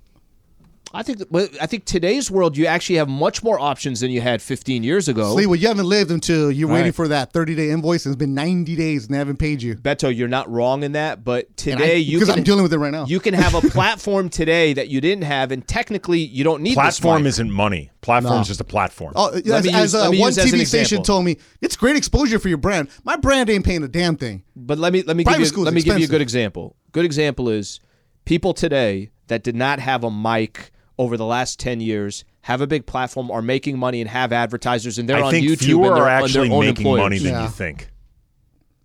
I 0.92 1.04
think 1.04 1.22
I 1.60 1.66
think 1.66 1.84
today's 1.84 2.32
world, 2.32 2.56
you 2.56 2.66
actually 2.66 2.96
have 2.96 3.08
much 3.08 3.44
more 3.44 3.60
options 3.60 4.00
than 4.00 4.10
you 4.10 4.20
had 4.20 4.42
15 4.42 4.82
years 4.82 5.06
ago. 5.06 5.34
Lee, 5.34 5.46
well, 5.46 5.54
you 5.54 5.68
haven't 5.68 5.86
lived 5.86 6.10
until 6.10 6.50
you're 6.50 6.66
waiting 6.68 6.86
Right. 6.86 6.94
for 6.96 7.06
that 7.06 7.32
30 7.32 7.54
day 7.54 7.70
invoice, 7.70 8.04
and 8.06 8.12
it's 8.12 8.18
been 8.18 8.34
90 8.34 8.74
days 8.74 9.04
and 9.04 9.14
they 9.14 9.18
haven't 9.18 9.36
paid 9.36 9.62
you. 9.62 9.76
Beto, 9.76 10.14
you're 10.14 10.26
not 10.26 10.50
wrong 10.50 10.82
in 10.82 10.92
that, 10.92 11.22
but 11.24 11.56
today 11.56 11.92
I- 11.92 11.98
you 11.98 12.18
because 12.18 12.28
can 12.30 12.38
I'm 12.38 12.44
dealing 12.44 12.64
with 12.64 12.72
it 12.72 12.78
right 12.78 12.90
now. 12.90 13.06
you 13.06 13.20
can 13.20 13.34
have 13.34 13.54
a 13.54 13.60
platform 13.70 14.28
today 14.30 14.72
that 14.72 14.88
you 14.88 15.00
didn't 15.00 15.22
have, 15.24 15.52
and 15.52 15.64
technically 15.66 16.18
you 16.18 16.42
don't 16.42 16.60
need 16.60 16.74
platform 16.74 17.22
this 17.22 17.36
isn't 17.36 17.52
money. 17.52 17.90
Platform's 18.00 18.38
No. 18.38 18.50
just 18.50 18.60
a 18.60 18.64
platform. 18.64 19.12
Oh, 19.14 19.28
as, 19.28 19.44
me 19.44 19.52
as, 19.52 19.64
use- 19.64 19.94
uh, 19.94 20.00
let 20.02 20.10
me 20.10 20.18
one 20.20 20.30
use 20.30 20.38
as 20.38 20.50
TV 20.52 20.66
station 20.66 21.04
told 21.04 21.24
me, 21.24 21.36
it's 21.60 21.76
great 21.76 21.94
exposure 21.94 22.40
for 22.40 22.48
your 22.48 22.58
brand. 22.58 22.88
My 23.04 23.16
brand 23.16 23.48
ain't 23.48 23.64
paying 23.64 23.84
a 23.84 23.88
damn 23.88 24.16
thing. 24.16 24.42
But 24.56 24.78
let 24.78 24.92
me 24.92 25.02
let 25.04 25.16
me 25.16 25.22
Private 25.22 25.36
give 25.38 25.40
you 25.42 25.46
school's 25.46 25.64
let 25.66 25.74
me 25.74 25.82
give 25.82 26.00
you 26.00 26.06
a 26.06 26.08
good 26.08 26.20
example. 26.20 26.74
Good 26.90 27.04
example 27.04 27.48
is 27.48 27.78
people 28.24 28.54
today 28.54 29.10
that 29.28 29.44
did 29.44 29.54
not 29.54 29.78
have 29.78 30.02
a 30.02 30.10
mic 30.10 30.72
over 31.00 31.16
the 31.16 31.24
last 31.24 31.58
10 31.58 31.80
years 31.80 32.24
have 32.42 32.60
a 32.60 32.66
big 32.66 32.84
platform 32.84 33.30
are 33.30 33.40
making 33.42 33.78
money 33.78 34.00
and 34.02 34.10
have 34.10 34.32
advertisers 34.32 34.98
and 34.98 35.08
they're 35.08 35.16
I 35.16 35.22
on 35.22 35.30
think 35.32 35.46
YouTube 35.46 35.64
fewer 35.64 35.86
and 35.88 35.96
they're, 35.96 36.02
are 36.04 36.08
and 36.10 36.24
actually 36.24 36.48
their 36.48 36.56
own 36.56 36.64
making 36.66 36.86
employers. 36.86 37.02
money 37.02 37.18
than 37.18 37.32
Yeah. 37.32 37.42
you 37.44 37.48
think. 37.48 37.88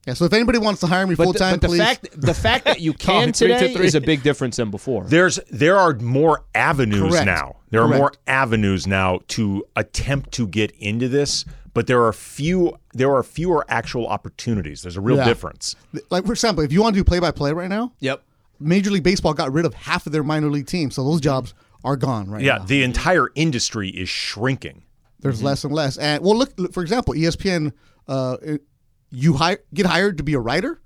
Yeah, 0.08 0.13
so 0.13 0.25
if 0.25 0.34
anybody 0.34 0.60
wants 0.60 0.82
to 0.82 0.88
hire 0.88 1.06
me 1.08 1.15
But, 1.15 1.23
full 1.23 1.34
the, 1.34 1.39
time, 1.39 1.54
but 1.56 1.62
the 1.62 1.67
please. 1.67 1.80
fact 1.80 2.08
the 2.21 2.34
fact 2.47 2.65
that 2.65 2.80
you 2.80 2.93
can 2.93 3.08
Call 3.08 3.21
three 3.23 3.32
two 3.32 3.47
today 3.54 3.73
three. 3.73 3.86
is 3.88 3.95
a 3.95 4.01
big 4.01 4.23
difference 4.23 4.56
than 4.58 4.69
before. 4.71 5.04
There's 5.06 5.39
there 5.51 5.78
are 5.78 5.93
more 5.95 6.45
avenues 6.54 7.10
Correct. 7.12 7.25
now. 7.25 7.58
There 7.71 7.82
are 7.82 7.88
more 7.88 8.13
avenues 8.28 8.88
now 8.88 9.19
to 9.30 9.65
attempt 9.75 10.32
to 10.34 10.47
get 10.47 10.71
into 10.80 11.10
this, 11.10 11.43
but 11.73 11.88
there 11.88 12.04
are 12.04 12.13
few 12.13 12.78
there 12.93 13.13
are 13.15 13.23
fewer 13.23 13.65
actual 13.67 14.08
opportunities. 14.08 14.84
There's 14.84 14.95
a 14.95 15.01
real 15.01 15.17
Yeah. 15.17 15.25
difference. 15.25 15.75
like, 16.12 16.25
for 16.25 16.32
example, 16.34 16.63
if 16.63 16.71
you 16.71 16.82
want 16.82 16.93
to 16.95 16.99
do 16.99 17.04
play 17.04 17.19
by 17.19 17.32
play 17.32 17.51
right 17.51 17.69
now, 17.69 17.91
Yep. 17.99 18.21
Major 18.60 18.91
League 18.91 19.04
Baseball 19.04 19.34
got 19.34 19.51
rid 19.51 19.65
of 19.65 19.73
half 19.73 20.06
of 20.06 20.13
their 20.13 20.23
minor 20.23 20.49
league 20.49 20.67
teams. 20.67 20.95
So 20.95 21.04
those 21.04 21.19
jobs 21.19 21.54
are 21.86 21.95
gone 21.95 22.30
right 22.30 22.41
now. 22.41 22.45
Yeah, 22.45 22.58
now. 22.58 22.65
the 22.65 22.84
entire 22.84 23.30
industry 23.36 23.89
is 23.89 24.10
shrinking. 24.10 24.84
There's 25.19 25.41
less 25.41 25.63
and 25.63 25.74
less. 25.74 25.98
And 25.98 26.24
well, 26.24 26.36
look, 26.36 26.54
look, 26.58 26.74
for 26.74 26.84
example, 26.84 27.13
ESPN, 27.13 27.71
uh, 28.08 28.38
you 29.10 29.34
hire, 29.34 29.60
get 29.74 29.86
hired 29.86 30.17
to 30.17 30.24
be 30.24 30.34
a 30.34 30.39
writer, 30.39 30.82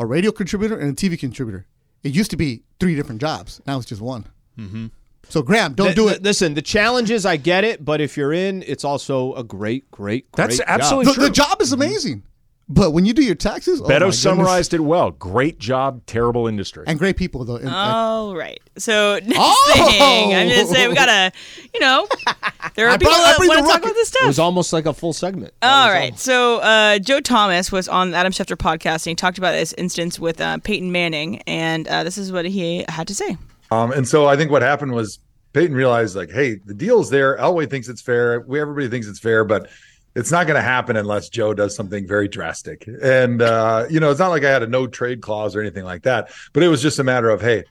a 0.00 0.06
radio 0.06 0.32
contributor, 0.32 0.76
and 0.76 0.90
a 0.90 0.94
TV 0.94 1.18
contributor. 1.18 1.66
It 2.02 2.12
used 2.12 2.30
to 2.30 2.36
be 2.36 2.62
three 2.80 2.94
different 2.96 3.20
jobs. 3.20 3.60
Now 3.66 3.76
it's 3.78 3.86
just 3.86 4.00
one. 4.00 4.26
Mm-hmm. 4.58 4.86
So 5.28 5.42
Graham, 5.42 5.74
don't 5.74 5.86
Th- 5.88 5.96
do 5.96 6.04
th- 6.06 6.16
it. 6.18 6.22
Listen, 6.22 6.54
the 6.54 6.62
challenges 6.62 7.26
I 7.26 7.36
get 7.36 7.64
it, 7.64 7.84
but 7.84 8.00
if 8.00 8.16
you're 8.16 8.32
in, 8.32 8.62
it's 8.66 8.84
also 8.84 9.34
a 9.34 9.42
great, 9.44 9.90
great, 9.90 10.30
great 10.32 10.44
That's 10.46 10.58
job. 10.58 10.66
absolutely 10.68 11.14
The, 11.14 11.20
the 11.22 11.30
job 11.30 11.60
is 11.60 11.72
amazing, 11.72 12.22
but 12.68 12.90
when 12.92 13.04
you 13.04 13.12
do 13.14 13.22
your 13.22 13.34
taxes, 13.34 13.80
oh 13.80 13.88
my 13.88 13.94
Beto 13.94 14.12
summarized 14.12 14.74
it 14.74 14.80
well. 14.80 15.12
Great 15.12 15.58
job, 15.58 16.04
terrible 16.06 16.46
industry. 16.48 16.84
and 16.86 16.98
great 16.98 17.16
people 17.16 17.44
though. 17.44 17.56
And, 17.56 17.68
All 17.68 18.34
right. 18.36 18.60
So 18.76 19.18
next 19.24 19.38
Oh! 19.38 19.72
thing, 19.98 20.34
I'm 20.34 20.48
just 20.48 20.72
saying 20.72 20.88
we 20.90 20.94
gotta, 20.96 21.32
you 21.72 21.80
know, 21.80 22.06
there 22.74 22.88
are 22.88 22.90
I 22.90 22.96
people 22.98 23.12
brought- 23.12 23.20
I 23.20 23.30
that 23.32 23.36
bring 23.38 23.48
want 23.48 23.58
to 23.60 23.62
talk 23.64 23.72
rocket. 23.74 23.84
about 23.84 23.94
this 23.94 24.08
stuff. 24.08 24.20
It 24.20 24.22
stuff. 24.22 24.26
was 24.28 24.38
almost 24.38 24.72
like 24.72 24.86
a 24.86 24.92
full 24.92 25.12
segment. 25.12 25.54
That 25.60 25.72
All 25.72 25.86
was 25.88 25.94
right. 25.94 26.18
So 26.18 26.58
uh, 26.58 26.98
Joe 26.98 27.20
Thomas 27.20 27.70
was 27.70 27.88
on 27.88 28.10
the 28.10 28.16
Adam 28.16 28.32
Schefter 28.32 28.56
podcast 28.56 29.06
and 29.06 29.10
he 29.12 29.14
talked 29.14 29.38
about 29.38 29.52
this 29.52 29.72
instance 29.74 30.18
with 30.18 30.40
uh, 30.40 30.58
Peyton 30.58 30.90
Manning, 30.92 31.42
and 31.46 31.86
uh, 31.88 32.02
this 32.04 32.18
is 32.18 32.32
what 32.32 32.44
he 32.44 32.84
had 32.88 33.06
to 33.08 33.14
say. 33.14 33.36
Um, 33.70 33.92
and 33.92 34.06
so 34.06 34.26
I 34.26 34.36
think 34.36 34.50
what 34.50 34.62
happened 34.62 34.92
was 34.92 35.18
Peyton 35.52 35.74
realized 35.76 36.14
like, 36.16 36.30
hey, 36.30 36.56
the 36.66 36.74
deal's 36.74 37.10
there. 37.10 37.36
Elway 37.38 37.68
thinks 37.70 37.88
it's 37.88 38.02
fair. 38.02 38.40
We 38.40 38.60
everybody 38.60 38.88
thinks 38.88 39.06
it's 39.06 39.18
fair, 39.20 39.44
but 39.44 39.68
it's 40.16 40.32
not 40.32 40.46
going 40.46 40.56
to 40.56 40.62
happen 40.62 40.96
unless 40.96 41.28
Joe 41.28 41.52
does 41.52 41.76
something 41.76 42.06
very 42.06 42.26
drastic. 42.26 42.88
And 43.02 43.42
uh, 43.42 43.86
you 43.90 44.00
know, 44.00 44.10
it's 44.10 44.18
not 44.18 44.30
like 44.30 44.44
I 44.44 44.50
had 44.50 44.62
a 44.62 44.66
no 44.66 44.86
trade 44.86 45.20
clause 45.20 45.54
or 45.54 45.60
anything 45.60 45.84
like 45.84 46.02
that, 46.02 46.30
but 46.54 46.62
it 46.62 46.68
was 46.68 46.80
just 46.80 46.98
a 46.98 47.04
matter 47.04 47.28
of, 47.28 47.42
hey, 47.42 47.64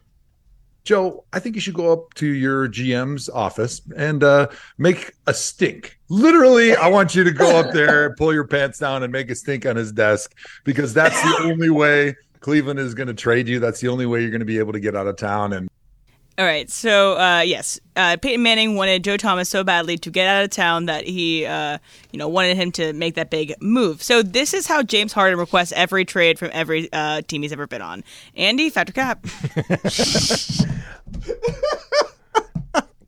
Joe, 0.83 1.25
I 1.33 1.39
think 1.39 1.55
you 1.55 1.61
should 1.61 1.73
go 1.73 1.91
up 1.91 2.13
to 2.13 2.27
your 2.27 2.69
GM's 2.69 3.27
office 3.27 3.81
and 3.97 4.23
uh, 4.23 4.49
make 4.77 5.13
a 5.25 5.33
stink. 5.33 5.97
Literally, 6.09 6.75
I 6.75 6.87
want 6.87 7.15
you 7.15 7.23
to 7.23 7.31
go 7.31 7.57
up 7.57 7.73
there, 7.73 8.13
pull 8.17 8.31
your 8.31 8.45
pants 8.45 8.77
down, 8.77 9.01
and 9.01 9.11
make 9.11 9.31
a 9.31 9.35
stink 9.35 9.65
on 9.65 9.75
his 9.75 9.91
desk 9.91 10.35
because 10.63 10.93
that's 10.93 11.19
the 11.23 11.45
only 11.45 11.71
way 11.71 12.15
Cleveland 12.41 12.79
is 12.79 12.93
going 12.93 13.07
to 13.07 13.15
trade 13.15 13.47
you. 13.47 13.59
That's 13.59 13.81
the 13.81 13.87
only 13.87 14.05
way 14.05 14.21
you're 14.21 14.29
going 14.29 14.41
to 14.41 14.45
be 14.45 14.59
able 14.59 14.73
to 14.73 14.79
get 14.79 14.95
out 14.95 15.07
of 15.07 15.17
town. 15.17 15.53
And 15.53 15.67
All 16.37 16.43
right. 16.45 16.69
So 16.69 17.17
uh, 17.17 17.41
yes, 17.45 17.79
uh, 17.95 18.17
Peyton 18.21 18.43
Manning 18.43 18.75
wanted 18.75 19.05
Joe 19.05 19.15
Thomas 19.15 19.47
so 19.47 19.63
badly 19.63 19.97
to 19.99 20.11
get 20.11 20.27
out 20.27 20.43
of 20.43 20.49
town 20.49 20.85
that 20.87 21.05
he, 21.05 21.45
uh, 21.45 21.77
you 22.11 22.19
know, 22.19 22.27
wanted 22.27 22.57
him 22.57 22.73
to 22.73 22.91
make 22.91 23.15
that 23.15 23.29
big 23.29 23.53
move. 23.61 24.03
So 24.03 24.21
this 24.21 24.53
is 24.53 24.67
how 24.67 24.83
James 24.83 25.13
Harden 25.13 25.39
requests 25.39 25.71
every 25.71 26.03
trade 26.03 26.37
from 26.37 26.49
every 26.51 26.89
uh, 26.91 27.21
team 27.21 27.41
he's 27.43 27.53
ever 27.53 27.67
been 27.67 27.81
on. 27.81 28.03
Andy, 28.35 28.69
fact 28.69 28.89
or 28.89 28.93
cap. 28.93 29.25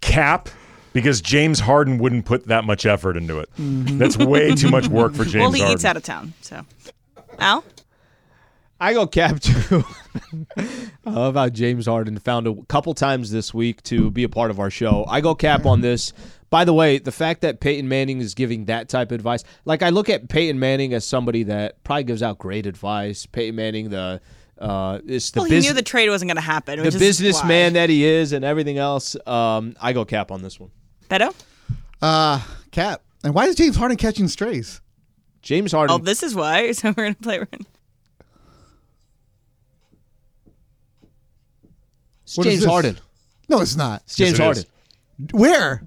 Cap, 0.01 0.47
because 0.93 1.19
James 1.21 1.59
Harden 1.59 1.97
wouldn't 1.97 2.25
put 2.25 2.45
that 2.47 2.63
much 2.63 2.86
effort 2.86 3.17
into 3.17 3.39
it. 3.39 3.49
That's 3.57 4.17
way 4.17 4.55
too 4.55 4.69
much 4.69 4.88
work 4.88 5.13
for 5.13 5.25
James 5.25 5.36
well, 5.41 5.51
he 5.51 5.59
Harden. 5.59 5.73
eats 5.75 5.86
out 5.86 5.97
of 5.97 6.03
town. 6.03 6.34
So, 6.41 6.65
Al. 7.39 7.63
I 8.80 8.93
go 8.93 9.05
cap 9.07 9.39
too. 9.39 9.84
I 10.57 11.09
love 11.09 11.36
how 11.36 11.49
James 11.49 11.86
Harden 11.86 12.18
found 12.20 12.47
a 12.47 12.55
couple 12.63 12.93
times 12.93 13.32
this 13.32 13.53
week 13.53 13.82
to 13.84 14.11
be 14.11 14.24
a 14.24 14.30
part 14.30 14.51
of 14.51 14.59
our 14.59 14.70
show. 14.70 15.05
I 15.07 15.22
go 15.22 15.36
cap 15.36 15.65
on 15.65 15.82
this. 15.82 16.13
By 16.49 16.63
the 16.63 16.74
way, 16.74 16.97
the 16.97 17.11
fact 17.11 17.41
that 17.41 17.59
Peyton 17.59 17.89
Manning 17.89 18.20
is 18.20 18.34
giving 18.34 18.65
that 18.65 18.88
type 18.88 19.11
of 19.11 19.15
advice, 19.15 19.43
like 19.65 19.84
I 19.84 19.89
look 19.89 20.09
at 20.09 20.30
Peyton 20.30 20.59
Manning 20.59 20.93
as 20.93 21.05
somebody 21.05 21.43
that 21.43 21.84
probably 21.84 22.05
gives 22.05 22.24
out 22.24 22.38
great 22.38 22.65
advice. 22.65 23.26
Peyton 23.26 23.55
Manning, 23.55 23.89
the 23.89 24.22
uh, 24.59 24.99
is 25.05 25.30
the 25.32 25.41
well, 25.41 25.49
he 25.49 25.55
bus- 25.57 25.65
knew 25.65 25.74
the 25.74 25.82
trade 25.82 26.09
wasn't 26.09 26.30
going 26.30 26.38
to 26.38 26.41
happen. 26.41 26.82
the 26.82 26.91
businessman 26.97 27.74
that 27.74 27.89
he 27.89 28.05
is, 28.05 28.32
and 28.32 28.43
everything 28.45 28.78
else. 28.78 29.15
Um, 29.28 29.76
I 29.82 29.93
go 29.93 30.05
cap 30.05 30.32
on 30.32 30.41
this 30.41 30.59
one. 30.59 30.72
Beto? 31.09 31.34
Uh, 32.01 32.41
Cap. 32.72 33.01
And 33.24 33.34
why 33.34 33.45
is 33.45 33.55
James 33.55 33.76
Harden 33.76 33.97
catching 33.97 34.28
strays? 34.28 34.82
James 35.41 35.72
Harden. 35.72 35.95
Oh, 35.95 35.97
this 35.97 36.24
is 36.24 36.36
why. 36.36 36.72
So 36.74 36.93
we're 36.95 37.13
gonna 37.13 37.15
play. 37.15 37.43
It's 42.28 42.38
What 42.38 42.45
is 42.47 42.53
James 42.53 42.63
this? 42.63 42.69
Harden. 42.69 42.97
No, 43.47 43.61
it's 43.61 43.78
not. 43.78 44.01
It's 44.03 44.15
James 44.17 44.38
it 44.38 44.43
Harden. 44.43 44.63
is. 44.63 45.32
Where? 45.32 45.82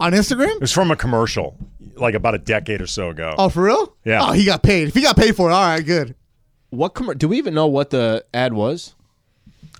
On 0.00 0.12
Instagram? 0.12 0.56
It 0.56 0.60
was 0.60 0.72
from 0.72 0.90
a 0.90 0.96
commercial, 0.96 1.56
like 1.94 2.14
about 2.14 2.34
a 2.34 2.38
decade 2.38 2.80
or 2.80 2.88
so 2.88 3.10
ago. 3.10 3.34
Oh, 3.38 3.48
for 3.48 3.62
real? 3.62 3.96
Yeah. 4.04 4.18
Oh, 4.28 4.32
he 4.32 4.44
got 4.44 4.64
paid. 4.64 4.88
If 4.88 4.94
he 4.94 5.02
got 5.02 5.16
paid 5.16 5.36
for 5.36 5.50
it, 5.50 5.52
all 5.52 5.62
right, 5.62 5.86
good. 5.86 6.16
What 6.70 6.94
com- 6.94 7.16
do 7.16 7.28
we 7.28 7.38
even 7.38 7.54
know 7.54 7.68
what 7.68 7.90
the 7.90 8.24
ad 8.34 8.52
was? 8.54 8.94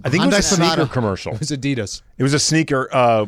I 0.05 0.09
think 0.09 0.23
it 0.23 0.27
was 0.27 0.35
Hyundai 0.37 0.39
a 0.39 0.43
sneaker 0.43 0.71
Sonata. 0.73 0.93
commercial. 0.93 1.33
It 1.35 1.41
was 1.41 1.51
Adidas. 1.51 2.03
It 2.17 2.23
was 2.23 2.33
a 2.35 2.39
sneaker. 2.39 2.89
Uh, 2.93 3.27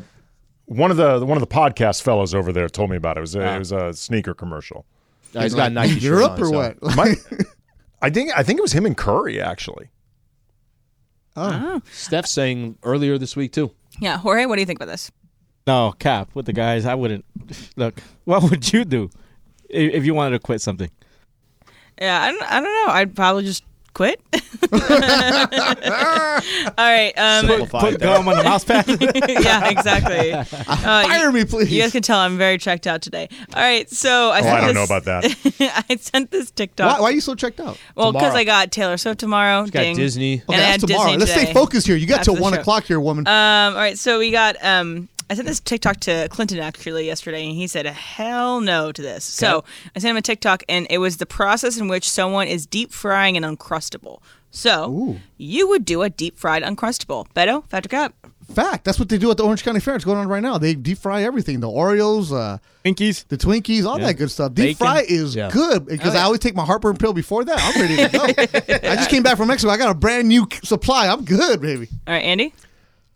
one 0.67 0.93
of 0.93 0.97
the 0.97 1.27
one 1.27 1.37
of 1.37 1.41
the 1.41 1.53
podcast 1.53 2.03
fellows 2.03 2.35
over 2.35 2.53
there 2.53 2.69
told 2.69 2.91
me 2.91 2.97
about 2.97 3.17
it. 3.17 3.19
It 3.19 3.23
was 3.23 3.35
a, 3.35 3.55
it 3.55 3.59
was 3.59 3.73
a 3.73 3.93
sneaker 3.95 4.33
commercial. 4.35 4.85
Uh, 5.35 5.43
he's 5.43 5.55
got 5.55 5.73
Nike 5.73 5.95
Europe 5.99 6.33
on, 6.33 6.43
or 6.43 6.47
so- 6.47 6.53
what? 6.53 6.83
My- 6.97 7.15
I 8.03 8.11
think 8.11 8.31
I 8.37 8.45
think 8.45 8.59
it 8.61 8.63
was 8.63 8.73
him 8.73 8.87
and 8.87 8.97
Curry 8.97 9.41
actually. 9.41 9.89
Oh. 11.37 11.77
oh. 11.77 11.83
Steph 11.93 12.27
saying 12.27 12.79
earlier 12.83 13.19
this 13.19 13.37
week 13.37 13.53
too. 13.53 13.73
Yeah, 14.01 14.19
Jorge, 14.19 14.47
what 14.47 14.57
do 14.57 14.61
you 14.61 14.67
think 14.67 14.79
about 14.79 14.91
this? 14.91 15.11
No, 15.67 15.93
Cap, 15.99 16.31
with 16.35 16.47
the 16.47 16.53
guys, 16.53 16.87
I 16.87 16.95
wouldn't. 16.95 17.25
Look, 17.77 18.01
what 18.25 18.43
would 18.51 18.73
you 18.73 18.85
do 18.85 19.11
if, 19.69 19.95
if 19.95 20.07
you 20.07 20.15
wanted 20.15 20.31
to 20.31 20.39
quit 20.39 20.61
something? 20.61 20.91
Yeah, 22.01 22.23
I 22.23 22.31
don't, 22.31 22.43
I 22.43 22.61
don't 22.61 22.87
know. 22.87 22.93
I'd 22.93 23.17
probably 23.17 23.45
just 23.45 23.65
quit. 23.97 24.21
All 24.73 24.79
right. 26.79 27.13
Um, 27.17 27.47
Simplify 27.47 27.81
Put 27.93 28.01
gum 28.01 28.29
on 28.29 28.37
the 28.37 28.45
mouse 28.45 28.63
pad. 28.65 28.87
yeah, 29.29 29.69
exactly. 29.71 30.33
Uh, 30.87 31.05
Fire 31.07 31.27
you, 31.27 31.33
me, 31.33 31.45
please. 31.45 31.73
you 31.73 31.81
guys 31.83 31.93
can 31.93 32.03
tell 32.03 32.19
I'm 32.19 32.37
very 32.39 32.59
checked 32.59 32.87
out 32.87 33.01
today. 33.03 33.29
All 33.55 33.63
right, 33.63 33.89
so 33.91 34.31
I 34.31 34.41
Oh, 34.41 34.43
sent 34.43 34.55
I 34.57 34.61
don't 34.61 34.67
this, 34.69 34.75
know 34.75 34.85
about 34.85 35.05
that. 35.05 35.85
I 35.89 35.97
sent 35.97 36.31
this 36.31 36.51
TikTok. 36.51 36.95
why, 36.99 37.01
why 37.01 37.09
are 37.09 37.13
you 37.13 37.21
so 37.21 37.35
checked 37.35 37.59
out? 37.61 37.79
well, 37.95 38.13
because 38.13 38.35
I 38.35 38.45
got 38.45 38.71
Taylor 38.71 38.97
Swift 38.97 39.19
tomorrow. 39.21 39.63
Got 39.63 39.73
ding. 39.73 39.97
Disney. 39.97 40.35
And 40.35 40.43
Okay, 40.51 40.55
I 40.55 40.59
that's 40.59 40.71
had 40.83 40.89
tomorrow. 40.89 41.11
Disney 41.13 41.19
Let's 41.19 41.33
stay 41.33 41.53
focused 41.55 41.87
here. 41.87 41.97
You 41.97 42.07
got 42.07 42.21
After 42.21 42.33
till 42.33 42.43
one 42.43 42.53
show. 42.55 42.61
o'clock 42.61 42.85
here, 42.85 43.01
woman. 43.01 43.27
Um, 43.27 43.75
all 43.75 43.81
right, 43.81 43.99
so 43.99 44.19
we 44.19 44.31
got 44.31 44.57
um 44.63 45.09
I 45.29 45.35
sent 45.35 45.49
this 45.49 45.59
TikTok 45.61 45.99
to 46.01 46.29
Clinton 46.31 46.59
actually 46.61 47.07
yesterday, 47.07 47.45
and 47.47 47.55
he 47.55 47.67
said 47.67 47.85
hell 47.87 48.61
no 48.61 48.93
to 48.93 49.03
this. 49.03 49.25
So 49.25 49.65
I 49.95 49.99
sent 49.99 50.11
him 50.11 50.17
a 50.17 50.23
TikTok, 50.23 50.63
and 50.69 50.87
it 50.89 50.99
was 50.99 51.17
the 51.17 51.27
process 51.27 51.77
in 51.79 51.89
which 51.89 52.09
someone 52.09 52.47
is 52.47 52.65
deep 52.67 52.93
frying 52.93 53.37
an 53.37 53.43
uncrustable. 53.43 54.21
So 54.53 55.17
you 55.37 55.69
would 55.69 55.85
do 55.85 56.03
a 56.03 56.09
deep 56.11 56.39
fried 56.39 56.63
uncrustable. 56.63 57.27
Beto, 57.35 57.67
Fact 57.69 57.87
or 57.87 57.89
Cap. 57.89 58.15
Fact. 58.55 58.85
That's 58.85 58.99
what 59.01 59.09
they 59.09 59.19
do 59.19 59.31
at 59.33 59.37
the 59.37 59.43
Orange 59.45 59.65
County 59.65 59.81
Fair. 59.81 59.97
It's 59.97 60.05
going 60.05 60.17
on 60.19 60.29
right 60.29 60.43
now. 60.43 60.57
They 60.57 60.75
deep 60.75 60.99
fry 60.99 61.25
everything. 61.25 61.59
The 61.59 61.67
Oreos, 61.67 62.31
uh, 62.33 62.59
Pinkies. 62.85 63.27
the 63.27 63.37
Twinkies, 63.37 63.85
all 63.85 63.99
that 63.99 64.15
good 64.15 64.31
stuff. 64.31 64.55
Deep 64.55 64.79
Bacon. 64.79 64.87
fry 64.87 65.05
is 65.07 65.35
Yeah. 65.35 65.51
good 65.53 65.87
because 65.87 66.15
Oh, 66.15 66.19
I 66.19 66.23
always 66.23 66.39
take 66.41 66.55
my 66.55 66.65
heartburn 66.65 66.97
pill 66.97 67.13
before 67.13 67.45
that. 67.45 67.59
I'm 67.61 67.81
ready 67.83 67.97
to 67.97 68.09
go. 68.09 68.89
I 68.89 68.95
just 68.95 69.11
came 69.11 69.25
back 69.25 69.37
from 69.37 69.49
Mexico. 69.49 69.73
I 69.73 69.77
got 69.77 69.91
a 69.91 69.95
brand 69.95 70.29
new 70.29 70.47
supply. 70.63 71.09
I'm 71.09 71.25
good, 71.25 71.61
baby. 71.61 71.89
All 72.07 72.15
right, 72.15 72.23
Andy. 72.23 72.55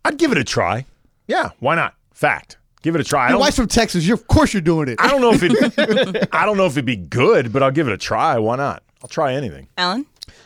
I'd 0.04 0.18
give 0.18 0.32
it 0.32 0.38
a 0.38 0.44
try. 0.44 0.84
Yeah, 1.28 1.50
why 1.60 1.76
not? 1.76 1.94
Fact. 2.20 2.58
Give 2.82 2.94
it 2.94 3.00
a 3.00 3.04
try. 3.04 3.24
I 3.24 3.28
Your 3.28 3.32
don't, 3.32 3.40
wife's 3.40 3.56
from 3.56 3.66
Texas. 3.66 4.06
You're, 4.06 4.16
of 4.16 4.26
course, 4.26 4.52
you're 4.52 4.60
doing 4.60 4.88
it. 4.88 5.00
I 5.00 5.08
don't 5.08 5.22
know 5.22 5.32
if 5.32 5.42
it. 5.42 6.28
I 6.32 6.44
don't 6.44 6.58
know 6.58 6.66
if 6.66 6.72
it'd 6.72 6.84
be 6.84 6.96
good, 6.96 7.50
but 7.50 7.62
I'll 7.62 7.70
give 7.70 7.88
it 7.88 7.94
a 7.94 7.98
try. 7.98 8.36
Why 8.38 8.56
not? 8.56 8.82
I'll 9.02 9.08
try 9.08 9.32
anything. 9.32 9.68
Alan. 9.78 10.04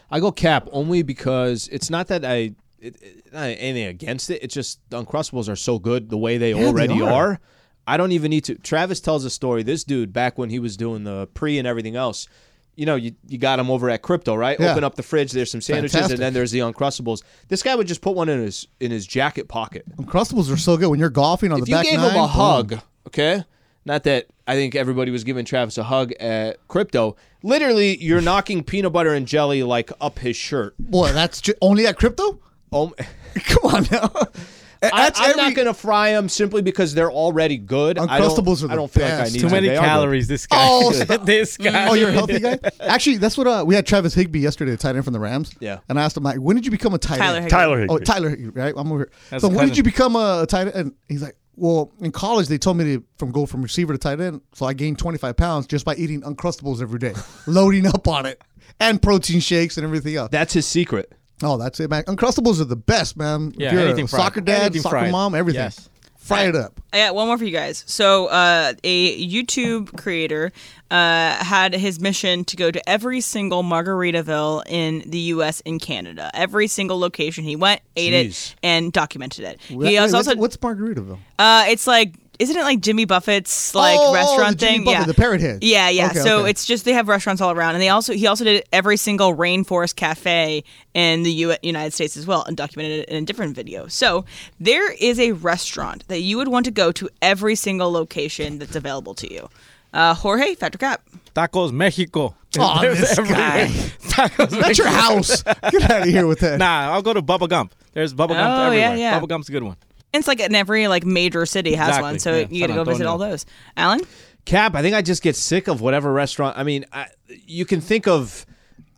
I 0.08 0.20
go 0.20 0.30
cap 0.30 0.68
only 0.70 1.02
because 1.02 1.68
it's 1.72 1.90
not 1.90 2.06
that 2.08 2.24
I 2.24 2.54
it, 2.78 3.02
it, 3.02 3.32
not 3.32 3.46
anything 3.46 3.86
against 3.88 4.30
it. 4.30 4.40
It's 4.40 4.54
just 4.54 4.78
the 4.90 5.02
Uncrustables 5.02 5.48
are 5.48 5.56
so 5.56 5.80
good 5.80 6.10
the 6.10 6.16
way 6.16 6.38
they 6.38 6.52
they 6.52 6.64
already 6.64 7.02
are. 7.02 7.10
are. 7.12 7.40
I 7.88 7.96
don't 7.96 8.12
even 8.12 8.30
need 8.30 8.44
to. 8.44 8.54
Travis 8.54 9.00
tells 9.00 9.24
a 9.24 9.30
story. 9.30 9.64
This 9.64 9.82
dude 9.82 10.12
back 10.12 10.38
when 10.38 10.50
he 10.50 10.60
was 10.60 10.76
doing 10.76 11.02
the 11.02 11.26
pre 11.34 11.58
and 11.58 11.66
everything 11.66 11.96
else. 11.96 12.28
You 12.76 12.86
know, 12.86 12.96
you, 12.96 13.14
you 13.28 13.38
got 13.38 13.58
him 13.58 13.70
over 13.70 13.88
at 13.90 14.02
Crypto, 14.02 14.34
right? 14.34 14.58
Yeah. 14.58 14.72
Open 14.72 14.82
up 14.84 14.94
the 14.96 15.02
fridge. 15.02 15.32
There's 15.32 15.50
some 15.50 15.60
sandwiches, 15.60 15.92
Fantastic. 15.92 16.14
and 16.14 16.22
then 16.22 16.32
there's 16.34 16.50
the 16.50 16.58
Uncrustables. 16.60 17.22
This 17.48 17.62
guy 17.62 17.74
would 17.74 17.86
just 17.86 18.00
put 18.00 18.14
one 18.16 18.28
in 18.28 18.40
his 18.40 18.66
in 18.80 18.90
his 18.90 19.06
jacket 19.06 19.48
pocket. 19.48 19.84
Uncrustables 19.96 20.52
are 20.52 20.56
so 20.56 20.76
good 20.76 20.88
when 20.88 20.98
you're 20.98 21.10
golfing 21.10 21.52
on 21.52 21.58
if 21.60 21.64
the 21.66 21.70
you 21.70 21.76
back 21.76 21.84
gave 21.84 21.98
nine. 21.98 22.10
him 22.10 22.16
a 22.16 22.20
boom. 22.22 22.28
hug, 22.28 22.80
okay, 23.06 23.44
not 23.84 24.02
that 24.04 24.26
I 24.46 24.54
think 24.56 24.74
everybody 24.74 25.10
was 25.10 25.24
giving 25.24 25.44
Travis 25.44 25.78
a 25.78 25.84
hug 25.84 26.12
at 26.14 26.58
Crypto. 26.68 27.16
Literally, 27.42 27.96
you're 28.02 28.20
knocking 28.22 28.62
peanut 28.64 28.92
butter 28.92 29.14
and 29.14 29.26
jelly 29.26 29.62
like 29.62 29.90
up 30.00 30.18
his 30.18 30.36
shirt. 30.36 30.74
Boy, 30.78 31.12
that's 31.12 31.40
ju- 31.40 31.54
only 31.62 31.86
at 31.86 31.96
crypto? 31.96 32.40
Oh, 32.72 32.92
Come 33.34 33.74
on 33.74 33.86
now. 33.92 34.10
I, 34.92 35.04
That's 35.04 35.20
I'm 35.20 35.30
every- 35.30 35.42
not 35.42 35.54
going 35.54 35.66
to 35.66 35.74
fry 35.74 36.12
them 36.12 36.28
simply 36.28 36.62
because 36.62 36.94
they're 36.94 37.10
already 37.12 37.56
good. 37.58 37.98
I 37.98 38.18
don't, 38.18 38.30
Uncrustables 38.30 38.62
are 38.62 38.66
I 38.66 38.68
the 38.70 38.76
don't 38.76 38.90
feel 38.90 39.04
like 39.04 39.12
I 39.12 39.16
best. 39.22 39.34
need 39.34 39.40
Too 39.40 39.48
many 39.48 39.68
They 39.68 39.76
calories. 39.76 40.28
This 40.28 40.46
guy. 40.46 40.56
Oh, 40.60 40.90
this 41.24 41.56
guy. 41.56 41.88
Oh, 41.88 41.94
you're 41.94 42.10
a 42.10 42.12
healthy 42.12 42.40
guy. 42.40 42.58
Actually, 42.80 43.18
that's 43.18 43.36
what 43.38 43.46
uh, 43.46 43.64
we 43.66 43.74
had. 43.74 43.86
Travis 43.86 44.14
Higbee 44.14 44.40
yesterday, 44.40 44.72
the 44.72 44.76
tight 44.76 44.96
end 44.96 45.04
from 45.04 45.12
the 45.12 45.20
Rams. 45.20 45.52
Yeah. 45.60 45.78
And 45.88 45.98
I 45.98 46.04
asked 46.04 46.16
him, 46.16 46.22
like, 46.22 46.38
when 46.38 46.56
did 46.56 46.64
you 46.64 46.70
become 46.70 46.94
a 46.94 46.98
tight 46.98 47.18
Tyler 47.18 47.36
end? 47.36 47.44
Higbee. 47.44 47.50
Tyler 47.56 47.78
Higbee. 47.78 47.94
Oh, 47.94 47.98
Tyler 47.98 48.28
Higbee, 48.30 48.60
right? 48.60 48.74
I'm 48.76 48.90
over 48.92 48.98
here. 49.00 49.10
That's 49.30 49.42
so 49.42 49.48
when 49.48 49.68
did 49.68 49.76
you 49.76 49.82
become 49.82 50.16
a 50.16 50.46
tight 50.48 50.66
end? 50.68 50.74
And 50.74 50.92
he's 51.08 51.22
like, 51.22 51.36
well, 51.56 51.92
in 52.00 52.10
college 52.10 52.48
they 52.48 52.58
told 52.58 52.76
me 52.78 52.84
to 52.96 53.04
from 53.16 53.30
go 53.30 53.46
from 53.46 53.62
receiver 53.62 53.92
to 53.92 53.98
tight 53.98 54.20
end, 54.20 54.40
so 54.54 54.66
I 54.66 54.72
gained 54.72 54.98
25 54.98 55.36
pounds 55.36 55.66
just 55.68 55.84
by 55.84 55.94
eating 55.94 56.20
Uncrustables 56.22 56.82
every 56.82 56.98
day, 56.98 57.14
loading 57.46 57.86
up 57.86 58.08
on 58.08 58.26
it, 58.26 58.42
and 58.80 59.00
protein 59.00 59.38
shakes 59.40 59.76
and 59.76 59.84
everything 59.84 60.16
else. 60.16 60.30
That's 60.32 60.52
his 60.52 60.66
secret. 60.66 61.12
Oh, 61.42 61.56
that's 61.56 61.80
it, 61.80 61.90
man. 61.90 62.04
Uncrustables 62.04 62.60
are 62.60 62.64
the 62.64 62.76
best, 62.76 63.16
man. 63.16 63.52
Yeah, 63.56 63.68
if 63.68 63.72
you're 63.74 63.82
anything 63.82 64.04
a 64.04 64.08
fried. 64.08 64.22
soccer 64.22 64.40
dad, 64.40 64.62
Anything 64.62 64.82
soccer 64.82 64.96
fried. 64.98 65.12
mom, 65.12 65.34
everything. 65.34 65.60
Yes. 65.62 65.88
Fry 66.16 66.44
it 66.44 66.56
up. 66.56 66.80
I 66.90 66.98
got 67.00 67.14
one 67.14 67.26
more 67.26 67.36
for 67.36 67.44
you 67.44 67.50
guys. 67.50 67.84
So, 67.86 68.28
uh, 68.28 68.72
a 68.82 69.28
YouTube 69.28 69.94
creator 69.98 70.52
uh, 70.90 71.34
had 71.44 71.74
his 71.74 72.00
mission 72.00 72.46
to 72.46 72.56
go 72.56 72.70
to 72.70 72.88
every 72.88 73.20
single 73.20 73.62
Margaritaville 73.62 74.62
in 74.66 75.02
the 75.04 75.18
U.S. 75.18 75.60
and 75.66 75.78
Canada. 75.82 76.30
Every 76.32 76.66
single 76.66 76.98
location 76.98 77.44
he 77.44 77.56
went, 77.56 77.82
ate 77.94 78.14
Jeez. 78.14 78.52
it, 78.52 78.56
and 78.62 78.90
documented 78.90 79.44
it. 79.44 79.60
Wait, 79.70 79.90
He 79.90 80.00
was 80.00 80.14
what's, 80.14 80.34
what's 80.36 80.56
Margaritaville? 80.56 81.18
uh, 81.38 81.64
it's 81.68 81.86
like. 81.86 82.14
Isn't 82.38 82.56
it 82.56 82.62
like 82.62 82.80
Jimmy 82.80 83.04
Buffett's 83.04 83.74
like 83.74 83.96
Oh, 83.98 84.08
oh, 84.10 84.14
restaurant 84.14 84.58
the 84.58 84.66
Jimmy 84.66 84.78
thing? 84.78 84.84
Buffett, 84.86 85.00
yeah, 85.00 85.06
the 85.06 85.14
Parrot 85.14 85.40
Head. 85.40 85.62
Yeah, 85.62 85.88
yeah. 85.88 86.06
Okay, 86.08 86.18
so 86.20 86.40
okay. 86.40 86.50
it's 86.50 86.64
just 86.66 86.84
they 86.84 86.92
have 86.92 87.06
restaurants 87.08 87.40
all 87.40 87.50
around, 87.52 87.74
and 87.74 87.82
they 87.82 87.88
also 87.88 88.12
he 88.12 88.26
also 88.26 88.44
did 88.44 88.64
every 88.72 88.96
single 88.96 89.34
rainforest 89.36 89.96
cafe 89.96 90.64
in 90.94 91.22
the 91.22 91.30
U- 91.32 91.56
United 91.62 91.92
States 91.92 92.16
as 92.16 92.26
well, 92.26 92.42
and 92.44 92.56
documented 92.56 93.00
it 93.00 93.08
in 93.08 93.22
a 93.22 93.26
different 93.26 93.54
video. 93.54 93.86
So 93.86 94.24
there 94.58 94.92
is 94.92 95.18
a 95.20 95.32
restaurant 95.32 96.06
that 96.08 96.20
you 96.20 96.36
would 96.36 96.48
want 96.48 96.64
to 96.66 96.70
go 96.72 96.90
to 96.92 97.08
every 97.22 97.54
single 97.54 97.90
location 97.92 98.58
that's 98.58 98.76
available 98.76 99.14
to 99.14 99.32
you. 99.32 99.48
Uh, 99.92 100.12
Jorge, 100.12 100.56
Fact 100.56 100.74
or 100.74 100.78
Cap. 100.78 101.02
Tacos 101.36 101.70
Mexico. 101.72 102.34
Oh, 102.58 102.78
There's 102.80 102.98
this 102.98 103.16
everywhere. 103.16 103.38
guy. 103.38 103.66
Tacos 104.08 104.50
That's 104.60 104.76
your 104.78 104.88
house. 104.88 105.42
Get 105.70 105.88
out 105.88 106.02
of 106.02 106.08
here 106.08 106.26
with 106.26 106.40
that. 106.40 106.58
Nah, 106.58 106.92
I'll 106.92 107.02
go 107.02 107.12
to 107.12 107.22
Bubba 107.22 107.48
Gump. 107.48 107.74
There's 107.92 108.12
Bubba 108.12 108.30
Gump 108.30 108.38
Oh, 108.58 108.72
yeah, 108.72 108.94
yeah. 108.94 109.20
Bubba 109.20 109.28
Gump's 109.28 109.48
a 109.48 109.52
good 109.52 109.62
one. 109.62 109.76
It's 110.14 110.28
like 110.28 110.40
in 110.40 110.54
every 110.54 110.88
like 110.88 111.04
major 111.04 111.44
city 111.46 111.74
has 111.74 111.88
Exactly, 111.88 112.02
one, 112.10 112.18
so 112.18 112.36
yeah. 112.38 112.46
you 112.50 112.60
got 112.60 112.66
to 112.68 112.72
San 112.72 112.76
go 112.76 112.84
visit 112.84 113.02
Antonio. 113.02 113.10
all 113.10 113.18
those. 113.18 113.46
Alan, 113.76 114.00
Cap, 114.44 114.74
I 114.74 114.82
think 114.82 114.94
I 114.94 115.02
just 115.02 115.22
get 115.22 115.36
sick 115.36 115.68
of 115.68 115.80
whatever 115.80 116.12
restaurant. 116.12 116.56
I 116.58 116.62
mean, 116.64 116.84
I, 116.92 117.06
you 117.28 117.64
can 117.64 117.80
think 117.80 118.06
of. 118.06 118.44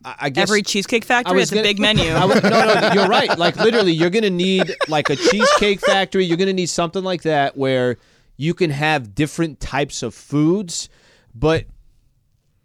I 0.05 0.15
I 0.21 0.31
guess 0.31 0.49
every 0.49 0.63
Cheesecake 0.63 1.05
I 1.05 1.07
Factory 1.07 1.37
was 1.37 1.51
has 1.51 1.53
a 1.53 1.55
gonna- 1.57 1.69
big 1.69 1.79
menu. 1.81 2.11
I 2.11 2.25
would- 2.25 2.43
no, 2.43 2.51
no, 2.51 2.93
you're 2.95 3.09
right. 3.09 3.37
Like 3.39 3.57
literally, 3.57 3.93
you're 3.93 4.11
gonna 4.11 4.31
need 4.31 4.75
like 4.89 5.11
a 5.11 5.17
cheesecake 5.17 5.81
factory. 5.81 6.25
You're 6.25 6.37
gonna 6.37 6.53
need 6.53 6.69
something 6.69 7.03
like 7.03 7.23
that 7.23 7.57
where 7.57 7.97
you 8.37 8.53
can 8.55 8.71
have 8.71 9.15
different 9.15 9.59
types 9.61 10.03
of 10.03 10.15
foods, 10.15 10.89
but 11.35 11.65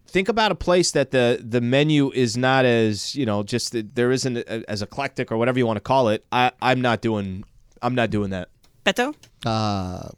think 0.07 0.27
about 0.27 0.51
a 0.51 0.55
place 0.55 0.91
that 0.91 1.11
the 1.11 1.39
the 1.41 1.61
menu 1.61 2.11
is 2.13 2.35
not 2.35 2.65
as 2.65 3.15
you 3.15 3.25
know 3.25 3.43
just 3.43 3.71
that 3.71 3.95
there 3.95 4.11
isn't 4.11 4.37
a, 4.37 4.69
as 4.69 4.81
eclectic 4.81 5.31
or 5.31 5.37
whatever 5.37 5.57
you 5.57 5.65
want 5.65 5.77
to 5.77 5.81
call 5.81 6.09
it. 6.09 6.25
I 6.31 6.51
I'm 6.61 6.81
not 6.81 7.01
doing 7.01 7.43
I'm 7.81 7.95
not 7.95 8.09
doing 8.09 8.29
that. 8.31 8.49
Beto, 8.85 9.13
Uh, 9.45 10.09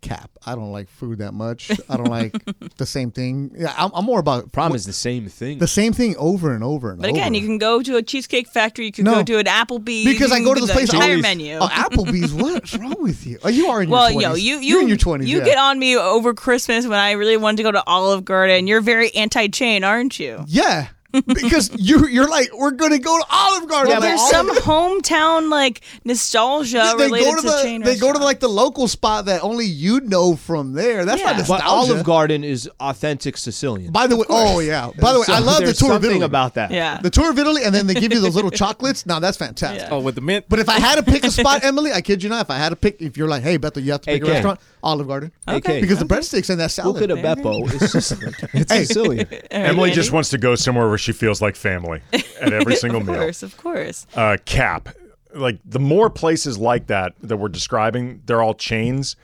cap. 0.00 0.30
I 0.46 0.54
don't 0.54 0.72
like 0.72 0.88
food 0.88 1.18
that 1.18 1.32
much. 1.34 1.70
I 1.90 1.98
don't 1.98 2.08
like 2.08 2.34
the 2.78 2.86
same 2.86 3.10
thing. 3.10 3.50
Yeah, 3.54 3.74
I'm, 3.76 3.90
I'm 3.94 4.04
more 4.06 4.18
about 4.18 4.50
Problem 4.50 4.74
is 4.74 4.86
the 4.86 4.94
same 4.94 5.28
thing. 5.28 5.58
the 5.58 5.66
same 5.66 5.92
thing 5.92 6.16
over 6.16 6.54
and 6.54 6.64
over 6.64 6.90
and 6.92 7.00
but 7.02 7.10
over. 7.10 7.18
again, 7.18 7.34
you 7.34 7.42
can 7.42 7.58
go 7.58 7.82
to 7.82 7.96
a 7.96 8.02
Cheesecake 8.02 8.48
Factory. 8.48 8.86
You 8.86 8.92
can 8.92 9.04
No. 9.04 9.16
go 9.16 9.22
to 9.24 9.38
an 9.40 9.44
Applebee's 9.44 10.06
because 10.06 10.32
I 10.32 10.36
can 10.36 10.44
go 10.44 10.54
to 10.54 10.60
do 10.60 10.66
this 10.66 10.70
the 10.74 10.78
place 10.80 10.92
entire 10.94 11.10
always- 11.10 11.22
menu. 11.22 11.58
Oh, 11.60 11.68
Applebee's. 11.68 12.32
What's 12.32 12.74
wrong 12.78 12.96
with 12.98 13.26
you? 13.26 13.38
Oh, 13.44 13.48
you 13.50 13.66
are 13.68 13.82
in 13.82 13.90
your 13.90 13.98
Well, 13.98 14.10
20s. 14.10 14.22
yo, 14.22 14.34
you 14.34 14.56
you 14.56 14.60
You're 14.60 14.80
in 14.82 14.88
your 14.88 14.96
20s. 14.96 15.26
you 15.26 15.38
yeah. 15.38 15.44
get 15.44 15.58
on 15.58 15.78
me 15.78 15.98
over 15.98 16.32
Christmas 16.32 16.86
when 16.86 16.98
I 16.98 17.10
really 17.12 17.36
wanted 17.36 17.58
to 17.58 17.62
go 17.64 17.72
to 17.72 17.82
Olive 17.86 18.24
Garden. 18.24 18.66
You're 18.66 18.80
very 18.80 19.14
anti-chain, 19.14 19.84
aren't 19.84 20.18
you? 20.18 20.44
Yeah, 20.46 20.86
because 21.26 21.70
you 21.76 22.06
you're 22.08 22.28
like 22.28 22.50
we're 22.56 22.70
gonna 22.70 22.98
go 22.98 23.18
to 23.18 23.24
Olive 23.30 23.68
Garden. 23.68 23.92
Yeah, 23.92 24.00
there's 24.00 24.30
some 24.30 24.48
hometown 24.50 25.50
like 25.50 25.80
nostalgia 26.04 26.94
they 26.98 27.04
related 27.04 27.24
go 27.30 27.36
to 27.36 27.42
the 27.42 27.62
chain 27.62 27.80
they 27.82 27.94
go 27.94 27.98
to 28.00 28.06
restaurants. 28.08 28.24
like 28.24 28.40
the 28.40 28.48
local 28.48 28.88
spot 28.88 29.24
that 29.26 29.42
only 29.42 29.66
you 29.66 30.00
know 30.00 30.36
from 30.36 30.72
there. 30.72 31.04
That's 31.04 31.22
not 31.22 31.36
nostalgia. 31.36 31.64
But 31.64 31.70
Olive 31.70 32.04
Garden 32.04 32.44
is 32.44 32.68
authentic 32.80 33.36
Sicilian. 33.36 33.92
By 33.92 34.06
the 34.06 34.16
way, 34.16 34.24
oh 34.28 34.60
yeah. 34.60 34.90
By 35.00 35.12
the 35.12 35.20
way, 35.20 35.24
So 35.24 35.32
I 35.34 35.38
love 35.40 35.64
the 35.64 35.72
tour 35.72 35.94
of 35.94 36.04
Italy. 36.04 36.20
about 36.22 36.54
that. 36.54 36.70
Yeah. 36.70 37.00
The 37.00 37.10
tour 37.10 37.30
of 37.30 37.38
Italy, 37.38 37.62
and 37.64 37.74
then 37.74 37.86
they 37.86 37.94
give 37.94 38.12
you 38.12 38.20
those 38.20 38.34
little 38.34 38.50
chocolates. 38.62 39.06
Now 39.06 39.18
that's 39.18 39.36
fantastic. 39.36 39.88
Oh, 39.90 40.00
with 40.00 40.14
the 40.14 40.20
mint. 40.20 40.46
But 40.48 40.58
if 40.58 40.68
I 40.68 40.78
had 40.78 40.96
to 40.96 41.02
pick 41.02 41.24
a 41.24 41.30
spot, 41.30 41.64
Emily, 41.64 41.92
I 41.92 42.00
kid 42.00 42.22
you 42.22 42.28
not, 42.28 42.42
if 42.46 42.50
I 42.50 42.56
had 42.58 42.70
to 42.70 42.76
pick, 42.76 43.00
if 43.00 43.16
you're 43.16 43.28
like, 43.28 43.42
hey, 43.42 43.56
Bethel, 43.56 43.82
you 43.82 43.92
have 43.92 44.00
to 44.02 44.06
pick 44.12 44.22
AK. 44.22 44.28
a 44.28 44.32
restaurant, 44.32 44.60
Olive 44.82 45.08
Garden. 45.08 45.32
Okay. 45.48 45.80
Because 45.80 45.98
the 45.98 46.04
breadsticks 46.04 46.50
and 46.50 46.60
that 46.60 46.70
salad. 46.70 47.02
Buca 47.02 47.08
di 47.08 47.22
Beppo 47.22 47.72
is 47.72 47.90
Sicilian. 47.90 48.34
It's 48.54 48.72
Hey. 48.72 48.84
Sicilian. 48.84 49.26
Emily 49.50 49.90
just 49.90 50.12
wants 50.12 50.30
to 50.30 50.38
go 50.38 50.54
somewhere 50.54 50.88
where 50.88 50.98
she 51.00 51.12
feels 51.12 51.40
like 51.42 51.56
family 51.56 52.00
at 52.12 52.52
every 52.52 52.76
single 52.76 53.00
meal. 53.00 53.14
of 53.14 53.20
course, 53.20 53.42
of 53.42 53.56
course. 53.56 54.06
uh, 54.14 54.36
cap. 54.44 54.88
Like 55.34 55.58
the 55.64 55.78
more 55.78 56.10
places 56.10 56.58
like 56.58 56.88
that 56.88 57.14
that 57.22 57.36
we're 57.36 57.48
describing, 57.48 58.22
they're 58.26 58.42
all 58.42 58.54
chains. 58.54 59.16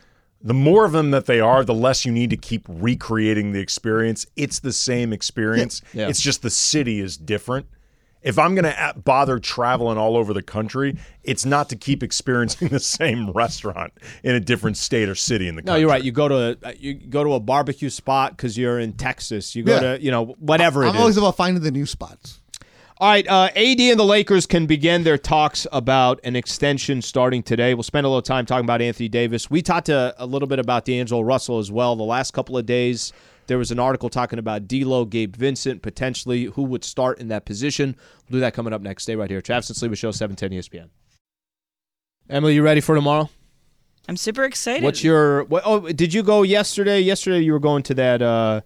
The 0.43 0.55
more 0.55 0.85
of 0.85 0.93
them 0.93 1.11
that 1.11 1.27
they 1.27 1.41
are, 1.41 1.64
the 1.64 1.74
less 1.74 2.05
you 2.07 2.12
need 2.12 2.31
to 2.31 2.37
keep 2.37 2.64
recreating 2.68 3.53
the 3.53 3.59
experience. 3.61 4.27
It's 4.37 4.61
the 4.61 4.72
same 4.72 5.12
experience. 5.12 5.83
Yeah. 5.93 6.09
It's 6.09 6.20
just 6.20 6.43
the 6.43 6.51
city 6.51 7.01
is 7.01 7.16
different. 7.16 7.66
If 8.27 8.39
I'm 8.41 8.55
going 8.57 8.64
to 8.64 8.95
bother 9.05 9.39
traveling 9.39 9.99
all 9.99 10.16
over 10.16 10.35
the 10.35 10.43
country, 10.43 10.97
it's 11.22 11.47
not 11.47 11.68
to 11.68 11.77
keep 11.77 12.03
experiencing 12.03 12.68
the 12.77 12.81
same 12.81 13.31
restaurant 13.31 13.93
in 14.24 14.35
a 14.35 14.41
different 14.41 14.77
state 14.77 15.09
or 15.09 15.14
city 15.14 15.47
in 15.47 15.55
the 15.55 15.62
country. 15.62 15.72
No, 15.74 15.79
you're 15.79 15.89
right. 15.89 16.03
You 16.03 16.11
go 16.12 16.27
to 16.29 16.59
uh, 16.62 16.72
you 16.77 16.95
go 16.95 17.22
to 17.22 17.35
a 17.35 17.41
barbecue 17.41 17.89
spot 17.89 18.37
because 18.37 18.59
you're 18.59 18.81
in 18.81 18.95
Texas. 18.95 19.55
You 19.55 19.62
go 19.62 19.74
Yeah. 19.74 19.81
to 19.97 20.03
you 20.03 20.11
know 20.11 20.35
whatever 20.41 20.85
it 20.85 20.89
I'm 20.89 20.97
always 20.97 21.16
about 21.16 21.37
finding 21.37 21.62
the 21.62 21.70
new 21.70 21.87
spots. 21.87 22.41
All 22.99 23.09
right, 23.11 23.29
uh, 23.29 23.51
AD 23.55 23.79
and 23.79 24.01
the 24.01 24.05
Lakers 24.05 24.47
can 24.47 24.64
begin 24.64 25.05
their 25.05 25.18
talks 25.18 25.66
about 25.70 26.18
an 26.24 26.35
extension 26.35 27.03
starting 27.03 27.43
today. 27.43 27.74
We'll 27.74 27.83
spend 27.83 28.07
a 28.07 28.09
little 28.09 28.22
time 28.22 28.47
talking 28.47 28.64
about 28.64 28.81
Anthony 28.81 29.11
Davis. 29.11 29.51
We 29.51 29.61
talked 29.61 29.87
to, 29.87 30.14
a 30.16 30.24
little 30.24 30.49
bit 30.49 30.59
about 30.59 30.87
D'Angelo 30.87 31.20
Russell 31.20 31.59
as 31.59 31.70
well. 31.70 31.95
The 31.95 32.05
last 32.05 32.33
couple 32.33 32.57
of 32.57 32.64
days, 32.64 33.12
there 33.47 33.59
was 33.59 33.71
an 33.71 33.79
article 33.79 34.09
talking 34.09 34.39
about 34.39 34.67
D'Lo, 34.69 35.05
Gabe 35.05 35.35
Vincent, 35.37 35.83
potentially 35.83 36.45
who 36.45 36.63
would 36.63 36.85
start 36.85 37.19
in 37.19 37.29
that 37.29 37.45
position. 37.45 37.97
We'll 38.29 38.39
do 38.39 38.41
that 38.41 38.55
coming 38.55 38.73
up 38.73 38.83
next. 38.83 39.05
Stay 39.05 39.17
right 39.17 39.31
here. 39.31 39.41
Travis 39.41 39.69
and 39.71 39.77
Sleeper 39.77 39.97
Show, 39.97 40.11
710 40.11 40.59
ESPN. 40.59 40.89
Emily, 42.29 42.55
you 42.55 42.63
ready 42.63 42.81
for 42.81 42.95
tomorrow? 42.95 43.31
I'm 44.09 44.17
super 44.17 44.45
excited. 44.45 44.83
What's 44.83 45.03
your 45.03 45.45
what, 45.45 45.63
oh? 45.65 45.81
Did 45.93 46.15
you 46.15 46.23
go 46.23 46.43
yesterday? 46.43 47.01
Yesterday 47.01 47.41
you 47.41 47.53
were 47.53 47.59
going 47.59 47.83
to 47.85 47.95
that 47.95 48.23
uh, 48.23 48.61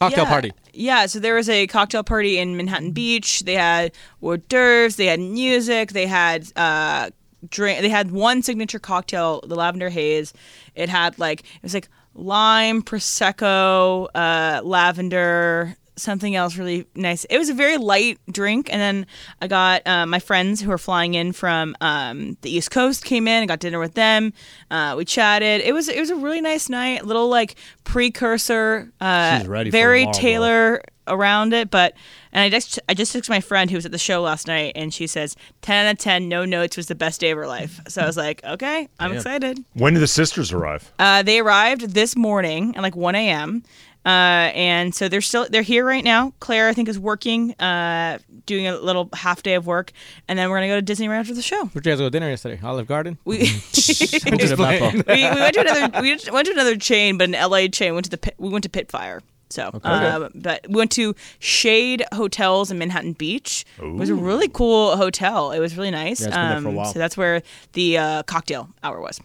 Cocktail 0.00 0.24
Yeah. 0.24 0.30
party. 0.30 0.52
Yeah, 0.72 1.06
so 1.06 1.20
there 1.20 1.34
was 1.34 1.48
a 1.48 1.66
cocktail 1.68 2.02
party 2.02 2.38
in 2.38 2.56
Manhattan 2.56 2.90
Beach. 2.92 3.40
They 3.40 3.54
had 3.54 3.92
hors 4.20 4.38
d'oeuvres, 4.38 4.96
they 4.96 5.06
had 5.06 5.20
music, 5.20 5.92
they 5.92 6.06
had 6.06 6.50
uh 6.56 7.10
drink 7.48 7.80
they 7.82 7.88
had 7.88 8.10
one 8.10 8.42
signature 8.42 8.78
cocktail, 8.78 9.40
the 9.46 9.54
lavender 9.54 9.88
haze. 9.90 10.32
It 10.74 10.88
had 10.88 11.18
like 11.18 11.40
it 11.40 11.62
was 11.62 11.74
like 11.74 11.88
lime, 12.14 12.82
prosecco, 12.82 14.08
uh 14.14 14.60
lavender, 14.64 15.76
something 15.96 16.34
else 16.34 16.56
really 16.56 16.86
nice. 16.94 17.24
It 17.26 17.38
was 17.38 17.48
a 17.48 17.54
very 17.54 17.76
light 17.78 18.18
drink 18.30 18.68
and 18.72 18.80
then 18.80 19.06
I 19.40 19.46
got 19.46 19.86
uh, 19.86 20.06
my 20.06 20.18
friends 20.18 20.60
who 20.60 20.70
are 20.72 20.78
flying 20.78 21.14
in 21.14 21.32
from 21.32 21.76
um, 21.80 22.36
the 22.42 22.50
East 22.50 22.70
Coast 22.70 23.04
came 23.04 23.28
in 23.28 23.42
and 23.42 23.48
got 23.48 23.60
dinner 23.60 23.78
with 23.78 23.94
them. 23.94 24.32
Uh, 24.70 24.94
we 24.96 25.04
chatted. 25.04 25.60
It 25.60 25.72
was 25.72 25.88
it 25.88 26.00
was 26.00 26.10
a 26.10 26.16
really 26.16 26.40
nice 26.40 26.68
night, 26.68 27.04
little 27.04 27.28
like 27.28 27.56
precursor 27.84 28.90
uh 29.00 29.38
She's 29.38 29.48
ready 29.48 29.70
for 29.70 29.76
very. 29.76 30.06
Taylor 30.12 30.82
around 31.06 31.52
it, 31.52 31.70
but 31.70 31.94
and 32.32 32.42
I 32.42 32.48
just 32.50 32.78
I 32.88 32.94
just 32.94 33.14
texted 33.14 33.28
my 33.28 33.40
friend 33.40 33.70
who 33.70 33.76
was 33.76 33.86
at 33.86 33.92
the 33.92 33.98
show 33.98 34.22
last 34.22 34.46
night, 34.46 34.72
and 34.74 34.92
she 34.92 35.06
says 35.06 35.36
ten 35.62 35.86
out 35.86 35.92
of 35.92 35.98
ten, 35.98 36.28
no 36.28 36.44
notes 36.44 36.76
was 36.76 36.86
the 36.86 36.94
best 36.94 37.20
day 37.20 37.30
of 37.30 37.38
her 37.38 37.46
life. 37.46 37.80
So 37.88 38.02
I 38.02 38.06
was 38.06 38.16
like, 38.16 38.42
okay, 38.44 38.88
I'm 38.98 39.12
excited. 39.12 39.64
When 39.74 39.94
do 39.94 40.00
the 40.00 40.06
sisters 40.06 40.52
arrive? 40.52 40.92
Uh, 40.98 41.22
they 41.22 41.40
arrived 41.40 41.94
this 41.94 42.16
morning 42.16 42.76
at 42.76 42.82
like 42.82 42.96
1 42.96 43.14
a.m. 43.14 43.62
Uh, 44.06 44.52
and 44.54 44.94
so 44.94 45.08
they're 45.08 45.22
still 45.22 45.46
they're 45.48 45.62
here 45.62 45.84
right 45.84 46.04
now. 46.04 46.34
Claire, 46.38 46.68
I 46.68 46.74
think, 46.74 46.90
is 46.90 46.98
working, 46.98 47.52
uh, 47.54 48.18
doing 48.44 48.66
a 48.66 48.76
little 48.76 49.08
half 49.14 49.42
day 49.42 49.54
of 49.54 49.66
work, 49.66 49.92
and 50.28 50.38
then 50.38 50.50
we're 50.50 50.56
gonna 50.56 50.68
go 50.68 50.76
to 50.76 50.82
Disney 50.82 51.08
right 51.08 51.18
after 51.18 51.32
the 51.32 51.40
show. 51.40 51.64
Where'd 51.66 51.86
you 51.86 51.92
guys 51.92 52.00
go 52.00 52.04
to 52.04 52.10
dinner 52.10 52.28
yesterday? 52.28 52.60
Olive 52.62 52.86
Garden? 52.86 53.16
We 53.24 53.40
I'm 53.40 54.38
just 54.38 54.56
playing. 54.56 55.04
we, 55.08 55.14
we 55.14 55.40
went 55.40 55.54
to 55.54 55.60
another 55.60 56.02
we 56.02 56.10
went 56.30 56.46
to 56.46 56.52
another 56.52 56.76
chain, 56.76 57.16
but 57.16 57.30
an 57.30 57.50
LA 57.50 57.68
chain. 57.68 57.94
Went 57.94 58.04
to 58.04 58.10
the 58.10 58.18
pit, 58.18 58.34
we 58.36 58.50
went 58.50 58.64
to 58.64 58.68
Pitfire. 58.68 59.22
So, 59.54 59.70
uh, 59.84 60.28
but 60.34 60.66
we 60.68 60.74
went 60.74 60.90
to 60.92 61.14
Shade 61.38 62.04
Hotels 62.12 62.72
in 62.72 62.78
Manhattan 62.78 63.12
Beach. 63.12 63.64
It 63.78 63.84
was 63.84 64.10
a 64.10 64.14
really 64.16 64.48
cool 64.48 64.96
hotel. 64.96 65.52
It 65.52 65.60
was 65.60 65.76
really 65.76 65.92
nice. 65.92 66.20
Yeah, 66.20 66.26
it's 66.26 66.36
been 66.36 66.48
there 66.48 66.60
for 66.62 66.68
a 66.68 66.72
Um. 66.72 66.92
So 66.92 66.98
that's 66.98 67.16
where 67.16 67.40
the 67.72 67.98
uh, 67.98 68.22
cocktail 68.24 68.68
hour 68.82 69.00
was. 69.00 69.20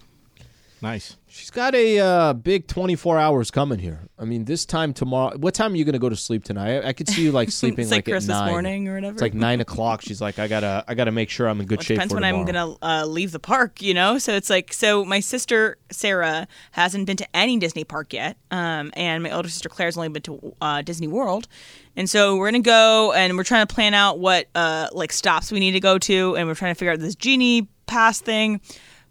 Nice. 0.80 1.16
She's 1.40 1.48
got 1.50 1.74
a 1.74 1.98
uh, 1.98 2.32
big 2.34 2.66
24 2.66 3.18
hours 3.18 3.50
coming 3.50 3.78
here. 3.78 4.00
I 4.18 4.26
mean, 4.26 4.44
this 4.44 4.66
time 4.66 4.92
tomorrow. 4.92 5.38
What 5.38 5.54
time 5.54 5.72
are 5.72 5.76
you 5.76 5.86
going 5.86 5.94
to 5.94 5.98
go 5.98 6.10
to 6.10 6.16
sleep 6.16 6.44
tonight? 6.44 6.84
I, 6.84 6.88
I 6.88 6.92
could 6.92 7.08
see 7.08 7.22
you 7.22 7.32
like 7.32 7.50
sleeping 7.62 7.88
like 7.88 8.00
at 8.00 8.12
Christmas 8.12 8.36
nine. 8.36 8.50
morning 8.50 8.88
or 8.88 8.96
whatever. 8.96 9.14
It's 9.14 9.22
like 9.22 9.32
nine 9.32 9.62
o'clock. 9.62 10.02
She's 10.02 10.20
like, 10.20 10.38
I 10.38 10.48
gotta, 10.48 10.84
I 10.86 10.92
gotta 10.92 11.12
make 11.12 11.30
sure 11.30 11.48
I'm 11.48 11.58
in 11.58 11.66
good 11.66 11.78
Well, 11.78 11.84
shape 11.84 11.94
depends 11.96 12.12
when 12.12 12.24
I'm 12.24 12.44
gonna 12.44 12.76
uh, 12.82 13.06
leave 13.06 13.32
the 13.32 13.38
park, 13.38 13.80
you 13.80 13.94
know. 13.94 14.18
So 14.18 14.34
it's 14.34 14.50
like, 14.50 14.74
so 14.74 15.02
my 15.02 15.20
sister 15.20 15.78
Sarah 15.90 16.46
hasn't 16.72 17.06
been 17.06 17.16
to 17.16 17.26
any 17.34 17.58
Disney 17.58 17.84
park 17.84 18.12
yet, 18.12 18.36
um, 18.50 18.92
and 18.92 19.22
my 19.22 19.30
older 19.30 19.48
sister 19.48 19.70
Claire's 19.70 19.96
only 19.96 20.10
been 20.10 20.22
to 20.24 20.54
uh, 20.60 20.82
Disney 20.82 21.08
World, 21.08 21.48
and 21.96 22.10
so 22.10 22.36
we're 22.36 22.50
gonna 22.50 22.60
go 22.60 23.14
and 23.14 23.34
we're 23.38 23.44
trying 23.44 23.66
to 23.66 23.74
plan 23.74 23.94
out 23.94 24.18
what 24.18 24.48
uh, 24.54 24.88
like 24.92 25.10
stops 25.10 25.50
we 25.50 25.58
need 25.58 25.72
to 25.72 25.80
go 25.80 25.96
to, 25.96 26.36
and 26.36 26.46
we're 26.46 26.54
trying 26.54 26.74
to 26.74 26.78
figure 26.78 26.92
out 26.92 26.98
this 26.98 27.14
genie 27.14 27.66
pass 27.86 28.20
thing. 28.20 28.60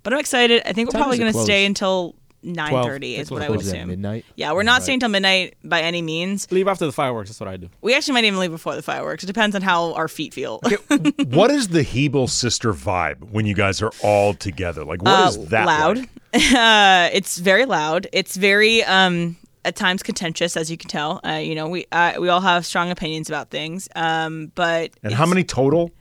But 0.03 0.13
I'm 0.13 0.19
excited. 0.19 0.61
I 0.65 0.73
think 0.73 0.93
we're 0.93 0.99
probably 0.99 1.17
gonna 1.17 1.33
stay 1.33 1.65
until 1.65 2.15
nine 2.43 2.71
thirty 2.83 3.15
is 3.15 3.29
what 3.29 3.39
what 3.39 3.45
I 3.45 3.49
would 3.49 3.55
Closes 3.59 3.73
assume. 3.73 3.87
midnight. 3.89 4.25
Yeah, 4.35 4.53
we're 4.53 4.63
not 4.63 4.83
staying 4.83 4.99
till 5.01 5.09
midnight 5.09 5.55
by 5.63 5.81
any 5.81 6.01
means. 6.01 6.51
Leave 6.51 6.67
after 6.67 6.85
the 6.85 6.91
fireworks. 6.91 7.29
That's 7.29 7.39
what 7.39 7.49
I 7.49 7.57
do. 7.57 7.69
We 7.81 7.93
actually 7.95 8.13
might 8.15 8.23
even 8.25 8.39
leave 8.39 8.51
before 8.51 8.75
the 8.75 8.81
fireworks. 8.81 9.23
It 9.23 9.27
depends 9.27 9.55
on 9.55 9.61
how 9.61 9.93
our 9.93 10.07
feet 10.07 10.33
feel. 10.33 10.59
what 11.27 11.51
is 11.51 11.69
the 11.69 11.83
Hebel 11.83 12.27
sister 12.27 12.73
vibe 12.73 13.31
when 13.31 13.45
you 13.45 13.53
guys 13.55 13.81
are 13.81 13.91
all 14.03 14.33
together? 14.33 14.83
Like, 14.85 15.01
what 15.01 15.29
is 15.29 15.37
Uh, 15.37 15.45
that 15.49 15.65
loud. 15.65 15.97
like? 15.97 16.09
uh, 16.53 17.09
it's 17.13 17.37
very 17.39 17.65
loud. 17.65 18.07
It's 18.13 18.35
very 18.35 18.83
um, 18.83 19.35
at 19.65 19.75
times 19.75 20.03
contentious, 20.03 20.55
as 20.55 20.69
you 20.69 20.77
can 20.77 20.89
tell. 20.89 21.19
Uh, 21.25 21.33
you 21.33 21.55
know, 21.55 21.67
we 21.67 21.85
uh, 21.91 22.13
we 22.19 22.29
all 22.29 22.41
have 22.41 22.65
strong 22.65 22.91
opinions 22.91 23.29
about 23.29 23.49
things. 23.49 23.89
Um, 23.95 24.51
but 24.55 24.91
And 25.03 25.13
how 25.13 25.25
many 25.25 25.43
total? 25.43 25.91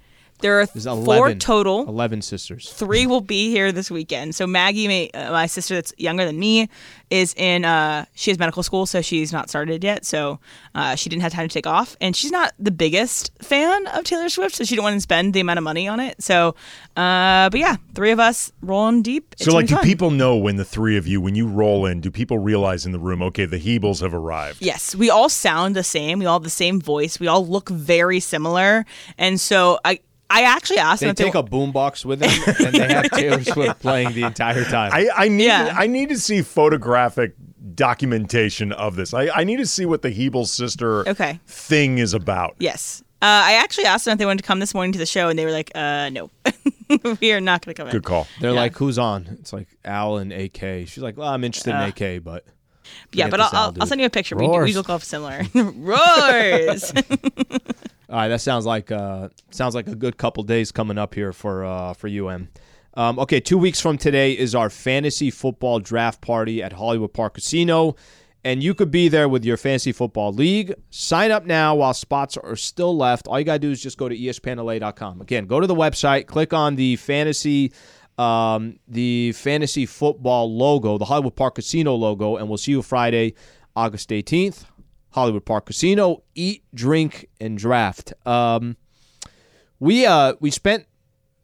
There 0.40 0.60
are 0.60 0.66
There's 0.66 0.84
four 0.84 0.94
11, 1.28 1.38
total. 1.38 1.88
11 1.88 2.22
sisters. 2.22 2.70
Three 2.70 3.06
will 3.06 3.20
be 3.20 3.50
here 3.50 3.72
this 3.72 3.90
weekend. 3.90 4.34
So 4.34 4.46
Maggie, 4.46 4.86
my, 4.88 5.10
uh, 5.18 5.32
my 5.32 5.46
sister 5.46 5.74
that's 5.74 5.92
younger 5.98 6.24
than 6.24 6.38
me, 6.38 6.68
is 7.10 7.34
in. 7.36 7.64
Uh, 7.64 8.04
she 8.14 8.30
has 8.30 8.38
medical 8.38 8.62
school, 8.62 8.84
so 8.86 9.00
she's 9.00 9.32
not 9.32 9.48
started 9.48 9.82
yet. 9.82 10.04
So 10.04 10.40
uh, 10.74 10.94
she 10.94 11.08
didn't 11.08 11.22
have 11.22 11.32
time 11.32 11.48
to 11.48 11.52
take 11.52 11.66
off, 11.66 11.96
and 12.00 12.14
she's 12.14 12.30
not 12.30 12.52
the 12.58 12.70
biggest 12.70 13.30
fan 13.42 13.86
of 13.88 14.04
Taylor 14.04 14.28
Swift, 14.28 14.54
so 14.56 14.64
she 14.64 14.74
didn't 14.74 14.84
want 14.84 14.94
to 14.96 15.00
spend 15.00 15.32
the 15.34 15.40
amount 15.40 15.58
of 15.58 15.64
money 15.64 15.88
on 15.88 16.00
it. 16.00 16.22
So, 16.22 16.54
uh, 16.96 17.48
but 17.50 17.58
yeah, 17.60 17.76
three 17.94 18.10
of 18.10 18.20
us 18.20 18.52
rolling 18.60 19.02
deep. 19.02 19.34
It's 19.34 19.44
So, 19.46 19.52
like, 19.54 19.66
gonna 19.66 19.68
do 19.68 19.74
fun. 19.76 19.84
people 19.84 20.10
know 20.10 20.36
when 20.36 20.56
the 20.56 20.64
three 20.64 20.96
of 20.96 21.06
you, 21.06 21.20
when 21.20 21.34
you 21.34 21.46
roll 21.48 21.86
in, 21.86 22.00
do 22.00 22.10
people 22.10 22.38
realize 22.38 22.84
in 22.86 22.92
the 22.92 22.98
room, 22.98 23.22
okay, 23.22 23.46
the 23.46 23.58
Hebels 23.58 24.00
have 24.02 24.12
arrived? 24.14 24.60
Yes, 24.60 24.94
we 24.94 25.08
all 25.10 25.28
sound 25.28 25.74
the 25.76 25.82
same. 25.84 26.18
We 26.18 26.26
all 26.26 26.38
have 26.38 26.44
the 26.44 26.50
same 26.50 26.80
voice. 26.80 27.18
We 27.18 27.26
all 27.26 27.46
look 27.46 27.68
very 27.70 28.20
similar, 28.20 28.84
and 29.16 29.40
so 29.40 29.78
I 29.84 30.00
I 30.30 30.42
actually 30.42 30.78
asked 30.78 31.00
They 31.00 31.06
them 31.06 31.12
if 31.12 31.16
take 31.16 31.32
they, 31.32 31.38
a 31.38 31.42
boombox 31.42 32.04
with 32.04 32.18
them 32.20 32.30
and 32.66 32.74
they 32.74 32.92
have 32.92 33.10
Taylor 33.10 33.42
Swift 33.52 33.80
playing 33.80 34.12
the 34.12 34.24
entire 34.24 34.64
time. 34.64 34.90
I, 34.92 35.08
I 35.16 35.28
need 35.28 35.46
Yeah. 35.46 35.74
I 35.76 35.86
need 35.86 36.10
to 36.10 36.18
see 36.18 36.42
photographic 36.42 37.34
documentation 37.74 38.72
of 38.72 38.96
this. 38.96 39.14
I, 39.14 39.28
I 39.34 39.44
need 39.44 39.56
to 39.56 39.66
see 39.66 39.86
what 39.86 40.02
the 40.02 40.10
Hebel 40.10 40.44
sister 40.46 41.08
Okay. 41.08 41.40
thing 41.46 41.98
is 41.98 42.12
about. 42.14 42.56
yes. 42.58 43.02
Uh, 43.20 43.26
I 43.26 43.54
actually 43.54 43.84
asked 43.86 44.04
them 44.04 44.12
if 44.12 44.18
they 44.20 44.26
wanted 44.26 44.42
to 44.42 44.46
come 44.46 44.60
this 44.60 44.74
morning 44.74 44.92
to 44.92 44.98
the 45.00 45.04
show, 45.04 45.28
and 45.28 45.36
they 45.36 45.44
were 45.44 45.50
like, 45.50 45.72
"Uh, 45.74 46.08
no, 46.10 46.30
we 47.20 47.32
are 47.32 47.40
not 47.40 47.64
going 47.66 47.74
to 47.74 47.76
come 47.82 47.88
in." 47.88 47.92
Good 47.92 48.04
call. 48.04 48.28
They're 48.40 48.52
Yeah. 48.52 48.60
like, 48.60 48.76
who's 48.76 48.96
on? 48.96 49.26
It's 49.40 49.52
like 49.52 49.66
Al 49.84 50.18
and 50.18 50.32
AK. 50.32 50.86
She's 50.86 50.98
like, 50.98 51.16
well, 51.16 51.26
I'm 51.28 51.42
interested 51.42 51.74
Uh, 51.74 51.82
in 51.82 51.88
AK, 52.16 52.22
but 52.22 52.44
Yeah, 53.12 53.28
but 53.28 53.40
I'll, 53.40 53.50
I'll. 53.52 53.74
I'll 53.80 53.86
send 53.86 54.00
you 54.00 54.06
a 54.06 54.10
picture. 54.10 54.36
We, 54.36 54.46
do- 54.46 54.58
we 54.60 54.74
look 54.74 54.90
off 54.90 55.04
similar. 55.04 55.42
Roars. 55.54 56.92
All 58.10 58.16
right, 58.16 58.28
that 58.28 58.40
sounds 58.40 58.64
like 58.64 58.90
uh, 58.90 59.28
sounds 59.50 59.74
like 59.74 59.86
a 59.88 59.94
good 59.94 60.16
couple 60.16 60.42
days 60.42 60.72
coming 60.72 60.96
up 60.98 61.14
here 61.14 61.32
for 61.32 61.64
uh, 61.64 61.92
for 61.94 62.08
UM. 62.08 62.48
Um, 62.94 63.18
okay, 63.18 63.38
two 63.38 63.58
weeks 63.58 63.80
from 63.80 63.98
today 63.98 64.32
is 64.32 64.54
our 64.54 64.70
fantasy 64.70 65.30
football 65.30 65.78
draft 65.78 66.20
party 66.20 66.62
at 66.62 66.72
Hollywood 66.72 67.12
Park 67.12 67.34
Casino, 67.34 67.96
and 68.44 68.62
you 68.62 68.74
could 68.74 68.90
be 68.90 69.08
there 69.08 69.28
with 69.28 69.44
your 69.44 69.56
fantasy 69.56 69.92
football 69.92 70.32
league. 70.32 70.74
Sign 70.90 71.30
up 71.30 71.44
now 71.44 71.76
while 71.76 71.92
spots 71.94 72.36
are 72.36 72.56
still 72.56 72.96
left. 72.96 73.28
All 73.28 73.38
you 73.38 73.44
gotta 73.44 73.58
do 73.58 73.70
is 73.70 73.82
just 73.82 73.98
go 73.98 74.08
to 74.08 74.16
ESPNLA.com. 74.16 75.20
Again, 75.20 75.46
go 75.46 75.60
to 75.60 75.66
the 75.66 75.74
website, 75.74 76.26
click 76.26 76.52
on 76.52 76.76
the 76.76 76.96
fantasy. 76.96 77.72
Um, 78.18 78.80
the 78.88 79.32
fantasy 79.32 79.86
football 79.86 80.54
logo, 80.54 80.98
the 80.98 81.04
Hollywood 81.04 81.36
Park 81.36 81.54
Casino 81.54 81.94
logo, 81.94 82.36
and 82.36 82.48
we'll 82.48 82.58
see 82.58 82.72
you 82.72 82.82
Friday, 82.82 83.34
August 83.76 84.10
18th. 84.10 84.64
Hollywood 85.10 85.44
Park 85.44 85.66
Casino. 85.66 86.22
Eat, 86.34 86.64
drink, 86.74 87.28
and 87.40 87.56
draft. 87.56 88.12
Um, 88.26 88.76
we 89.80 90.06
uh 90.06 90.34
we 90.40 90.50
spent 90.50 90.86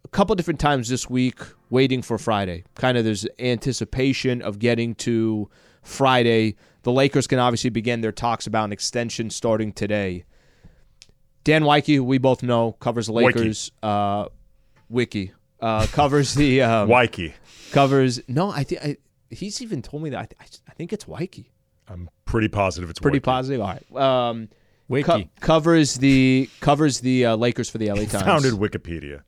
a 0.05 0.09
couple 0.09 0.35
different 0.35 0.61
times 0.61 0.89
this 0.89 1.09
week 1.09 1.39
waiting 1.71 2.03
for 2.03 2.19
Friday. 2.19 2.65
Kind 2.75 2.99
of 2.99 3.05
there's 3.05 3.27
anticipation 3.39 4.43
of 4.43 4.59
getting 4.59 4.95
to 4.97 5.49
Friday. 5.83 6.57
The 6.83 6.93
Lakers 6.93 7.27
can 7.27 7.39
obviously 7.39 7.71
begin 7.71 8.01
their 8.01 8.13
talks 8.13 8.47
about 8.47 8.65
an 8.65 8.73
extension 8.73 9.31
starting 9.31 9.73
today. 9.73 10.25
Dan 11.45 11.63
who 11.63 12.05
we 12.05 12.19
both 12.19 12.43
know, 12.43 12.73
covers 12.73 13.07
the 13.07 13.13
Wiki. 13.13 13.39
Lakers. 13.39 13.73
Uh, 13.83 14.27
Wiki 14.89 15.33
uh, 15.65 15.87
covers 15.93 16.35
the 16.35 16.63
um, 16.63 16.89
Wikey. 16.89 17.35
covers. 17.73 18.21
No, 18.29 18.51
I 18.51 18.65
think 18.65 18.99
he's 19.31 19.63
even 19.63 19.83
told 19.83 20.03
me 20.03 20.11
that. 20.11 20.35
I, 20.41 20.45
th- 20.45 20.61
I 20.69 20.73
think 20.73 20.93
it's 20.93 21.07
Wikey. 21.09 21.51
I'm 21.89 22.09
pretty 22.25 22.49
positive 22.49 22.91
it's 22.91 22.99
Pretty 22.99 23.17
Wiki. 23.17 23.25
positive. 23.25 23.61
All 23.61 23.77
right. 23.93 24.29
Um, 24.29 24.49
Wiki. 24.89 25.05
co- 25.07 25.25
covers 25.41 25.95
the 25.95 26.49
covers 26.61 27.01
the 27.01 27.27
uh, 27.27 27.37
Lakers 27.37 27.71
for 27.71 27.79
the 27.79 27.89
LA 27.91 28.05
Times. 28.05 28.23
Founded 28.25 28.55
Wikipedia. 28.55 29.23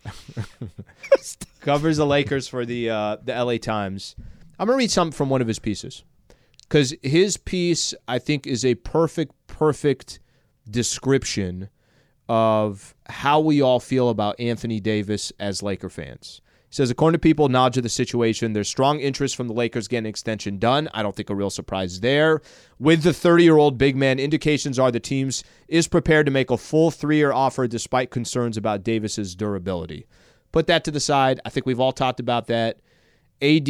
covers 1.60 1.96
the 1.96 2.06
Lakers 2.06 2.48
for 2.48 2.64
the 2.64 2.90
uh, 2.90 3.16
the 3.22 3.32
LA 3.32 3.56
Times. 3.58 4.16
I'm 4.58 4.66
gonna 4.66 4.78
read 4.78 4.90
something 4.90 5.12
from 5.16 5.28
one 5.30 5.40
of 5.42 5.48
his 5.48 5.58
pieces 5.58 6.04
because 6.60 6.94
his 7.02 7.36
piece 7.36 7.94
I 8.08 8.18
think 8.18 8.46
is 8.46 8.64
a 8.64 8.74
perfect 8.76 9.32
perfect 9.46 10.18
description 10.68 11.68
of 12.28 12.94
how 13.08 13.40
we 13.40 13.60
all 13.60 13.80
feel 13.80 14.08
about 14.08 14.38
Anthony 14.40 14.80
Davis 14.80 15.32
as 15.38 15.62
Laker 15.62 15.88
fans. 15.88 16.40
He 16.68 16.74
says, 16.74 16.90
according 16.90 17.14
to 17.14 17.20
people, 17.20 17.48
knowledge 17.48 17.76
of 17.76 17.84
the 17.84 17.88
situation, 17.88 18.52
there's 18.52 18.68
strong 18.68 18.98
interest 18.98 19.36
from 19.36 19.46
the 19.46 19.54
Lakers 19.54 19.86
getting 19.86 20.08
extension 20.08 20.58
done. 20.58 20.88
I 20.92 21.02
don't 21.02 21.14
think 21.14 21.30
a 21.30 21.34
real 21.34 21.50
surprise 21.50 22.00
there. 22.00 22.40
With 22.78 23.02
the 23.02 23.12
30 23.12 23.44
year 23.44 23.56
old 23.56 23.78
big 23.78 23.96
man, 23.96 24.18
indications 24.18 24.78
are 24.78 24.90
the 24.90 24.98
teams 24.98 25.44
is 25.68 25.86
prepared 25.86 26.26
to 26.26 26.32
make 26.32 26.50
a 26.50 26.56
full 26.56 26.90
three 26.90 27.16
year 27.16 27.32
offer 27.32 27.68
despite 27.68 28.10
concerns 28.10 28.56
about 28.56 28.82
Davis's 28.82 29.36
durability. 29.36 30.06
Put 30.50 30.66
that 30.66 30.84
to 30.84 30.90
the 30.90 31.00
side. 31.00 31.40
I 31.44 31.50
think 31.50 31.66
we've 31.66 31.80
all 31.80 31.92
talked 31.92 32.20
about 32.20 32.46
that. 32.48 32.80
AD, 33.42 33.68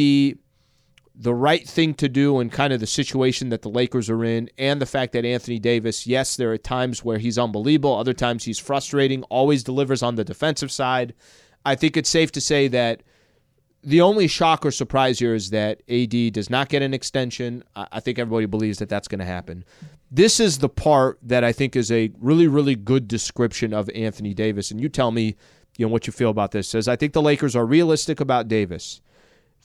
the 1.19 1.33
right 1.33 1.67
thing 1.67 1.95
to 1.95 2.07
do 2.07 2.39
in 2.39 2.49
kind 2.51 2.71
of 2.71 2.79
the 2.79 2.87
situation 2.87 3.49
that 3.49 3.63
the 3.63 3.69
Lakers 3.69 4.09
are 4.09 4.23
in, 4.23 4.49
and 4.57 4.79
the 4.79 4.85
fact 4.85 5.13
that 5.13 5.25
Anthony 5.25 5.57
Davis, 5.57 6.05
yes, 6.05 6.35
there 6.35 6.51
are 6.51 6.57
times 6.57 7.03
where 7.03 7.17
he's 7.17 7.39
unbelievable, 7.39 7.95
other 7.95 8.13
times 8.13 8.43
he's 8.43 8.59
frustrating, 8.59 9.23
always 9.23 9.63
delivers 9.63 10.03
on 10.03 10.15
the 10.15 10.23
defensive 10.23 10.71
side. 10.71 11.15
I 11.65 11.75
think 11.75 11.97
it's 11.97 12.09
safe 12.09 12.31
to 12.33 12.41
say 12.41 12.67
that 12.67 13.01
the 13.83 14.01
only 14.01 14.27
shock 14.27 14.65
or 14.65 14.71
surprise 14.71 15.19
here 15.19 15.33
is 15.33 15.49
that 15.51 15.81
AD 15.89 16.33
does 16.33 16.49
not 16.49 16.69
get 16.69 16.81
an 16.81 16.93
extension. 16.93 17.63
I 17.75 17.99
think 17.99 18.19
everybody 18.19 18.45
believes 18.45 18.79
that 18.79 18.89
that's 18.89 19.07
going 19.07 19.19
to 19.19 19.25
happen. 19.25 19.63
This 20.11 20.39
is 20.39 20.59
the 20.59 20.69
part 20.69 21.19
that 21.23 21.43
I 21.43 21.51
think 21.51 21.75
is 21.75 21.91
a 21.91 22.11
really, 22.19 22.47
really 22.47 22.75
good 22.75 23.07
description 23.07 23.73
of 23.73 23.89
Anthony 23.95 24.33
Davis. 24.33 24.71
And 24.71 24.79
you 24.79 24.89
tell 24.89 25.11
me, 25.11 25.35
you 25.77 25.85
know, 25.85 25.91
what 25.91 26.05
you 26.05 26.13
feel 26.13 26.29
about 26.29 26.51
this. 26.51 26.67
Says 26.67 26.87
I 26.87 26.95
think 26.95 27.13
the 27.13 27.21
Lakers 27.21 27.55
are 27.55 27.65
realistic 27.65 28.19
about 28.19 28.47
Davis, 28.47 29.01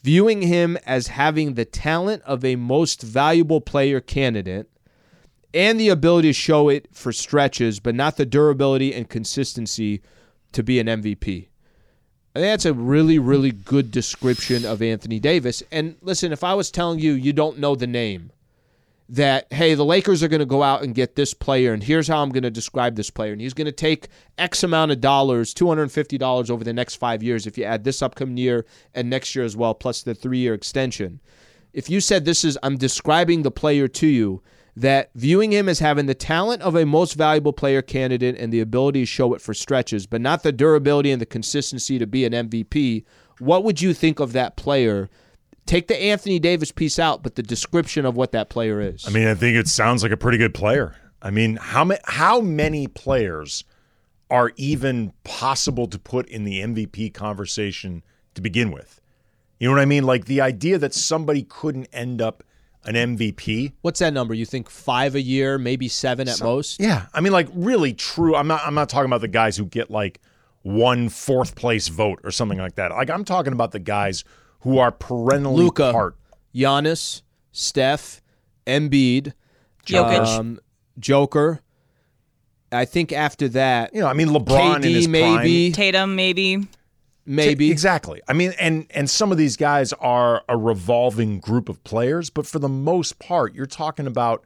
viewing 0.03 0.43
him 0.43 0.77
as 0.85 1.09
having 1.09 1.55
the 1.55 1.65
talent 1.65 2.23
of 2.23 2.45
a 2.45 2.57
most 2.57 3.03
valuable 3.03 3.61
player 3.61 4.01
candidate 4.01 4.69
and 5.55 5.79
the 5.79 5.89
ability 5.89 6.29
to 6.29 6.33
show 6.33 6.69
it 6.69 6.89
for 6.93 7.13
stretches, 7.13 7.79
but 7.79 7.95
not 7.95 8.17
the 8.17 8.27
durability 8.27 8.95
and 8.95 9.09
consistency 9.09 10.03
to 10.53 10.63
be 10.63 10.81
an 10.81 10.87
MVP. 10.87 11.49
Think 12.35 12.47
that's 12.47 12.65
a 12.65 12.73
really, 12.73 13.19
really 13.19 13.53
good 13.53 13.91
description 13.91 14.65
of 14.65 14.81
Anthony 14.81 15.21
Davis. 15.21 15.63
And 15.71 15.97
listen, 16.01 16.33
if 16.33 16.43
I 16.43 16.55
was 16.55 16.71
telling 16.71 16.99
you 16.99 17.13
you 17.13 17.35
don't 17.35 17.59
know 17.59 17.75
the 17.75 17.87
name, 17.87 18.33
that 19.13 19.47
hey, 19.53 19.75
the 19.75 19.85
Lakers 19.85 20.23
are 20.23 20.29
going 20.29 20.41
to 20.41 20.47
go 20.47 20.63
out 20.63 20.83
and 20.83 20.95
get 20.95 21.17
this 21.17 21.35
player, 21.35 21.75
and 21.75 21.83
here's 21.83 22.09
how 22.09 22.23
I'm 22.23 22.31
going 22.31 22.45
to 22.45 22.51
describe 22.51 22.97
this 22.97 23.11
player, 23.11 23.33
and 23.33 23.43
he's 23.43 23.53
going 23.53 23.67
to 23.67 23.73
take 23.73 24.09
X 24.39 24.63
amount 24.63 24.91
of 24.91 25.03
dollars, 25.03 25.53
two 25.53 25.69
hundred 25.69 25.83
and 25.83 25.93
fifty 25.93 26.17
dollars 26.17 26.51
over 26.51 26.65
the 26.65 26.73
next 26.73 26.95
five 26.95 27.23
years, 27.23 27.47
if 27.47 27.59
you 27.59 27.65
add 27.65 27.85
this 27.85 28.01
upcoming 28.01 28.39
year 28.39 28.65
and 28.95 29.11
next 29.11 29.35
year 29.37 29.45
as 29.45 29.55
well, 29.55 29.75
plus 29.75 30.03
the 30.03 30.15
three 30.15 30.39
year 30.39 30.55
extension. 30.55 31.21
If 31.75 31.91
you 31.91 32.01
said 32.01 32.25
this 32.25 32.43
is, 32.43 32.59
I'm 32.63 32.79
describing 32.79 33.43
the 33.43 33.51
player 33.51 33.87
to 33.87 34.07
you, 34.07 34.43
that 34.75 35.11
viewing 35.15 35.53
him 35.53 35.69
as 35.69 35.81
having 35.81 36.07
the 36.07 36.15
talent 36.15 36.63
of 36.63 36.75
a 36.75 36.87
most 36.87 37.13
valuable 37.13 37.53
player 37.53 37.83
candidate 37.83 38.39
and 38.39 38.51
the 38.51 38.61
ability 38.61 39.01
to 39.01 39.07
show 39.07 39.35
it 39.35 39.43
for 39.43 39.53
stretches, 39.53 40.07
but 40.07 40.23
not 40.23 40.43
the 40.43 40.53
durability 40.53 41.11
and 41.11 41.21
the 41.21 41.27
consistency 41.27 41.99
to 41.99 42.07
be 42.07 42.25
an 42.25 42.33
MVP, 42.33 43.05
what 43.39 43.65
would 43.65 43.83
you 43.83 43.93
think 43.93 44.21
of 44.21 44.33
that 44.33 44.57
player? 44.57 45.11
Take 45.73 45.89
the 45.89 45.99
Anthony 45.99 46.39
Davis 46.39 46.71
piece 46.71 46.99
out, 46.99 47.23
but 47.23 47.35
the 47.35 47.43
description 47.43 48.05
of 48.05 48.15
what 48.15 48.33
that 48.33 48.51
player 48.51 48.79
is. 48.79 49.09
I 49.09 49.11
mean, 49.11 49.27
I 49.27 49.33
think 49.33 49.57
it 49.57 49.67
sounds 49.67 50.03
like 50.03 50.13
a 50.13 50.19
pretty 50.19 50.37
good 50.37 50.53
player. 50.53 50.95
I 51.23 51.31
mean, 51.31 51.57
how 51.57 51.83
ma- 51.83 51.95
how 52.05 52.43
many 52.43 52.87
players 52.89 53.65
are 54.29 54.53
even 54.59 55.15
possible 55.25 55.87
to 55.87 55.99
put 55.99 56.29
in 56.29 56.45
the 56.45 56.61
MVP 56.61 57.15
conversation 57.15 58.03
to 58.35 58.43
begin 58.43 58.71
with? 58.71 59.01
You 59.61 59.67
know 59.67 59.75
what 59.75 59.81
I 59.81 59.87
mean? 59.87 60.05
Like 60.05 60.27
the 60.27 60.43
idea 60.43 60.77
that 60.77 60.93
somebody 60.93 61.43
couldn't 61.43 61.89
end 61.91 62.21
up 62.21 62.45
an 62.85 62.95
MVP. 62.95 63.73
What's 63.81 64.01
that 64.01 64.13
number? 64.13 64.35
You 64.35 64.45
think 64.45 64.69
five 64.69 65.15
a 65.15 65.23
year, 65.23 65.57
maybe 65.57 65.89
seven 65.89 66.29
at 66.29 66.39
most? 66.43 66.83
Yeah, 66.83 67.07
I 67.15 67.23
mean, 67.23 67.33
like 67.33 67.49
really 67.55 67.95
true. 67.95 68.37
I'm 68.37 68.47
not. 68.47 68.61
I'm 68.67 68.75
not 68.75 68.91
talking 68.91 69.07
about 69.07 69.23
the 69.23 69.29
guys 69.29 69.57
who 69.57 69.65
get 69.65 69.91
like 69.91 70.21
one 70.65 71.09
fourth 71.09 71.57
place 71.57 71.89
vote 71.89 72.21
or 72.25 72.31
something 72.31 72.59
like 72.59 72.75
that. 72.75 72.91
Like 72.91 73.09
I'm 73.09 73.25
talking 73.25 73.55
about 73.55 73.73
the 73.73 73.79
guys 73.79 74.23
who 74.63 74.79
are 74.79 74.91
perennially 74.91 75.57
Luka, 75.65 75.93
part. 75.93 76.17
Giannis, 76.55 77.23
Steph, 77.53 78.21
Embiid, 78.67 79.33
Jokic. 79.87 80.27
um, 80.27 80.61
Joker. 80.99 81.61
I 82.71 82.85
think 82.87 83.13
after 83.13 83.49
that, 83.49 83.95
You 83.95 84.01
know, 84.01 84.07
I 84.07 84.15
mean, 84.15 84.29
LeBron 84.29 84.77
in 84.77 84.83
his 84.95 85.07
maybe, 85.09 85.71
prime. 85.71 85.73
Tatum, 85.73 86.17
maybe. 86.17 86.67
maybe. 87.27 87.71
exactly. 87.71 88.23
I 88.29 88.33
mean, 88.33 88.53
and 88.59 88.87
and 88.91 89.11
some 89.11 89.31
of 89.31 89.39
these 89.39 89.57
guys 89.57 89.93
are 89.95 90.43
a 90.49 90.57
revolving 90.57 91.39
group 91.39 91.69
of 91.69 91.83
players, 91.85 92.31
but 92.31 92.47
for 92.47 92.59
the 92.59 92.69
most 92.71 93.19
part, 93.19 93.55
you're 93.55 93.67
talking 93.67 94.07
about 94.07 94.45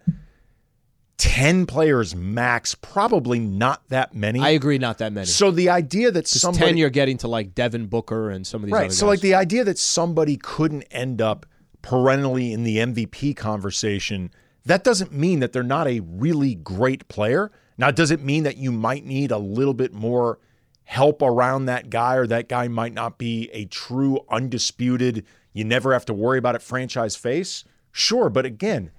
ten 1.16 1.66
players 1.66 2.14
max. 2.14 2.74
Probably 2.74 3.38
not 3.38 3.88
that 3.88 4.14
many. 4.14 4.40
I 4.40 4.50
agree, 4.50 4.78
not 4.78 4.98
that 4.98 5.12
many. 5.12 5.26
So 5.26 5.50
the 5.50 5.70
idea 5.70 6.10
that 6.10 6.28
somebody 6.28 6.66
ten, 6.66 6.76
you're 6.76 6.90
getting 6.90 7.18
to 7.18 7.28
like 7.28 7.54
Devin 7.54 7.86
Booker 7.86 8.30
and 8.30 8.46
some 8.46 8.62
of 8.62 8.66
these 8.66 8.72
right. 8.72 8.92
So 8.92 9.06
guys. 9.06 9.10
like 9.10 9.20
the 9.20 9.34
idea 9.34 9.64
that 9.64 9.78
somebody 9.78 10.36
couldn't 10.36 10.82
end 10.90 11.20
up 11.20 11.46
perennially 11.82 12.52
in 12.52 12.64
the 12.64 12.78
MVP 12.78 13.36
conversation, 13.36 14.30
that 14.64 14.84
doesn't 14.84 15.12
mean 15.12 15.40
that 15.40 15.52
they're 15.52 15.62
not 15.62 15.86
a 15.86 16.00
really 16.00 16.54
great 16.54 17.06
player. 17.08 17.50
Now, 17.78 17.90
does 17.90 18.10
it 18.10 18.22
mean 18.22 18.42
that 18.44 18.56
you 18.56 18.72
might 18.72 19.04
need 19.04 19.30
a 19.30 19.38
little 19.38 19.74
bit 19.74 19.92
more 19.92 20.38
help 20.84 21.20
around 21.20 21.66
that 21.66 21.90
guy, 21.90 22.14
or 22.14 22.26
that 22.26 22.48
guy 22.48 22.68
might 22.68 22.94
not 22.94 23.18
be 23.18 23.50
a 23.52 23.66
true 23.66 24.20
undisputed, 24.30 25.24
you 25.52 25.64
never 25.64 25.92
have 25.92 26.04
to 26.06 26.14
worry 26.14 26.38
about 26.38 26.54
it 26.54 26.62
franchise 26.62 27.16
face? 27.16 27.64
Sure, 27.92 28.28
but 28.28 28.46
again, 28.46 28.90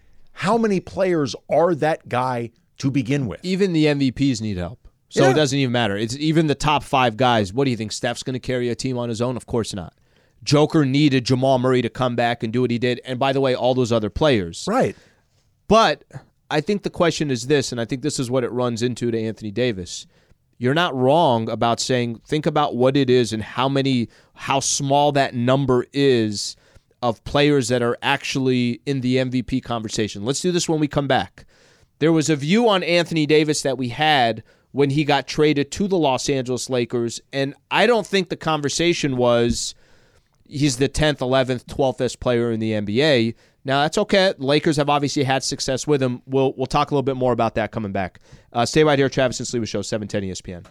how 0.41 0.57
many 0.57 0.79
players 0.79 1.35
are 1.49 1.73
that 1.75 2.07
guy 2.09 2.51
to 2.79 2.91
begin 2.91 3.25
with? 3.27 3.39
even 3.43 3.73
the 3.73 3.85
MVPs 3.85 4.41
need 4.41 4.57
help. 4.57 4.87
So 5.09 5.23
Yeah. 5.23 5.31
it 5.31 5.35
doesn't 5.35 5.57
even 5.57 5.71
matter. 5.71 5.95
It's 5.97 6.15
even 6.17 6.47
the 6.47 6.55
top 6.55 6.83
five 6.83 7.15
guys. 7.17 7.53
What 7.53 7.63
do 7.65 7.71
you 7.71 7.77
think? 7.77 7.91
Steph's 7.91 8.23
going 8.23 8.33
to 8.33 8.39
carry 8.39 8.69
a 8.69 8.75
team 8.75 8.97
on 8.97 9.09
his 9.09 9.21
own? 9.21 9.37
Of 9.37 9.45
course 9.45 9.73
not. 9.73 9.93
Joker 10.43 10.85
needed 10.85 11.25
Jamal 11.25 11.59
Murray 11.59 11.81
to 11.81 11.89
come 11.89 12.15
back 12.15 12.43
and 12.43 12.51
do 12.53 12.61
what 12.61 12.71
he 12.71 12.77
did. 12.77 12.99
And 13.05 13.17
by 13.17 13.33
the 13.33 13.41
way, 13.41 13.55
all 13.55 13.73
those 13.73 13.91
other 13.91 14.09
players. 14.09 14.65
Right. 14.67 14.95
But 15.67 16.03
I 16.51 16.61
think 16.61 16.83
the 16.83 16.89
question 16.89 17.31
is 17.31 17.47
this, 17.47 17.71
and 17.71 17.81
I 17.81 17.85
think 17.85 18.01
this 18.01 18.19
is 18.19 18.29
what 18.29 18.43
it 18.43 18.51
runs 18.51 18.81
into 18.83 19.09
to 19.11 19.19
Anthony 19.19 19.51
Davis. 19.51 20.05
You're 20.59 20.73
not 20.73 20.95
wrong 20.95 21.49
about 21.49 21.79
saying 21.79 22.21
think 22.27 22.45
about 22.45 22.75
what 22.75 22.95
it 22.97 23.09
is 23.09 23.31
and 23.33 23.41
how 23.43 23.69
many 23.69 24.09
how 24.33 24.59
small 24.59 25.11
that 25.13 25.33
number 25.35 25.85
is 25.93 26.55
of 27.01 27.23
players 27.23 27.67
that 27.67 27.81
are 27.81 27.97
actually 28.01 28.81
in 28.85 29.01
the 29.01 29.17
MVP 29.17 29.63
conversation. 29.63 30.25
Let's 30.25 30.41
do 30.41 30.51
this 30.51 30.67
when 30.67 30.79
we 30.79 30.87
come 30.87 31.07
back. 31.07 31.45
There 31.99 32.11
was 32.11 32.29
a 32.29 32.35
view 32.35 32.67
on 32.69 32.83
Anthony 32.83 33.25
Davis 33.25 33.61
that 33.63 33.77
we 33.77 33.89
had 33.89 34.43
when 34.71 34.91
he 34.91 35.03
got 35.03 35.27
traded 35.27 35.71
to 35.71 35.87
the 35.87 35.97
Los 35.97 36.29
Angeles 36.29 36.69
Lakers, 36.69 37.21
and 37.33 37.55
I 37.71 37.87
don't 37.87 38.05
think 38.05 38.29
the 38.29 38.35
conversation 38.35 39.17
was 39.17 39.73
he's 40.47 40.77
the 40.77 40.89
10th, 40.89 41.17
11th, 41.17 41.65
12th 41.65 41.97
best 41.97 42.19
player 42.19 42.51
in 42.51 42.59
the 42.59 42.71
NBA. 42.71 43.35
Now 43.65 43.81
that's 43.81 43.97
okay. 43.97 44.33
Lakers 44.37 44.77
have 44.77 44.89
obviously 44.89 45.23
had 45.23 45.43
success 45.43 45.85
with 45.85 46.01
him. 46.01 46.21
We'll 46.25 46.53
we'll 46.55 46.67
talk 46.67 46.91
a 46.91 46.93
little 46.93 47.03
bit 47.03 47.17
more 47.17 47.33
about 47.33 47.55
that 47.55 47.71
coming 47.71 47.91
back. 47.91 48.19
Uh, 48.53 48.65
stay 48.65 48.83
right 48.83 48.97
here, 48.97 49.09
Travis 49.09 49.39
and 49.39 49.47
Sleeper 49.47 49.65
Show, 49.65 49.81
710 49.81 50.29
ESPN. 50.29 50.67